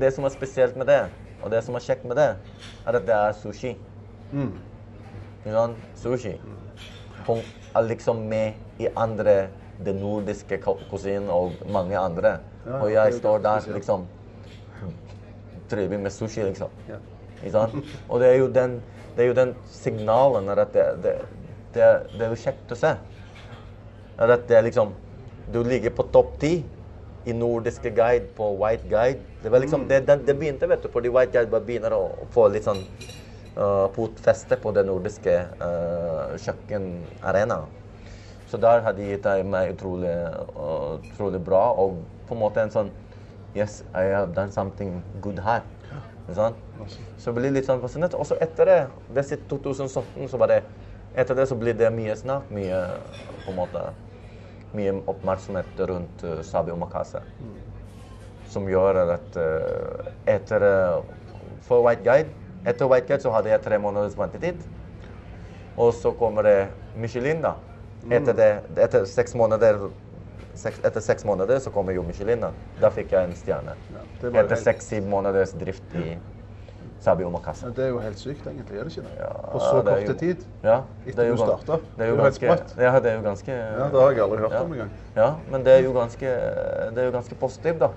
det 0.00 0.10
som 0.16 0.26
er 0.26 0.34
spesielt 0.34 0.76
med 0.76 0.90
det, 0.90 1.04
og 1.40 1.50
det 1.54 1.62
som 1.64 1.74
er 1.78 1.84
kjekt 1.84 2.04
med 2.04 2.18
det, 2.18 2.32
er 2.86 2.98
at 2.98 3.06
det 3.06 3.14
er 3.16 3.32
sushi. 3.38 3.76
Sant? 5.46 5.78
Sushi. 5.96 6.34
Hun 7.26 7.38
er 7.76 7.86
liksom 7.86 8.16
med 8.28 8.82
i 8.82 8.88
andre 8.96 9.48
det 9.84 9.94
nordiske 9.96 10.60
kusinen 10.90 11.30
og 11.32 11.52
mange 11.72 11.98
andre. 11.98 12.38
Ja, 12.66 12.80
og 12.82 12.92
jeg 12.92 13.14
står 13.20 13.38
der 13.44 13.68
liksom 13.74 14.08
Driver 15.70 15.98
med 16.02 16.10
sushi, 16.10 16.42
liksom. 16.42 16.72
Ja. 16.88 16.96
Ikke 17.38 17.52
sant? 17.54 17.74
Og 18.08 18.20
det 18.20 18.28
er 18.28 18.40
jo 18.40 18.48
den, 18.50 18.80
det 19.14 19.22
er 19.22 19.28
jo 19.28 19.36
den 19.38 19.52
signalen 19.70 20.48
at 20.50 20.72
det, 20.74 20.86
det, 21.04 21.12
det, 21.74 21.86
det 22.16 22.24
er 22.26 22.32
jo 22.32 22.40
kjekt 22.42 22.74
å 22.74 22.78
se. 22.80 22.90
At 24.18 24.48
det 24.48 24.58
er 24.58 24.66
liksom 24.66 24.92
Du 25.54 25.62
ligger 25.62 25.94
på 25.94 26.04
topp 26.12 26.34
ti 26.42 26.60
i 27.26 27.32
nordiske 27.32 27.90
guide 27.94 28.28
på 28.36 28.50
White 28.58 28.88
Guide. 28.90 29.22
Det, 29.42 29.50
var 29.50 29.62
liksom, 29.62 29.88
det, 29.88 30.04
det, 30.06 30.20
det 30.26 30.36
begynte, 30.38 30.68
vet 30.68 30.82
du, 30.82 30.88
fordi 30.92 31.10
White 31.12 31.32
Guide 31.34 31.50
bare 31.50 31.66
begynner 31.66 31.94
å 31.96 32.04
få 32.34 32.46
litt 32.52 32.66
sånn 32.66 32.80
uh, 33.56 33.88
fotfeste 33.96 34.56
på 34.62 34.72
det 34.76 34.86
nordiske 34.88 35.34
uh, 35.60 36.36
kjøkkenarenaen. 36.40 37.79
Så 38.50 38.58
der 38.58 38.82
har 38.82 38.94
de 38.96 39.06
gitt 39.12 39.26
meg 39.46 39.76
utrolig, 39.76 40.10
uh, 40.58 40.98
utrolig 40.98 41.38
bra, 41.46 41.70
og 41.78 42.00
på 42.26 42.34
en 42.34 42.42
måte 42.42 42.64
en 42.64 42.74
sånn 42.74 42.90
Yes, 43.50 43.80
I 43.98 44.04
have 44.14 44.30
done 44.34 44.52
something 44.54 45.00
good 45.20 45.40
her. 45.42 45.64
Sånn? 46.30 46.54
Så 47.18 47.32
jeg 47.32 47.34
blir 47.34 47.50
litt 47.50 47.66
sånn 47.66 47.80
fascinert. 47.82 48.14
Og 48.14 48.28
så 48.28 48.36
etter 48.38 48.68
det, 48.68 48.76
det 49.16 49.24
sitt 49.26 49.42
2017, 49.50 50.28
så 50.30 50.38
var 50.38 50.52
det 50.52 50.60
Etter 51.18 51.34
det 51.34 51.48
så 51.50 51.56
blir 51.58 51.74
det 51.74 51.88
mye 51.90 52.14
snakk, 52.14 52.46
mye 52.54 52.76
på 53.42 53.50
en 53.50 53.56
måte 53.58 53.88
Mye 54.78 54.92
oppmerksomhet 55.10 55.82
rundt 55.90 56.22
uh, 56.22 56.36
Sabi 56.46 56.70
Omakase. 56.70 57.24
Som 58.50 58.68
gjør 58.70 59.00
at 59.16 59.38
uh, 59.38 60.12
etter 60.30 60.66
For 61.66 61.82
White 61.82 62.06
Guide 62.06 62.30
Etter 62.70 62.86
White 62.86 63.08
Guide 63.08 63.24
så 63.24 63.34
hadde 63.34 63.50
jeg 63.50 63.64
tre 63.64 63.80
måneders 63.82 64.14
ventetid. 64.18 64.62
Og 65.80 65.90
så 65.96 66.12
kommer 66.14 66.46
det 66.46 66.56
Michelin, 66.94 67.42
da. 67.42 67.56
Etter, 68.08 68.32
det, 68.32 68.48
etter 68.80 69.04
seks 69.04 69.34
måneder 69.36 69.90
seks, 70.54 70.80
Etter 70.84 71.00
seks 71.04 71.24
måneder 71.28 71.58
så 71.60 71.70
kommer 71.70 71.92
jo 71.92 72.02
Michelin. 72.02 72.40
Da, 72.80 72.90
fikk 72.94 73.12
jeg 73.12 73.28
en 73.28 73.36
stjerne. 73.36 73.76
Ja, 73.92 74.04
etter 74.40 74.56
seks-syv 74.56 75.04
måneders 75.10 75.52
drift 75.52 75.92
i 76.00 76.16
Sabi 77.00 77.24
Omakase. 77.24 77.66
Ja, 77.66 77.72
Det 77.76 77.84
er 77.84 77.88
jo 77.92 77.98
helt 78.00 78.18
sykt, 78.18 78.46
egentlig. 78.46 78.78
Er 78.78 78.84
det 78.84 78.96
ikke 78.96 79.04
det? 79.08 79.16
Ja, 79.18 79.28
På 79.52 79.60
så 79.60 79.82
kort 79.84 80.08
jo- 80.08 80.14
tid. 80.14 80.44
Ja, 80.64 80.82
Etter 81.06 81.22
det 81.22 81.26
er 81.26 81.36
du 81.36 81.42
starta. 81.42 81.80
Det 81.96 82.06
er 82.06 82.08
jo 82.08 82.16
helt 82.22 82.34
sprøtt. 82.34 82.76
ja, 82.78 82.92
det 83.00 83.10
er 83.12 83.16
jo 83.16 83.22
ganske 83.22 83.52
Ja, 83.52 83.84
Det 83.84 84.00
har 84.00 84.10
jeg 84.10 84.22
aldri 84.22 84.38
hørt 84.38 84.52
om 84.60 84.72
engang. 84.72 84.90
Ja, 85.16 85.34
men 85.50 85.64
det 85.64 85.72
er 85.72 85.84
jo 85.84 85.92
ganske, 85.92 86.26
det 86.94 86.98
er 86.98 87.04
jo 87.04 87.10
ganske 87.12 87.34
positivt, 87.34 87.78
da. 87.80 87.88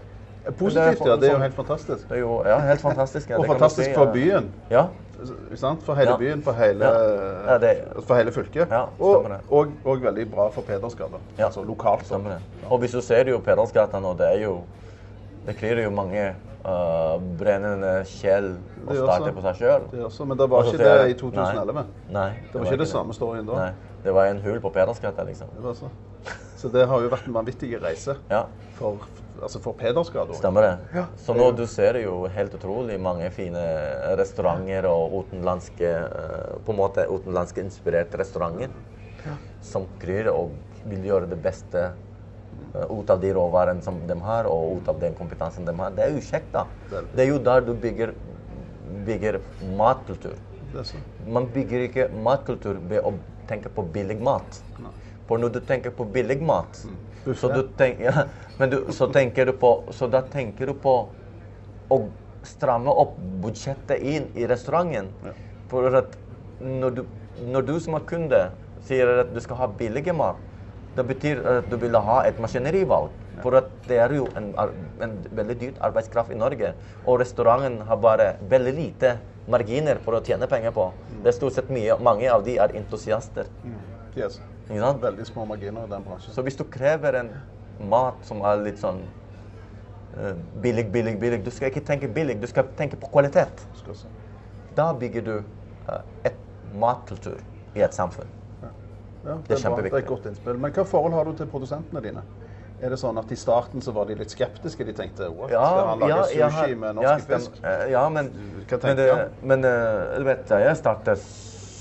Positivt, 0.51 1.06
ja. 1.08 1.16
Det 1.16 1.30
er 1.30 1.34
jo 1.34 1.39
helt 1.39 1.56
fantastisk. 1.56 2.10
Det 2.10 2.18
er 2.18 2.20
jo 2.20 2.43
ja, 2.45 2.60
helt 2.60 2.82
fantastisk. 2.82 3.30
Og 3.32 3.45
fantastisk 3.45 3.93
for 3.95 4.12
byen. 4.14 4.51
Ja. 4.70 4.88
For 5.86 5.95
hele 5.95 6.15
byen, 6.17 6.43
for 6.43 6.53
hele, 6.53 6.86
Ja. 6.86 7.53
Ja, 7.53 7.57
det- 7.57 8.03
for 8.07 8.15
hele 8.15 8.32
fylket. 8.32 8.71
Og, 8.99 9.26
og, 9.49 9.67
og 9.86 10.01
veldig 10.01 10.32
bra 10.32 10.49
for 10.49 10.61
Pedersgata. 10.61 11.19
Ja, 11.38 11.45
Altså 11.45 11.63
lokalt. 11.63 12.05
Stemmer 12.05 12.30
det. 12.30 12.39
Og 12.69 12.80
hvis 12.80 12.91
du 12.91 13.01
ser 13.01 13.30
jo 13.30 13.39
Pedersgata 13.39 13.99
nå, 13.99 14.13
det 14.17 14.28
er 14.28 14.43
jo 14.43 14.61
Det 15.45 15.57
klir 15.57 15.84
jo 15.84 15.89
mange 15.89 16.36
uh, 16.65 17.19
brennende 17.39 18.05
kjell 18.07 18.53
og 18.53 18.88
Det 18.88 18.95
gjør 18.95 19.07
starte 19.09 19.26
så. 19.26 19.34
på 19.36 19.41
seg 19.41 19.55
sjøl. 19.59 19.88
Det 19.91 20.05
også, 20.05 20.26
men 20.26 20.38
det 20.39 20.49
var 20.49 20.63
ikke 20.69 20.78
det 20.78 21.09
i 21.11 21.17
2011. 21.19 21.74
Nei, 21.74 21.84
nei 22.13 22.30
Det 22.53 22.61
var 22.61 22.69
ikke 22.71 22.78
det 22.80 22.88
samme 22.88 23.13
storyen 23.13 23.45
da. 23.49 23.53
Nei, 23.53 23.71
det 24.03 24.13
var 24.15 24.32
en 24.32 24.39
hull 24.45 24.61
på 24.63 24.69
Pedersgata, 24.69 25.26
liksom. 25.28 25.51
Det 25.59 25.76
så. 25.78 25.91
så 26.57 26.71
det 26.71 26.88
har 26.88 27.01
jo 27.03 27.11
vært 27.11 27.28
en 27.28 27.36
vanvittig 27.36 27.74
reise 27.84 28.15
Ja, 28.32 28.45
for, 28.80 29.03
altså 29.41 29.59
for 29.63 29.73
òg. 30.29 30.38
stemmer 30.38 30.61
det. 30.65 30.73
Ja. 30.93 31.05
Så 31.17 31.36
nå 31.38 31.49
du 31.55 31.65
ser 31.67 31.97
jo 32.01 32.27
helt 32.27 32.53
utrolig 32.53 32.99
mange 33.01 33.29
fine 33.34 33.63
restauranter 34.19 34.88
og 34.89 35.17
utenlandske 35.23 35.89
eh, 35.89 36.55
På 36.65 36.73
en 36.73 36.79
måte 36.79 37.07
utenlandske 37.09 37.63
inspirerte 37.63 38.19
restauranter 38.21 38.69
som 39.63 39.88
kryr 39.99 40.29
og 40.31 40.57
vil 40.84 41.05
gjøre 41.07 41.29
det 41.31 41.39
beste 41.43 41.84
eh, 41.84 42.88
ut 42.91 43.09
av 43.09 43.21
de 43.21 43.34
råvarene 43.34 43.81
som 43.86 44.01
de 44.07 44.17
har, 44.25 44.49
og 44.51 44.81
ut 44.81 44.89
av 44.91 44.99
den 44.99 45.15
kompetansen 45.15 45.65
de 45.65 45.75
har. 45.79 45.93
Det 45.95 46.07
er 46.07 46.15
jo 46.17 46.23
kjekt, 46.23 46.51
da. 46.53 46.65
Det 46.89 47.23
er 47.23 47.29
jo 47.31 47.39
der 47.39 47.63
du 47.63 47.73
bygger, 47.73 48.13
bygger 49.07 49.39
matkultur. 49.79 50.36
Man 51.25 51.47
bygger 51.53 51.88
ikke 51.88 52.09
matkultur 52.25 52.81
ved 52.89 53.05
å 53.05 53.15
tenke 53.47 53.71
på 53.71 53.86
billig 53.95 54.19
mat. 54.23 54.59
For 55.27 55.39
når 55.39 55.53
du 55.55 55.59
tenker 55.63 55.93
på 55.95 56.05
billig 56.11 56.41
mat, 56.43 56.81
Buffet. 56.84 57.12
Så, 57.32 57.49
du 57.53 57.61
tenk, 57.78 58.01
ja, 58.03 58.26
men 58.59 58.74
du, 58.74 58.78
så, 58.91 59.07
tenker 59.13 59.47
du 59.47 59.53
på, 59.59 59.71
så 59.95 60.09
da 60.11 60.24
tenker 60.28 60.71
du 60.71 60.76
på 60.84 60.95
å 61.93 61.99
stramme 62.43 62.91
opp 62.91 63.15
budsjettet 63.43 64.03
inn 64.03 64.30
i 64.36 64.47
restauranten. 64.49 65.11
For 65.71 65.88
at 65.95 66.17
når 66.59 66.97
du, 66.99 67.03
når 67.47 67.67
du 67.69 67.76
som 67.82 67.97
er 67.97 68.07
kunde 68.09 68.41
sier 68.84 69.09
at 69.24 69.32
du 69.34 69.39
skal 69.43 69.61
ha 69.61 69.69
billig 69.80 70.05
mat, 70.15 70.39
det 70.93 71.05
betyr 71.09 71.39
at 71.49 71.69
du 71.71 71.78
vil 71.82 71.95
ha 71.97 72.19
et 72.28 72.39
maskinerivalg. 72.41 73.13
For 73.41 73.57
at 73.57 73.71
det 73.89 73.97
er 73.97 74.13
jo 74.13 74.28
en, 74.38 74.51
en 75.01 75.15
veldig 75.34 75.55
dyrt 75.61 75.80
arbeidskraft 75.82 76.36
i 76.36 76.38
Norge. 76.38 76.76
Og 77.07 77.17
restauranten 77.24 77.80
har 77.88 78.01
bare 78.03 78.34
veldig 78.51 78.74
lite 78.78 79.15
marginer 79.49 79.99
for 80.03 80.19
å 80.19 80.21
tjene 80.24 80.47
penger 80.51 80.76
på. 80.76 80.91
Det 81.24 81.32
er 81.32 81.39
stort 81.39 81.57
sett 81.57 81.71
mye, 81.74 81.97
mange 82.03 82.30
av 82.30 82.45
de 82.45 82.59
er 82.61 82.76
entusiaster. 82.78 83.49
Yes. 84.13 84.38
Veldig 84.70 85.26
små 85.28 85.45
marginer 85.45 85.88
i 85.88 85.91
den 85.91 86.03
bransjen. 86.05 86.34
Så 86.34 86.41
hvis 86.45 86.55
du 86.55 86.64
krever 86.64 87.20
en 87.20 87.34
mat 87.89 88.22
som 88.24 88.41
er 88.47 88.61
litt 88.64 88.80
sånn 88.80 89.01
uh, 90.18 90.34
billig, 90.64 90.86
billig, 90.93 91.18
billig 91.20 91.41
Du 91.45 91.51
skal 91.51 91.72
ikke 91.72 91.84
tenke 91.86 92.07
billig, 92.07 92.38
du 92.41 92.47
skal 92.47 92.70
tenke 92.78 92.99
på 92.99 93.09
kvalitet. 93.11 93.66
Da 94.78 94.93
bygger 94.93 95.26
du 95.28 95.36
uh, 95.89 95.99
et 96.26 96.38
matkultur 96.80 97.41
i 97.76 97.84
et 97.84 97.93
samfunn. 97.93 98.30
Ja, 98.61 98.70
Det 99.24 99.30
er 99.34 99.36
bra. 99.36 99.57
kjempeviktig. 99.57 99.91
Det 99.91 99.99
er 99.99 100.05
et 100.05 100.09
godt 100.09 100.26
innspill. 100.32 100.57
Men 100.59 100.74
hva 100.76 100.88
forhold 100.88 101.14
har 101.14 101.28
du 101.28 101.36
til 101.38 101.47
produsentene 101.51 102.01
dine? 102.03 102.24
Er 102.84 102.91
det 102.91 102.97
sånn 102.99 103.16
at 103.22 103.30
I 103.32 103.38
starten 103.39 103.82
så 103.82 103.93
var 103.95 104.09
de 104.09 104.18
litt 104.20 104.34
skeptiske. 104.34 104.84
De 104.84 104.93
tenkte 104.97 105.30
what, 105.32 105.53
skal 105.53 105.88
han 105.88 106.01
lage 106.03 106.18
ja, 106.36 106.49
sushi 106.49 106.76
med 106.76 106.97
norsk 106.97 107.30
ja, 107.30 107.38
fisk? 107.38 107.59
eh, 107.64 107.86
Ja, 107.93 108.03
men, 108.11 108.32
Hva 108.68 108.80
men, 108.84 108.97
det, 108.99 109.07
men 109.43 109.68
uh, 109.68 110.26
vet, 110.28 110.51
jeg 110.66 110.80
startet 110.82 111.24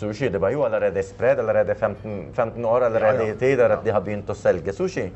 sushi, 0.02 0.28
det 0.34 0.40
var 0.42 0.52
jo 0.54 0.66
allerede 0.66 1.02
spredd 1.06 1.40
allerede 1.42 1.74
15, 1.78 2.20
15 2.36 2.68
år 2.68 2.88
allerede 2.90 3.30
i 3.30 3.34
tid 3.38 3.62
at 3.64 3.80
de 3.84 3.94
har 3.94 4.04
begynt 4.04 4.30
å 4.30 4.36
selge 4.38 4.74
sushi. 4.76 5.08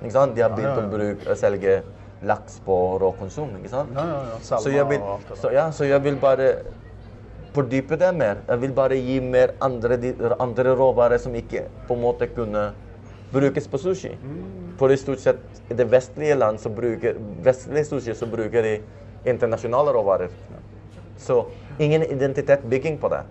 Ikke 0.00 0.12
sant? 0.16 0.36
De 0.36 0.44
har 0.44 0.52
begynt 0.56 0.80
å 0.80 0.88
bruke, 0.90 1.36
selge 1.38 1.80
laks 2.26 2.60
på 2.64 2.76
råkonsum. 3.00 3.56
ikke 3.60 3.72
sant? 3.72 3.96
Så 4.44 4.72
jeg 4.72 4.86
vil, 4.90 5.00
så, 5.34 5.52
ja, 5.54 5.70
så 5.72 5.88
jeg 5.88 6.04
vil 6.04 6.20
bare 6.20 6.52
fordype 7.54 7.98
det 8.00 8.12
mer. 8.16 8.44
Jeg 8.48 8.62
vil 8.64 8.74
bare 8.76 8.98
gi 9.00 9.18
mer 9.20 9.54
andre, 9.60 9.98
andre 10.38 10.76
råvarer 10.78 11.18
som 11.18 11.34
ikke 11.34 11.66
på 11.88 11.96
en 11.96 12.04
måte 12.04 12.28
kunne 12.34 12.70
brukes 13.32 13.68
på 13.70 13.78
sushi. 13.78 14.14
Mm. 14.16 14.76
For 14.78 14.92
i 14.92 14.98
stort 14.98 15.22
sett 15.22 15.42
i 15.70 15.76
det 15.76 15.86
vestlige 15.90 16.36
land 16.38 16.60
så 16.60 16.72
bruker 16.74 17.18
vestlige 17.44 17.86
sushi 17.88 18.14
så 18.18 18.26
bruker 18.30 18.66
de 18.66 18.78
internasjonale 19.28 19.92
råvarer. 19.94 20.30
Så 21.20 21.44
ingen 21.78 22.02
identitetsbygging 22.02 22.98
på 22.98 23.10
det. 23.12 23.22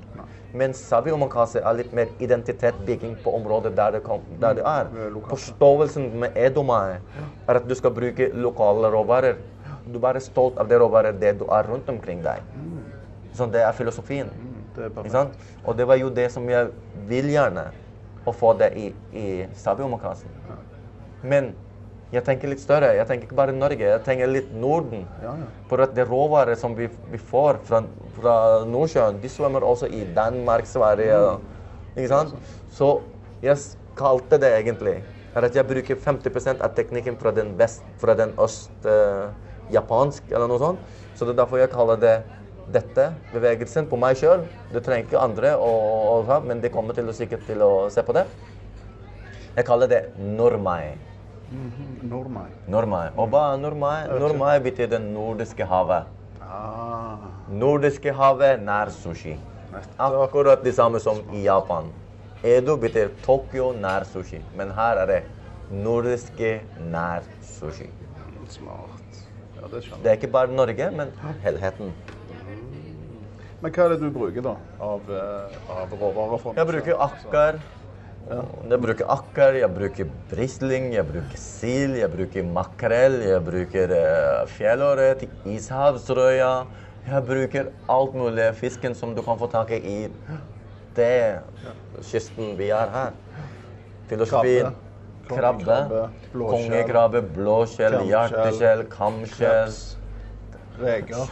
Men 0.53 0.73
sabi 0.73 1.11
omakase 1.13 1.61
er 1.61 1.77
litt 1.77 1.91
mer 1.93 2.09
identitetsbygging 2.19 3.19
på 3.23 3.33
området 3.37 3.75
der 3.77 3.97
det, 3.97 4.01
kom, 4.05 4.23
der 4.41 4.57
det 4.57 4.65
er. 4.65 4.89
Det 4.93 5.05
er. 5.05 5.17
Forståelsen 5.29 6.09
med 6.23 6.37
edomae 6.37 6.97
er 7.45 7.59
at 7.59 7.67
du 7.69 7.75
skal 7.77 7.93
bruke 7.93 8.31
lokale 8.33 8.89
råvarer. 8.93 9.37
Du 9.85 9.99
er 9.99 10.05
bare 10.07 10.21
stolt 10.23 10.57
av 10.57 10.69
det 10.69 10.79
råvarer 10.81 11.13
det 11.21 11.35
du 11.39 11.45
er 11.53 11.69
rundt 11.69 11.89
omkring 11.89 12.23
deg. 12.25 12.41
Så 13.37 13.45
det 13.45 13.61
er 13.61 13.77
filosofien. 13.77 14.31
Det 14.75 14.89
er? 14.89 15.29
Og 15.65 15.77
det 15.77 15.85
var 15.87 15.99
jo 16.01 16.09
det 16.09 16.31
som 16.33 16.49
jeg 16.49 16.71
vil 17.09 17.29
gjerne, 17.29 17.69
å 18.27 18.33
få 18.35 18.51
det 18.59 18.73
i, 18.77 18.89
i 19.15 19.25
sabi 19.57 19.85
omakasen. 19.85 20.29
Men 21.21 21.53
jeg 22.11 22.23
tenker 22.25 22.49
litt 22.49 22.61
større. 22.61 22.93
Jeg 22.97 23.05
tenker 23.09 23.27
ikke 23.27 23.37
bare 23.37 23.53
Norge, 23.53 23.85
jeg 23.85 24.03
tenker 24.05 24.31
litt 24.31 24.49
Norden. 24.53 25.05
Ja, 25.21 25.35
ja. 25.37 25.49
For 25.69 25.83
at 25.85 25.93
det 25.97 26.07
råvarer 26.09 26.57
som 26.57 26.73
vi, 26.77 26.87
vi 27.11 27.19
får 27.21 27.61
fra, 27.67 27.83
fra 28.17 28.35
Nordsjøen, 28.65 29.19
de 29.21 29.29
svømmer 29.29 29.65
også 29.65 29.91
i 29.93 30.05
Danmark, 30.15 30.65
Sverige. 30.69 31.15
og- 31.17 31.41
Ikke 31.97 32.07
sant? 32.07 32.33
Så 32.71 33.01
jeg 33.41 33.57
kalte 33.95 34.39
det 34.39 34.51
egentlig 34.65 35.03
er 35.35 35.45
at 35.45 35.55
jeg 35.55 35.67
bruker 35.67 35.95
50% 35.95 36.61
av 36.61 36.73
teknikken 36.75 37.17
fra 37.19 37.31
den 37.31 37.53
vest, 37.59 37.83
fra 38.01 38.15
den 38.17 38.33
øst 38.41 38.85
eh, 38.85 39.29
japansk 39.71 40.31
eller 40.31 40.47
noe 40.47 40.59
sånt. 40.61 40.79
Så 41.15 41.25
det 41.25 41.35
er 41.35 41.43
derfor 41.43 41.61
jeg 41.61 41.69
kaller 41.73 41.99
det 42.01 42.15
dette, 42.71 43.13
bevegelsen, 43.33 43.87
på 43.89 43.97
meg 43.97 44.17
sjøl. 44.19 44.45
Du 44.71 44.79
trenger 44.79 45.07
ikke 45.07 45.21
andre, 45.21 45.55
å, 45.57 46.23
ha, 46.29 46.39
men 46.45 46.61
de 46.61 46.69
kommer 46.69 46.93
til 46.97 47.09
å 47.09 47.15
sikkert 47.17 47.45
til 47.47 47.61
å 47.65 47.89
se 47.93 48.03
på 48.05 48.13
det. 48.13 48.25
Jeg 49.55 49.65
kaller 49.65 49.89
det 49.91 50.03
normai. 50.17 50.95
Nordmai. 51.49 52.47
Normai. 52.67 53.07
Og 53.17 53.29
hva 53.29 54.53
er 54.55 54.59
betyr 54.63 54.89
det 54.91 55.01
nordiske 55.01 55.65
havet. 55.65 56.05
Ah, 56.41 57.25
Nordiske 57.49 58.13
havet 58.13 58.61
nær 58.61 58.91
sushi. 58.93 59.37
Akkurat 59.97 60.63
det 60.63 60.75
samme 60.75 60.99
som 60.99 61.21
i 61.33 61.43
Japan. 61.43 61.89
Edo 62.43 62.77
betyr 62.77 63.09
Tokyo 63.25 63.71
nær 63.73 64.05
sushi, 64.05 64.41
men 64.55 64.69
her 64.71 65.01
er 65.01 65.05
det 65.05 65.23
nordiske 65.71 66.61
nær 66.91 67.25
sushi. 67.41 67.89
smart. 68.49 69.25
Ja, 69.55 69.67
det 69.67 69.83
skjønner 69.83 70.03
Det 70.03 70.09
er 70.11 70.15
ikke 70.17 70.31
bare 70.31 70.47
Norge, 70.47 70.91
men 70.91 71.11
helheten. 71.43 71.91
Men 73.61 73.71
hva 73.71 73.83
er 73.85 73.89
det 73.89 73.99
du 73.99 74.09
bruker 74.09 74.41
da 74.41 74.55
av, 74.79 75.01
eh, 75.11 75.57
av 75.69 75.91
råvarer? 75.91 76.55
Jeg 76.55 76.67
bruker 76.67 76.95
akker. 77.03 77.59
Jeg 78.29 78.77
bruker 78.83 79.07
akker, 79.09 79.55
jeg 79.57 79.69
bruker 79.73 80.09
brisling, 80.29 80.91
jeg 80.93 81.05
bruker 81.07 81.39
sild, 81.41 81.95
jeg 81.97 82.11
bruker 82.13 82.45
makrell, 82.45 83.15
jeg 83.25 83.41
bruker 83.45 83.93
uh, 83.95 84.43
fjellørret, 84.53 85.23
ishavsrøya. 85.49 86.51
Jeg 87.09 87.25
bruker 87.25 87.71
alt 87.89 88.13
mulig 88.13 88.51
fisken 88.59 88.93
som 88.93 89.15
du 89.17 89.23
kan 89.25 89.39
få 89.39 89.49
tak 89.49 89.71
i 89.79 89.97
det 90.97 91.39
kysten 92.11 92.53
vi 92.59 92.69
er 92.75 92.93
her. 92.93 93.17
Filosofien. 94.11 94.77
Krabbe, 95.29 95.65
Krabbe, 95.65 95.99
kongekrabbe, 96.33 97.21
blåskjell, 97.35 97.99
hjerteskjell, 98.09 98.87
kamskjell. 98.89 99.75
Reker. 100.81 101.29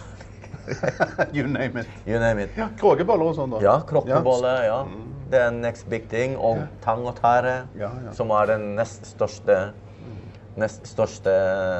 you 1.33 1.47
name 1.47 1.81
it. 1.81 1.87
You 2.05 2.19
name 2.19 2.43
it. 2.43 2.57
Ja, 2.57 2.67
Kråkeboller 2.77 3.31
og 3.31 3.37
sånn, 3.37 3.55
da. 3.55 3.61
Ja, 3.63 3.77
krokkebolle. 3.87 4.53
Ja. 4.67 4.81
Det 4.85 5.16
er 5.33 5.51
next 5.51 5.89
big 5.89 6.07
thing. 6.09 6.37
Og 6.37 6.61
tang 6.81 7.05
og 7.07 7.15
tare, 7.15 7.67
Ja, 7.75 7.89
ja. 8.05 8.11
som 8.13 8.29
er 8.31 8.45
den 8.45 8.75
nest 8.75 9.05
største, 9.05 9.73
nest 10.57 10.87
største 10.87 11.31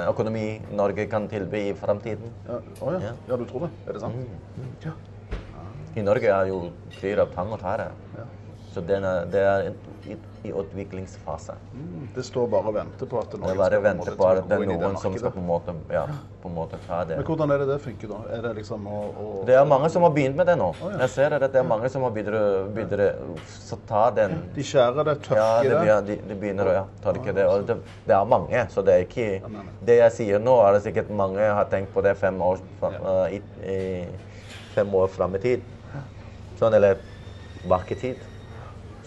økonomi 0.09 0.61
Norge 0.71 1.07
kan 1.09 1.27
tilby 1.27 1.69
i 1.71 1.73
framtiden. 1.73 2.31
Ja. 2.47 2.59
Oh, 2.81 2.93
ja. 2.93 2.99
Ja. 2.99 3.13
ja, 3.29 3.35
du 3.37 3.45
tror 3.45 3.59
det? 3.67 3.69
Er 3.87 3.93
det 3.93 4.01
sant? 4.01 4.15
Ja. 4.85 4.91
I 5.95 6.01
Norge 6.01 6.27
er 6.29 6.45
jo 6.51 6.71
fyr 6.99 7.19
av 7.23 7.31
tang 7.33 7.51
og 7.53 7.59
tare. 7.59 7.91
Ja. 8.17 8.25
Så 8.73 8.81
den 8.85 9.03
er, 9.03 9.25
det 9.25 9.41
er 9.41 9.71
i, 10.07 10.15
i 10.47 10.51
utviklingsfase. 10.51 11.53
Mm, 11.73 12.07
Det 12.15 12.23
står 12.25 12.47
bare 12.51 12.71
og 12.71 12.75
venter 12.77 13.09
på 13.09 13.19
at 13.19 13.31
Det 13.31 13.41
det 13.41 13.49
er 13.51 13.57
bare 13.59 13.93
skal 14.03 14.17
på 14.17 14.27
at 14.29 14.41
det 14.49 14.57
er 14.57 14.69
noen 14.71 14.97
som 15.01 15.15
skal 15.17 15.31
på 15.35 15.41
en 15.41 15.47
måte, 15.47 15.75
ja, 15.93 16.05
på 16.41 16.49
en 16.51 16.55
måte 16.55 16.79
ta 16.87 17.01
det. 17.09 17.17
Men 17.19 17.25
hvordan 17.27 17.51
er 17.55 17.63
det 17.63 17.67
det 17.73 17.77
funker, 17.83 18.11
da? 18.13 18.19
Er 18.37 18.41
det 18.45 18.53
liksom 18.61 18.87
å, 18.87 18.99
å 19.23 19.27
Det 19.47 19.57
er 19.59 19.65
mange 19.67 19.89
som 19.93 20.05
har 20.07 20.13
begynt 20.15 20.39
med 20.39 20.47
det 20.47 20.57
nå. 20.59 20.69
ja. 20.81 20.93
Jeg 21.03 21.13
ser 21.15 21.37
at 21.37 21.45
det 21.53 21.61
er 21.61 21.67
mange 21.67 21.89
som 21.93 22.05
har 22.07 22.15
begynt 22.15 22.93
å 22.97 23.79
ta 23.87 24.03
den 24.11 24.37
De 24.55 24.63
skjærer 24.63 25.03
det, 25.03 25.17
tørker 25.27 25.41
Ja, 25.41 25.49
det, 25.63 25.87
Ja, 25.87 25.99
de, 26.01 26.19
de 26.29 26.39
begynner 26.39 26.71
å 26.71 26.77
ja, 26.79 26.85
tørke 27.03 27.33
det. 27.35 27.47
Og 27.47 27.67
det, 27.67 27.79
det 28.07 28.15
er 28.15 28.31
mange, 28.37 28.63
så 28.73 28.85
det 28.85 28.93
er 28.95 29.05
ikke. 29.07 29.27
Det 29.87 29.99
jeg 30.01 30.15
sier 30.21 30.39
nå, 30.43 30.55
er 30.67 30.77
det 30.77 30.85
sikkert 30.87 31.11
mange 31.11 31.41
har 31.41 31.67
tenkt 31.71 31.93
på 31.93 32.03
det 32.05 32.15
fem 32.17 32.39
år, 32.41 32.61
eh, 33.63 34.07
fem 34.75 34.95
år 34.95 35.07
fram 35.11 35.35
i 35.35 35.43
tid. 35.43 35.61
Sånn, 36.57 36.73
eller 36.73 36.97
bak 37.67 37.91
i 37.91 37.95
tid. 37.99 38.23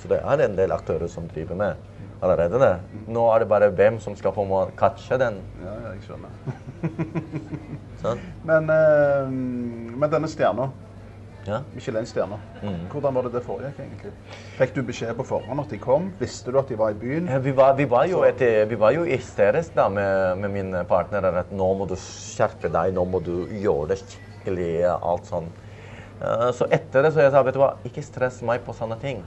Så 0.01 0.09
det 0.09 0.21
er 0.25 0.45
en 0.47 0.57
del 0.57 0.73
aktører 0.73 1.09
som 1.13 1.27
driver 1.29 1.59
med 1.61 1.89
allerede 2.23 2.61
det. 2.61 2.73
Nå 3.09 3.25
er 3.35 3.43
det 3.43 3.49
bare 3.49 3.71
hvem 3.73 3.99
som 4.01 4.17
skal 4.17 4.33
få 4.37 4.45
en 4.49 4.73
catche 4.77 5.19
den. 5.21 5.41
Ja, 5.65 5.75
ja, 5.85 5.95
jeg 5.95 6.05
skjønner. 6.07 6.31
Sånn. 8.03 8.23
Men, 8.49 8.71
uh, 8.73 9.29
men 10.01 10.09
denne 10.13 10.31
stjerna, 10.31 10.71
Ja. 11.49 11.63
Michelin-stjerna, 11.73 12.37
Mm. 12.61 12.83
hvordan 12.93 13.15
var 13.15 13.23
det 13.23 13.31
det 13.33 13.41
foregikk 13.47 13.79
egentlig? 13.81 14.11
Fikk 14.59 14.75
du 14.75 14.83
beskjed 14.83 15.17
på 15.17 15.25
forhånd 15.25 15.61
at 15.63 15.71
de 15.73 15.79
kom? 15.81 16.11
Visste 16.21 16.53
du 16.53 16.59
at 16.61 16.69
de 16.69 16.77
var 16.77 16.91
i 16.91 16.99
byen? 17.01 17.27
Ja, 17.33 17.39
Vi 17.39 17.53
var, 17.57 17.73
vi, 17.79 17.87
var 17.89 18.05
et, 18.29 18.69
vi 18.69 18.77
var 18.77 18.93
jo 18.93 19.05
i 19.05 19.17
da 19.75 19.89
med, 19.89 20.37
med 20.39 20.51
mine 20.51 20.85
partnere 20.85 21.33
at 21.39 21.51
nå 21.51 21.71
må 21.79 21.89
du 21.89 21.97
skjerpe 21.97 22.69
deg, 22.69 22.93
nå 22.93 23.07
må 23.09 23.23
du 23.25 23.47
gjøre 23.57 23.89
det 23.89 23.99
skikkelig, 24.05 24.85
alt 25.03 25.25
sånn. 25.25 25.49
Eh, 26.21 26.53
Så 26.53 26.67
etter 26.71 27.03
det 27.03 27.15
så 27.15 27.21
jeg 27.25 27.33
sa 27.33 27.43
vet 27.43 27.55
du 27.55 27.61
hva, 27.61 27.73
ikke 27.89 28.03
stress 28.05 28.43
meg 28.43 28.61
på 28.67 28.75
sånne 28.77 29.01
ting. 29.01 29.25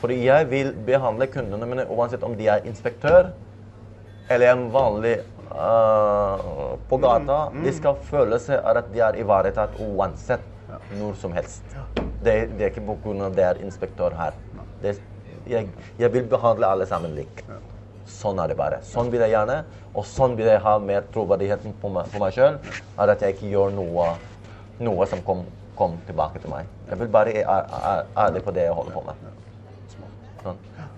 Fordi 0.00 0.18
jeg 0.26 0.50
vil 0.50 0.72
behandle 0.86 1.28
kundene 1.32 1.68
mine 1.68 1.86
uansett 1.88 2.24
om 2.26 2.36
de 2.36 2.48
er 2.52 2.66
inspektør 2.68 3.32
eller 4.30 4.52
en 4.52 4.66
vanlig 4.74 5.14
uh, 5.52 6.74
på 6.90 6.98
gata. 7.02 7.38
De 7.62 7.72
skal 7.74 7.98
føle 8.08 8.38
seg 8.42 8.60
at 8.66 8.90
de 8.92 9.02
er 9.06 9.20
ivaretatt 9.22 9.78
uansett 9.80 10.44
når 10.98 11.14
som 11.20 11.34
helst. 11.36 11.64
Det, 12.24 12.34
det 12.56 12.64
er 12.64 12.72
ikke 12.72 12.86
på 12.88 12.98
grunn 13.04 13.22
av 13.28 13.36
det 13.36 13.46
er 13.46 13.62
inspektør 13.62 14.16
her. 14.18 14.36
Det, 14.82 14.96
jeg, 15.46 15.70
jeg 15.98 16.12
vil 16.12 16.26
behandle 16.30 16.68
alle 16.74 16.88
sammen 16.90 17.14
likt. 17.16 17.44
Sånn 18.10 18.38
er 18.42 18.50
det 18.50 18.56
bare. 18.58 18.80
Sånn 18.86 19.10
vil 19.10 19.22
jeg 19.24 19.34
gjerne. 19.34 19.60
Og 19.96 20.06
sånn 20.06 20.36
vil 20.38 20.50
jeg 20.50 20.62
ha 20.62 20.76
mer 20.82 21.06
troverdighet 21.14 21.62
på 21.80 21.90
meg, 21.92 22.10
på 22.12 22.22
meg 22.22 22.34
sjøl. 22.36 22.58
At 23.02 23.22
jeg 23.22 23.36
ikke 23.36 23.50
gjør 23.54 23.74
noe, 23.74 24.12
noe 24.82 25.08
som 25.10 25.22
kom, 25.26 25.44
kom 25.78 25.96
tilbake 26.06 26.42
til 26.42 26.52
meg. 26.52 26.70
Jeg 26.90 27.00
vil 27.02 27.10
bare 27.14 27.34
være 27.46 28.06
ærlig 28.26 28.44
på 28.46 28.54
det 28.54 28.68
jeg 28.68 28.78
holder 28.78 28.98
på 28.98 29.06
med. 29.08 29.26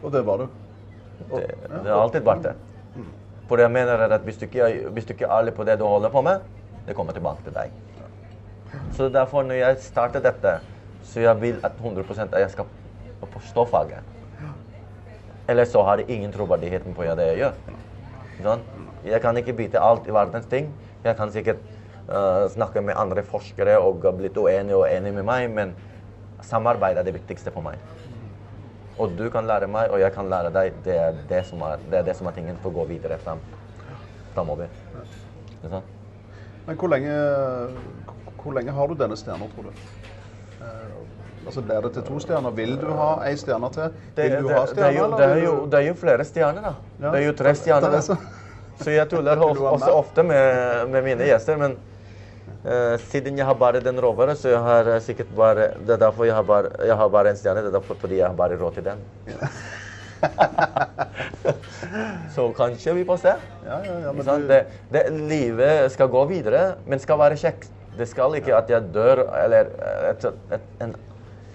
Og 0.02 0.12
det 0.14 0.24
var 0.26 0.42
du? 0.42 0.48
Det, 1.18 1.44
det 1.70 1.86
har 1.90 2.00
alltid 2.00 2.26
vært 2.26 2.44
det. 2.46 2.56
For 3.48 3.60
jeg 3.62 3.72
mener 3.72 4.04
at 4.04 4.24
hvis 4.26 4.36
du, 4.36 4.44
ikke, 4.44 4.68
hvis 4.92 5.06
du 5.08 5.14
ikke 5.14 5.24
er 5.24 5.38
ærlig 5.38 5.54
på 5.56 5.64
det 5.64 5.78
du 5.80 5.86
holder 5.88 6.12
på 6.12 6.22
med, 6.22 6.44
det 6.86 6.96
kommer 6.96 7.16
tilbake 7.16 7.44
til 7.46 7.54
deg. 7.56 7.72
Så 8.96 9.08
derfor 9.08 9.42
når 9.42 9.62
jeg 9.62 9.80
starter 9.80 10.20
dette, 10.24 10.58
så 11.02 11.20
jeg 11.24 11.40
vil 11.40 11.60
at 11.64 11.72
100 11.80 12.04
at 12.26 12.40
jeg 12.40 12.50
skal 12.50 12.64
forstå 13.32 13.64
faget. 13.64 14.14
Ellers 15.48 15.72
så 15.72 15.82
har 15.82 15.96
jeg 15.96 16.10
ingen 16.10 16.32
troverdighet 16.32 16.84
på 16.96 17.02
det 17.02 17.26
jeg 17.30 17.38
gjør. 17.40 17.56
Sånn? 18.42 18.64
Jeg 19.08 19.20
kan 19.24 19.36
ikke 19.40 19.56
vite 19.56 19.80
alt 19.80 20.06
i 20.08 20.12
verdens 20.12 20.46
ting. 20.50 20.68
Jeg 21.04 21.16
kan 21.16 21.32
sikkert 21.32 21.62
uh, 22.10 22.44
snakke 22.52 22.82
med 22.84 22.98
andre 23.00 23.24
forskere 23.24 23.78
og 23.80 24.04
blitt 24.18 24.36
uenige 24.36 24.76
og 24.76 24.88
enige 24.90 25.16
med 25.16 25.24
meg, 25.24 25.48
men 25.50 25.72
samarbeid 26.44 27.00
er 27.00 27.06
det 27.06 27.16
viktigste 27.16 27.54
for 27.54 27.64
meg. 27.64 27.80
Og 28.98 29.14
du 29.18 29.28
kan 29.30 29.46
lære 29.46 29.68
meg, 29.70 29.92
og 29.94 30.00
jeg 30.02 30.12
kan 30.14 30.26
lære 30.30 30.50
deg. 30.54 30.78
Det 30.84 30.96
er 30.98 31.18
det 31.30 31.44
som 31.46 31.62
er, 31.62 31.78
det 31.90 32.00
er, 32.00 32.06
det 32.08 32.16
som 32.18 32.26
er 32.26 32.34
tingen 32.34 32.58
for 32.62 32.72
å 32.72 32.80
gå 32.80 32.88
videre 32.90 33.18
frem, 33.22 33.42
framover. 34.34 34.72
Ikke 35.58 35.70
sant? 35.70 35.94
Men 36.66 36.76
hvor 36.76 36.90
lenge, 36.92 37.12
hvor 38.42 38.56
lenge 38.58 38.74
har 38.76 38.90
du 38.90 38.96
denne 38.98 39.16
stjerna, 39.16 39.46
tror 39.54 39.68
du? 39.70 39.84
Eh, 40.58 41.46
altså 41.46 41.62
Blir 41.64 41.86
det 41.86 41.92
til 41.94 42.04
to 42.08 42.18
stjerner? 42.24 42.56
Vil 42.58 42.74
du 42.80 42.88
ha 42.98 43.12
ei 43.28 43.36
stjerne 43.40 43.70
til? 43.76 43.94
Vil 44.18 44.34
du 44.42 44.50
ha 44.52 44.64
er 44.64 44.72
stjerner, 44.74 45.14
det, 45.14 45.28
er 45.28 45.44
jo, 45.44 45.54
det 45.70 45.80
er 45.80 45.86
jo 45.86 45.94
flere 46.02 46.26
stjerner, 46.28 46.66
da. 46.66 46.74
Det 47.06 47.22
er 47.22 47.26
jo 47.28 47.36
tre 47.38 47.54
stjerner. 47.56 47.96
Er 48.00 48.04
så. 48.04 48.18
jeg 48.90 49.08
tuller 49.14 49.44
også 49.46 49.94
ofte 49.94 50.26
med, 50.26 50.88
med 50.90 51.06
mine 51.06 51.30
gjester, 51.30 51.56
men 51.60 51.78
siden 52.98 53.38
jeg 53.38 53.46
har 53.46 53.54
bare 53.54 53.80
den 53.80 54.00
råvaren, 54.02 54.36
så 54.36 54.50
jeg 54.50 54.62
har 54.62 54.88
eh, 54.90 55.00
sikkert 55.02 55.28
bare 55.36 55.68
Det 55.78 55.94
er 55.94 56.00
derfor 56.02 56.26
jeg 56.26 56.34
har 56.34 56.42
bare, 56.42 56.70
jeg 56.86 56.96
har 56.96 57.08
bare 57.08 57.30
en 57.30 57.36
stjerne. 57.36 57.62
Det 57.62 57.70
er 57.70 57.78
derfor 57.78 57.94
fordi 58.00 58.18
jeg 58.18 58.26
har 58.26 58.34
bare 58.34 58.58
råd 58.58 58.72
til 58.74 58.84
den. 58.84 58.98
så 62.34 62.48
kanskje 62.56 62.94
vi 62.94 63.04
får 63.06 63.16
se. 63.22 63.34
Ja, 63.64 63.78
ja, 63.84 63.98
ja, 64.06 64.12
men 64.12 64.26
du, 64.26 64.48
Det, 64.48 64.64
det, 64.92 65.02
livet 65.12 65.92
skal 65.92 66.08
gå 66.08 66.24
videre, 66.24 66.74
men 66.86 66.98
skal 66.98 67.18
være 67.18 67.36
kjekt. 67.38 67.70
Det 67.98 68.08
skal 68.08 68.34
ikke 68.38 68.54
at 68.54 68.70
jeg 68.70 68.82
dør 68.94 69.24
eller 69.44 69.70
et, 70.10 70.24
et, 70.54 70.66
en, 70.82 70.94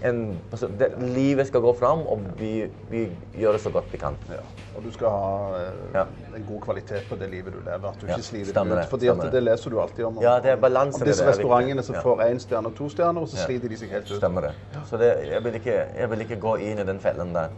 en, 0.03 0.39
altså, 0.51 0.67
det, 0.79 0.89
Livet 0.99 1.47
skal 1.47 1.61
gå 1.63 1.73
fram, 1.79 2.01
og 2.11 2.21
vi, 2.39 2.65
vi 2.91 3.03
gjør 3.39 3.55
det 3.55 3.61
så 3.63 3.71
godt 3.71 3.85
vi 3.93 3.97
kan. 4.01 4.17
ja. 4.29 4.41
Og 4.75 4.83
du 4.83 4.89
skal 4.91 5.07
ha 5.13 5.59
eh, 6.01 6.13
en 6.35 6.45
god 6.47 6.61
kvalitet 6.61 7.05
på 7.09 7.15
det 7.15 7.29
livet 7.29 7.53
du 7.53 7.59
lever. 7.61 7.87
At 7.89 8.01
du 8.01 8.07
Ja, 8.07 8.15
ikke 8.17 8.25
sliter 8.25 8.57
deg 8.57 8.71
ut. 8.71 8.89
Fordi 8.89 9.07
det. 9.07 9.31
det 9.31 9.43
leser 9.43 9.69
du 9.69 9.79
alltid 9.81 10.05
om. 10.05 10.17
om 10.17 10.23
Ja, 10.23 10.39
det 10.43 10.51
er 10.51 10.55
balanse 10.59 11.01
Om 11.01 11.07
disse 11.07 11.23
det 11.23 11.29
restaurantene 11.29 11.83
som 11.85 11.95
får 12.01 12.23
én 12.25 12.39
stjerne 12.41 12.71
og 12.71 12.75
to 12.75 12.89
stjerner, 12.89 13.21
og 13.21 13.29
så 13.29 13.45
sliter 13.45 13.69
de 13.69 13.77
seg 13.77 13.93
helt 13.93 14.09
ut. 14.11 14.17
Stemmer 14.17 14.47
det. 14.49 14.53
Så 14.89 14.97
det, 14.97 15.11
jeg, 15.29 15.43
vil 15.45 15.59
ikke, 15.61 15.77
jeg 15.99 16.09
vil 16.09 16.25
ikke 16.25 16.39
gå 16.47 16.55
inn 16.55 16.81
i 16.81 16.87
den 16.89 16.99
fellen 16.99 17.35
der. 17.35 17.53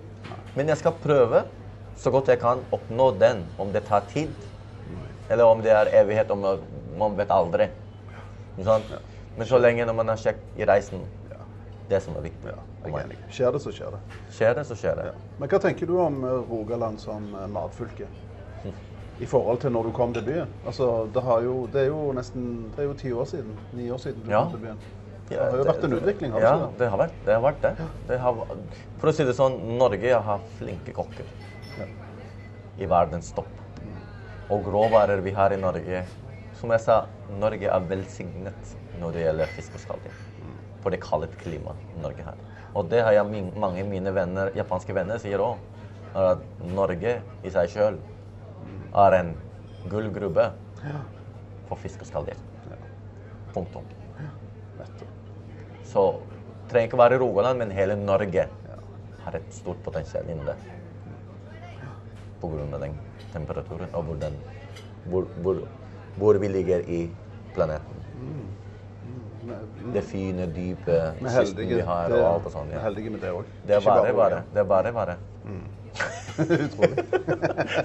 Men 0.56 0.68
jeg 0.68 0.78
skal 0.84 0.91
prøve 1.04 1.46
så 1.98 2.12
godt 2.12 2.28
jeg 2.28 2.39
kan 2.43 2.62
oppnå 2.76 3.12
den, 3.20 3.46
om 3.58 3.72
det 3.72 3.86
tar 3.88 4.04
tid. 4.12 4.30
Eller 5.32 5.48
om 5.48 5.62
det 5.64 5.72
er 5.72 5.89
evighet, 6.04 6.32
om 6.32 6.43
man 7.00 7.18
vet 7.18 7.32
aldri. 7.32 7.70
Ikke? 8.60 9.00
Men 9.38 9.48
så 9.48 9.58
lenge 9.60 9.86
når 9.88 9.96
man 9.98 10.10
er 10.14 10.20
kjekk 10.20 10.43
i 10.60 10.68
reisen, 10.68 11.02
det 11.89 12.01
som 12.01 12.15
er 12.17 12.25
viktig. 12.25 12.51
Ja, 12.51 12.97
er. 12.99 13.15
Skjer 13.29 13.51
det, 13.53 13.61
så 13.61 13.71
skjer 13.73 13.95
det. 13.95 14.01
Skjer 14.33 14.55
det, 14.57 14.65
så 14.65 14.77
skjer 14.79 14.99
det. 14.99 15.07
Ja. 15.11 15.15
Men 15.39 15.51
hva 15.51 15.59
tenker 15.61 15.89
du 15.89 15.95
om 16.01 16.21
eh, 16.25 16.38
Rogaland 16.49 17.01
som 17.01 17.27
eh, 17.36 17.47
matfylke? 17.51 18.09
I 19.15 19.27
forhold 19.31 19.61
til 19.63 19.71
når 19.71 19.88
du 19.88 19.91
kom 19.95 20.13
til 20.13 20.25
byen? 20.27 20.49
Altså, 20.67 21.05
det, 21.13 21.21
har 21.23 21.43
jo, 21.45 21.55
det 21.71 21.86
er 21.86 21.88
jo 21.88 21.99
nesten 22.17 22.47
det 22.75 22.83
er 22.83 22.89
jo 22.89 22.95
ti 22.99 23.11
år 23.15 23.29
siden. 23.31 23.53
Ni 23.77 23.88
år 23.93 24.01
siden 24.03 24.25
du 24.25 24.31
Ja. 24.33 24.41
kom 24.43 24.57
til 24.57 24.65
byen. 24.65 24.81
Det 25.29 25.39
har 25.39 25.55
jo 25.57 25.63
vært 25.65 25.86
en 25.88 25.93
utvikling, 25.97 26.33
har 26.36 26.43
ja, 26.43 26.51
det? 26.77 26.89
har 26.91 26.99
vært 27.01 27.15
det. 27.25 27.33
Har 27.33 27.41
vært 27.41 27.61
det. 27.63 27.88
det 28.09 28.17
har, 28.21 28.41
for 29.01 29.09
å 29.09 29.13
si 29.15 29.25
det 29.25 29.33
sånn, 29.33 29.55
Norge 29.79 30.19
har 30.27 30.43
flinke 30.59 30.93
kokker 30.93 31.25
i 32.77 32.86
verdenstopp. 32.91 33.49
Og 34.53 34.67
råvarer 34.69 35.23
vi 35.25 35.31
har 35.33 35.55
i 35.55 35.57
Norge 35.57 36.03
Som 36.59 36.69
jeg 36.75 36.83
sa, 36.83 36.99
Norge 37.41 37.65
er 37.67 37.88
velsignet 37.89 38.75
når 39.01 39.15
det 39.15 39.23
gjelder 39.25 39.49
fisk 39.57 39.73
og 39.75 39.81
skalldyr. 39.81 40.19
For 40.86 40.93
det 40.93 41.01
kalde 41.01 41.25
klimaet 41.41 41.93
Norge 41.97 42.21
har. 42.21 42.41
Og 42.77 42.91
det 42.91 42.99
har 43.01 43.15
jeg 43.15 43.25
min, 43.25 43.47
mange 43.57 43.81
av 43.81 43.88
mine 43.89 44.11
venner, 44.13 44.51
japanske 44.53 44.93
venner 44.93 45.17
sier 45.17 45.41
òg. 45.41 45.57
At 46.13 46.43
Norge 46.61 47.15
i 47.41 47.51
seg 47.51 47.71
sjøl 47.73 47.97
er 49.01 49.15
en 49.17 49.31
gullgruve 49.89 50.45
for 51.65 51.81
fisk 51.81 52.03
og 52.05 52.11
skalldyr. 52.11 52.38
Punktum. 53.55 53.88
Så 55.89 56.03
det 56.21 56.69
trenger 56.69 56.91
ikke 56.91 56.99
være 57.01 57.17
Rogaland, 57.21 57.63
men 57.63 57.73
hele 57.73 57.97
Norge 57.97 58.45
har 59.25 59.39
et 59.39 59.57
stort 59.57 59.81
potensial 59.86 60.29
innen 60.29 60.45
det. 60.51 60.55
På 62.41 62.51
av 62.53 62.77
den 62.83 62.93
temperaturen 63.33 63.89
og 63.97 64.05
hvor, 64.05 64.21
den, 64.21 64.38
hvor, 65.09 65.25
hvor, 65.41 65.65
hvor 66.21 66.38
vi 66.45 66.53
ligger 66.53 66.86
i 66.86 67.07
planeten. 67.57 68.05
Det 69.93 70.04
fine, 70.08 70.50
dype 70.56 71.00
kysten 71.22 71.70
vi 71.70 71.80
har. 71.86 72.12
og 72.12 72.28
alt 72.34 72.50
og 72.50 72.54
sånn, 72.58 72.74
ja. 72.74 72.84
heldige 72.86 73.14
med 73.14 73.24
det 73.24 73.32
òg. 73.36 73.56
Det 73.68 73.80
er 73.80 73.86
bare, 73.86 74.14
bare. 74.18 74.43
Det 74.54 74.64
er 74.64 74.70
bare, 74.70 74.93
bare. 74.96 75.18
Utrolig. 76.66 77.04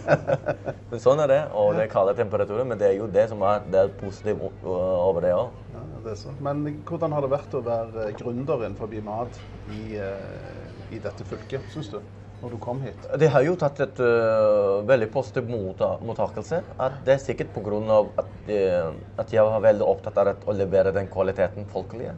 Men 0.91 1.03
sånn 1.03 1.23
er 1.23 1.31
det, 1.31 1.41
og 1.55 1.77
det 1.77 1.85
er 1.85 1.91
kalde 1.93 2.17
temperaturer, 2.19 2.67
men 2.67 2.81
det 2.81 2.89
er 2.89 2.97
jo 2.99 3.07
det 3.15 3.29
som 3.31 3.43
er, 3.47 3.61
det 3.71 3.79
er 3.85 3.93
positivt 4.01 4.65
over 4.67 5.23
det 5.23 5.31
òg. 5.37 5.53
Ja, 5.75 5.83
det 6.03 6.15
er 6.17 6.19
sant. 6.19 6.41
Men 6.43 6.65
hvordan 6.89 7.15
har 7.15 7.23
det 7.23 7.31
vært 7.31 7.55
å 7.55 7.61
være 7.63 8.09
eh, 8.09 8.15
gründer 8.19 8.65
innenfor 8.65 8.97
mat 9.07 9.39
i, 9.77 10.01
eh, 10.03 10.91
i 10.91 10.99
dette 10.99 11.27
fylket, 11.31 11.69
syns 11.71 11.93
du? 11.93 12.01
Når 12.41 12.55
du 12.55 12.57
kom 12.63 12.81
hit? 12.81 13.07
Det 13.21 13.29
har 13.29 13.45
jo 13.45 13.53
tatt 13.61 13.83
et 13.85 13.99
uh, 14.01 14.81
veldig 14.89 15.11
positiv 15.13 15.49
motta 15.51 15.91
mottakelse. 16.05 16.63
At 16.81 17.01
det 17.05 17.15
er 17.17 17.23
sikkert 17.23 17.53
pga. 17.53 18.01
At, 18.23 18.31
uh, 18.49 18.93
at 19.21 19.35
jeg 19.35 19.45
var 19.45 19.65
veldig 19.67 19.85
opptatt 19.85 20.21
av 20.23 20.33
at, 20.33 20.47
å 20.49 20.57
levere 20.57 20.95
den 20.97 21.11
kvaliteten 21.13 21.69
folkelige. 21.73 22.15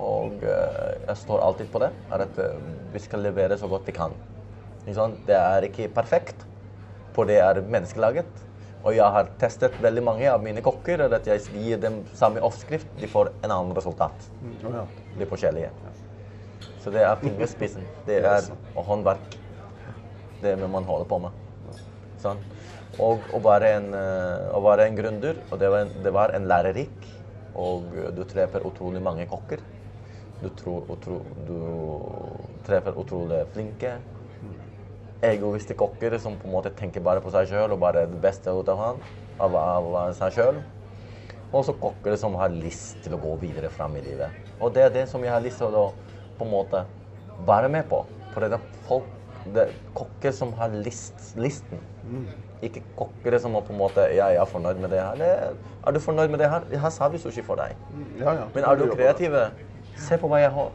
Og 0.00 0.40
uh, 0.40 0.92
jeg 1.04 1.16
står 1.24 1.44
alltid 1.44 1.72
på 1.74 1.82
det. 1.84 1.90
At 2.16 2.40
vi 2.94 3.02
skal 3.04 3.26
levere 3.28 3.58
så 3.60 3.68
godt 3.68 3.88
vi 3.90 3.96
kan. 3.96 4.16
Det 4.86 5.36
er 5.36 5.66
ikke 5.68 5.90
perfekt, 5.92 6.46
for 7.12 7.28
det 7.28 7.36
er 7.44 7.60
menneskelaget. 7.60 8.46
Og 8.80 8.94
jeg 8.96 9.12
har 9.12 9.28
testet 9.38 9.76
veldig 9.84 10.02
mange 10.06 10.28
av 10.30 10.40
mine 10.40 10.64
kokker. 10.64 11.04
er 11.04 11.18
At 11.20 11.28
jeg 11.28 11.44
gir 11.52 11.82
dem 11.82 12.00
samme 12.16 12.40
oppskrift, 12.40 12.88
de 12.96 13.10
får 13.12 13.34
en 13.42 13.50
annen 13.50 13.76
resultat. 13.76 14.30
Ja. 14.64 14.86
De 15.18 15.28
forskjellige. 15.28 15.68
Så 16.80 16.88
det 16.90 17.04
er 17.04 17.20
fingerspissen. 17.20 17.84
Det 18.06 18.22
er 18.24 18.48
håndverk. 18.74 19.36
Det 20.40 20.56
man 20.60 20.86
holder 20.88 21.08
på 21.08 21.18
med. 21.24 21.36
Sånn. 22.20 22.40
Og 23.00 23.28
å 23.32 23.40
være 23.44 23.74
en, 23.78 23.90
eh, 23.94 24.46
å 24.56 24.60
være 24.64 24.86
en 24.88 24.96
gründer, 24.96 25.36
og 25.50 25.58
det 25.60 25.70
var 25.72 25.84
en, 25.86 25.92
det 26.04 26.12
var 26.12 26.34
en 26.36 26.48
lærerik, 26.48 27.06
og 27.54 27.94
du 28.16 28.24
treffer 28.28 28.64
utrolig 28.66 29.02
mange 29.02 29.26
kokker. 29.28 29.62
Du, 30.40 30.48
tror, 30.56 30.86
utro, 30.88 31.20
du 31.44 32.60
treffer 32.64 32.96
utrolig 32.96 33.42
flinke, 33.52 33.98
egoistiske 35.20 35.76
kokker 35.76 36.16
som 36.18 36.38
på 36.40 36.48
en 36.48 36.54
måte 36.54 36.72
tenker 36.76 37.04
bare 37.04 37.20
på 37.20 37.32
seg 37.34 37.50
sjøl 37.50 37.74
og 37.74 37.82
bare 37.82 38.06
det 38.08 38.20
beste 38.22 38.52
ut 38.56 38.68
av 38.72 38.80
han, 38.80 39.02
av, 39.40 39.56
av 39.56 39.90
seg 40.16 40.38
sjøl. 40.38 40.62
Og 41.50 41.66
så 41.66 41.74
kokker 41.76 42.16
som 42.16 42.38
har 42.40 42.52
lyst 42.54 43.02
til 43.04 43.16
å 43.16 43.20
gå 43.20 43.34
videre 43.42 43.68
fram 43.74 43.96
i 43.98 44.04
livet. 44.04 44.32
Og 44.60 44.72
det 44.72 44.86
er 44.86 44.94
det 44.94 45.06
som 45.10 45.24
jeg 45.24 45.34
har 45.34 45.44
lyst 45.44 45.60
til 45.60 45.76
å 45.76 45.90
på 46.38 46.46
en 46.46 46.52
måte 46.52 46.84
være 47.44 47.68
med 47.72 47.88
på. 47.90 48.00
For 48.32 48.46
det 48.46 48.56
er 48.56 48.80
folk, 48.86 49.10
det 49.44 49.62
er 49.62 49.74
kokker 49.96 50.34
som 50.36 50.52
har 50.58 50.72
list, 50.84 51.32
listen. 51.40 51.80
Ikke 52.62 52.82
kokker 52.96 53.38
som 53.40 53.54
er 53.56 53.64
på 53.64 53.72
en 53.72 53.78
måte 53.80 54.04
Ja, 54.12 54.28
jeg 54.28 54.40
er 54.42 54.48
fornøyd 54.48 54.80
med 54.82 54.92
det 54.92 55.00
her. 55.00 55.14
Det, 55.16 55.30
er 55.86 55.96
du 55.96 56.00
fornøyd 56.00 56.28
med 56.28 56.38
det 56.42 56.50
her? 56.50 56.66
Jeg 56.70 56.80
har 56.80 57.08
vi 57.08 57.18
sushi 57.18 57.42
for 57.42 57.56
deg. 57.60 57.76
ja, 58.18 58.32
ja. 58.32 58.44
Men 58.54 58.64
er 58.64 58.76
du 58.76 58.90
kreativ, 58.94 59.36
se 59.96 60.18
på 60.20 60.28
hva 60.28 60.42
jeg, 60.42 60.66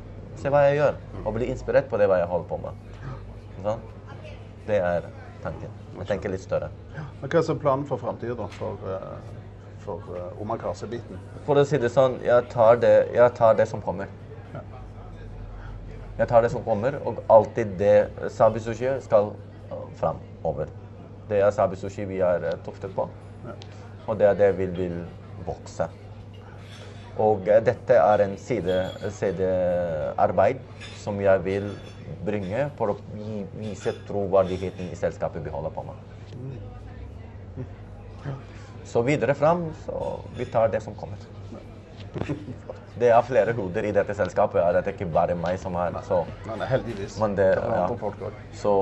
se 0.41 0.49
hva 0.49 0.66
jeg 0.66 0.80
gjør, 0.80 0.97
og 1.26 1.34
bli 1.38 1.51
inspirert 1.53 1.89
på 1.89 1.97
det 2.01 2.09
hva 2.09 2.18
jeg 2.24 2.32
holder 2.32 2.49
på 2.49 2.57
med. 2.57 2.97
Sånn? 3.61 3.86
Det 4.66 4.82
er 4.82 5.09
tanken. 5.43 5.72
Jeg 5.99 6.07
tenker 6.09 6.34
litt 6.34 6.43
større. 6.43 6.72
Men 7.22 7.30
hva 7.30 7.41
er 7.41 7.59
planen 7.61 7.86
for 7.86 8.01
framtida, 8.01 8.36
da? 8.39 8.47
For, 8.57 8.82
eh, 8.89 9.34
for 9.86 10.16
uh, 10.18 10.41
omakase-biten? 10.41 11.22
For 11.45 11.61
å 11.61 11.66
si 11.68 11.78
det 11.82 11.91
sånn, 11.93 12.18
jeg 12.26 12.49
tar 12.49 12.82
det, 12.82 12.95
jeg 13.13 13.34
tar 13.38 13.57
det 13.59 13.68
som 13.70 13.84
kommer. 13.86 14.09
Jeg 16.18 16.28
tar 16.32 16.41
det 16.45 16.51
som 16.53 16.63
kommer, 16.63 16.95
og 17.03 17.20
alltid 17.30 17.76
det 17.80 17.95
sabi-sushi 18.32 18.93
skal 19.03 19.34
uh, 19.72 19.84
framover. 19.99 20.70
Det 21.30 21.41
er 21.43 21.51
sabi-sushi 21.51 22.05
vi 22.07 22.22
er 22.24 22.45
uh, 22.53 22.57
tuftet 22.63 22.93
på, 22.95 23.09
og 24.07 24.20
det 24.20 24.28
er 24.30 24.39
det 24.39 24.51
vi 24.57 24.66
vil 24.78 24.97
vokse. 25.45 25.89
Og 27.16 27.47
eh, 27.47 27.61
dette 27.63 27.95
er 27.95 28.22
en 28.26 28.34
side, 28.38 28.74
sidearbeid 29.16 30.59
som 30.99 31.20
jeg 31.24 31.43
vil 31.45 31.70
bringe 32.28 32.66
for 32.76 32.91
å 32.91 32.97
vi- 33.16 33.45
vise 33.55 33.93
troverdigheten 34.07 34.89
i 34.91 34.97
selskapet 34.99 35.43
vi 35.45 35.53
holder 35.53 35.72
på 35.72 35.86
med. 35.88 35.95
Så 38.84 39.01
videre 39.07 39.34
fram, 39.36 39.70
så 39.86 40.01
vi 40.36 40.45
tar 40.45 40.68
det 40.72 40.84
som 40.84 40.95
kommer. 40.95 41.18
Det 42.99 43.09
er 43.11 43.21
flere 43.27 43.53
hoder 43.53 43.83
i 43.83 43.91
dette 43.91 44.13
selskapet. 44.15 44.61
ja. 44.61 44.71
Det 44.71 44.87
er 44.87 44.93
ikke 44.93 45.11
bare 45.11 45.35
meg 45.35 45.59
som 45.59 45.75
er 45.75 45.91
så 46.07 46.21
Nei, 46.47 46.55
nei, 46.61 46.67
heldigvis. 46.67 47.19
Men 47.19 47.35
det- 47.35 47.57
er 47.57 47.75
ja. 47.75 47.87
folk 47.87 48.21
også. 48.21 48.31
Så 48.53 48.73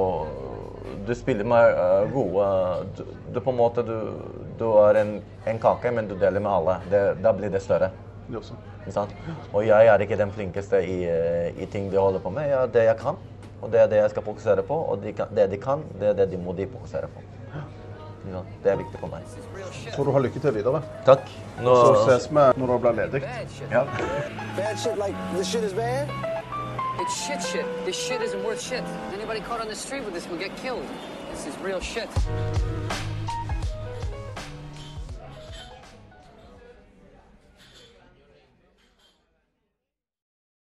du 1.08 1.14
spiller 1.16 1.46
med 1.46 1.74
uh, 1.78 2.12
gode 2.14 2.48
du, 2.98 3.04
du 3.34 3.40
på 3.40 3.50
en 3.50 3.58
måte 3.58 3.84
du, 3.84 3.96
du 4.60 4.66
er 4.86 5.02
en, 5.02 5.22
en 5.48 5.60
kake, 5.60 5.92
men 5.92 6.08
du 6.08 6.16
deler 6.16 6.40
med 6.40 6.52
alle. 6.52 6.78
Det, 6.92 7.04
da 7.24 7.34
blir 7.34 7.50
det 7.50 7.62
større. 7.62 7.90
Det 8.30 8.38
også. 8.38 8.56
Og 9.54 9.66
jeg 9.68 9.88
er 9.88 10.00
ikke 10.04 10.18
den 10.20 10.32
flinkeste 10.32 10.80
i, 10.86 11.04
eh, 11.08 11.62
i 11.64 11.66
ting 11.72 11.90
de 11.92 11.98
holder 12.00 12.20
på 12.20 12.30
med. 12.30 12.48
Jeg 12.50 12.60
er 12.62 12.72
det 12.72 12.84
jeg 12.86 12.98
kan, 13.00 13.16
og 13.62 13.72
det 13.72 13.80
er 13.82 13.88
det 13.92 13.98
jeg 14.02 14.10
skal 14.10 14.24
fokusere 14.24 14.64
på. 14.68 14.74
Og 14.76 15.04
de 15.04 15.14
kan, 15.14 15.28
det 15.36 15.50
de 15.52 15.58
kan, 15.58 15.84
det 16.00 16.10
er 16.10 16.14
det 16.14 16.32
de 16.32 16.38
må 16.38 16.56
de 16.56 16.68
fokusere 16.68 17.08
på. 17.12 17.24
Sant? 18.32 18.48
Det 18.64 18.72
er 18.72 18.76
viktig 18.80 19.00
for 19.00 19.08
meg. 19.12 19.22
Tror 19.96 20.06
du 20.06 20.12
har 20.12 20.20
lykke 20.24 20.40
til 20.40 20.54
videre. 20.56 20.82
Takk. 21.06 21.28
Nå, 21.62 21.76
Så 21.76 22.06
ses 22.08 22.30
vi 22.30 22.46
når 22.58 22.68
det 22.74 22.82
blir 22.82 22.92
ledig. 23.02 23.22
Ja. 23.72 23.84
Bad 24.58 24.78
shit 24.80 24.98
like 24.98 25.16
this 25.36 25.48
shit 25.48 25.64
is 25.64 25.74
bad? 25.74 26.08
It's 27.02 27.16
shit 27.26 27.42
shit. 27.42 27.66
This 27.86 27.96
shit 27.96 28.22
isn't 28.22 28.44
worth 28.46 28.62
shit. 28.62 28.84
Anybody 29.14 29.40
caught 29.42 29.62
on 29.62 29.68
the 29.68 29.76
street 29.76 30.04
with 30.06 30.14
this 30.14 30.30
will 30.30 30.40
get 30.40 30.56
killed. 30.58 30.86
This 31.32 31.48
is 31.48 31.54
real 31.66 31.82
shit. 31.82 32.10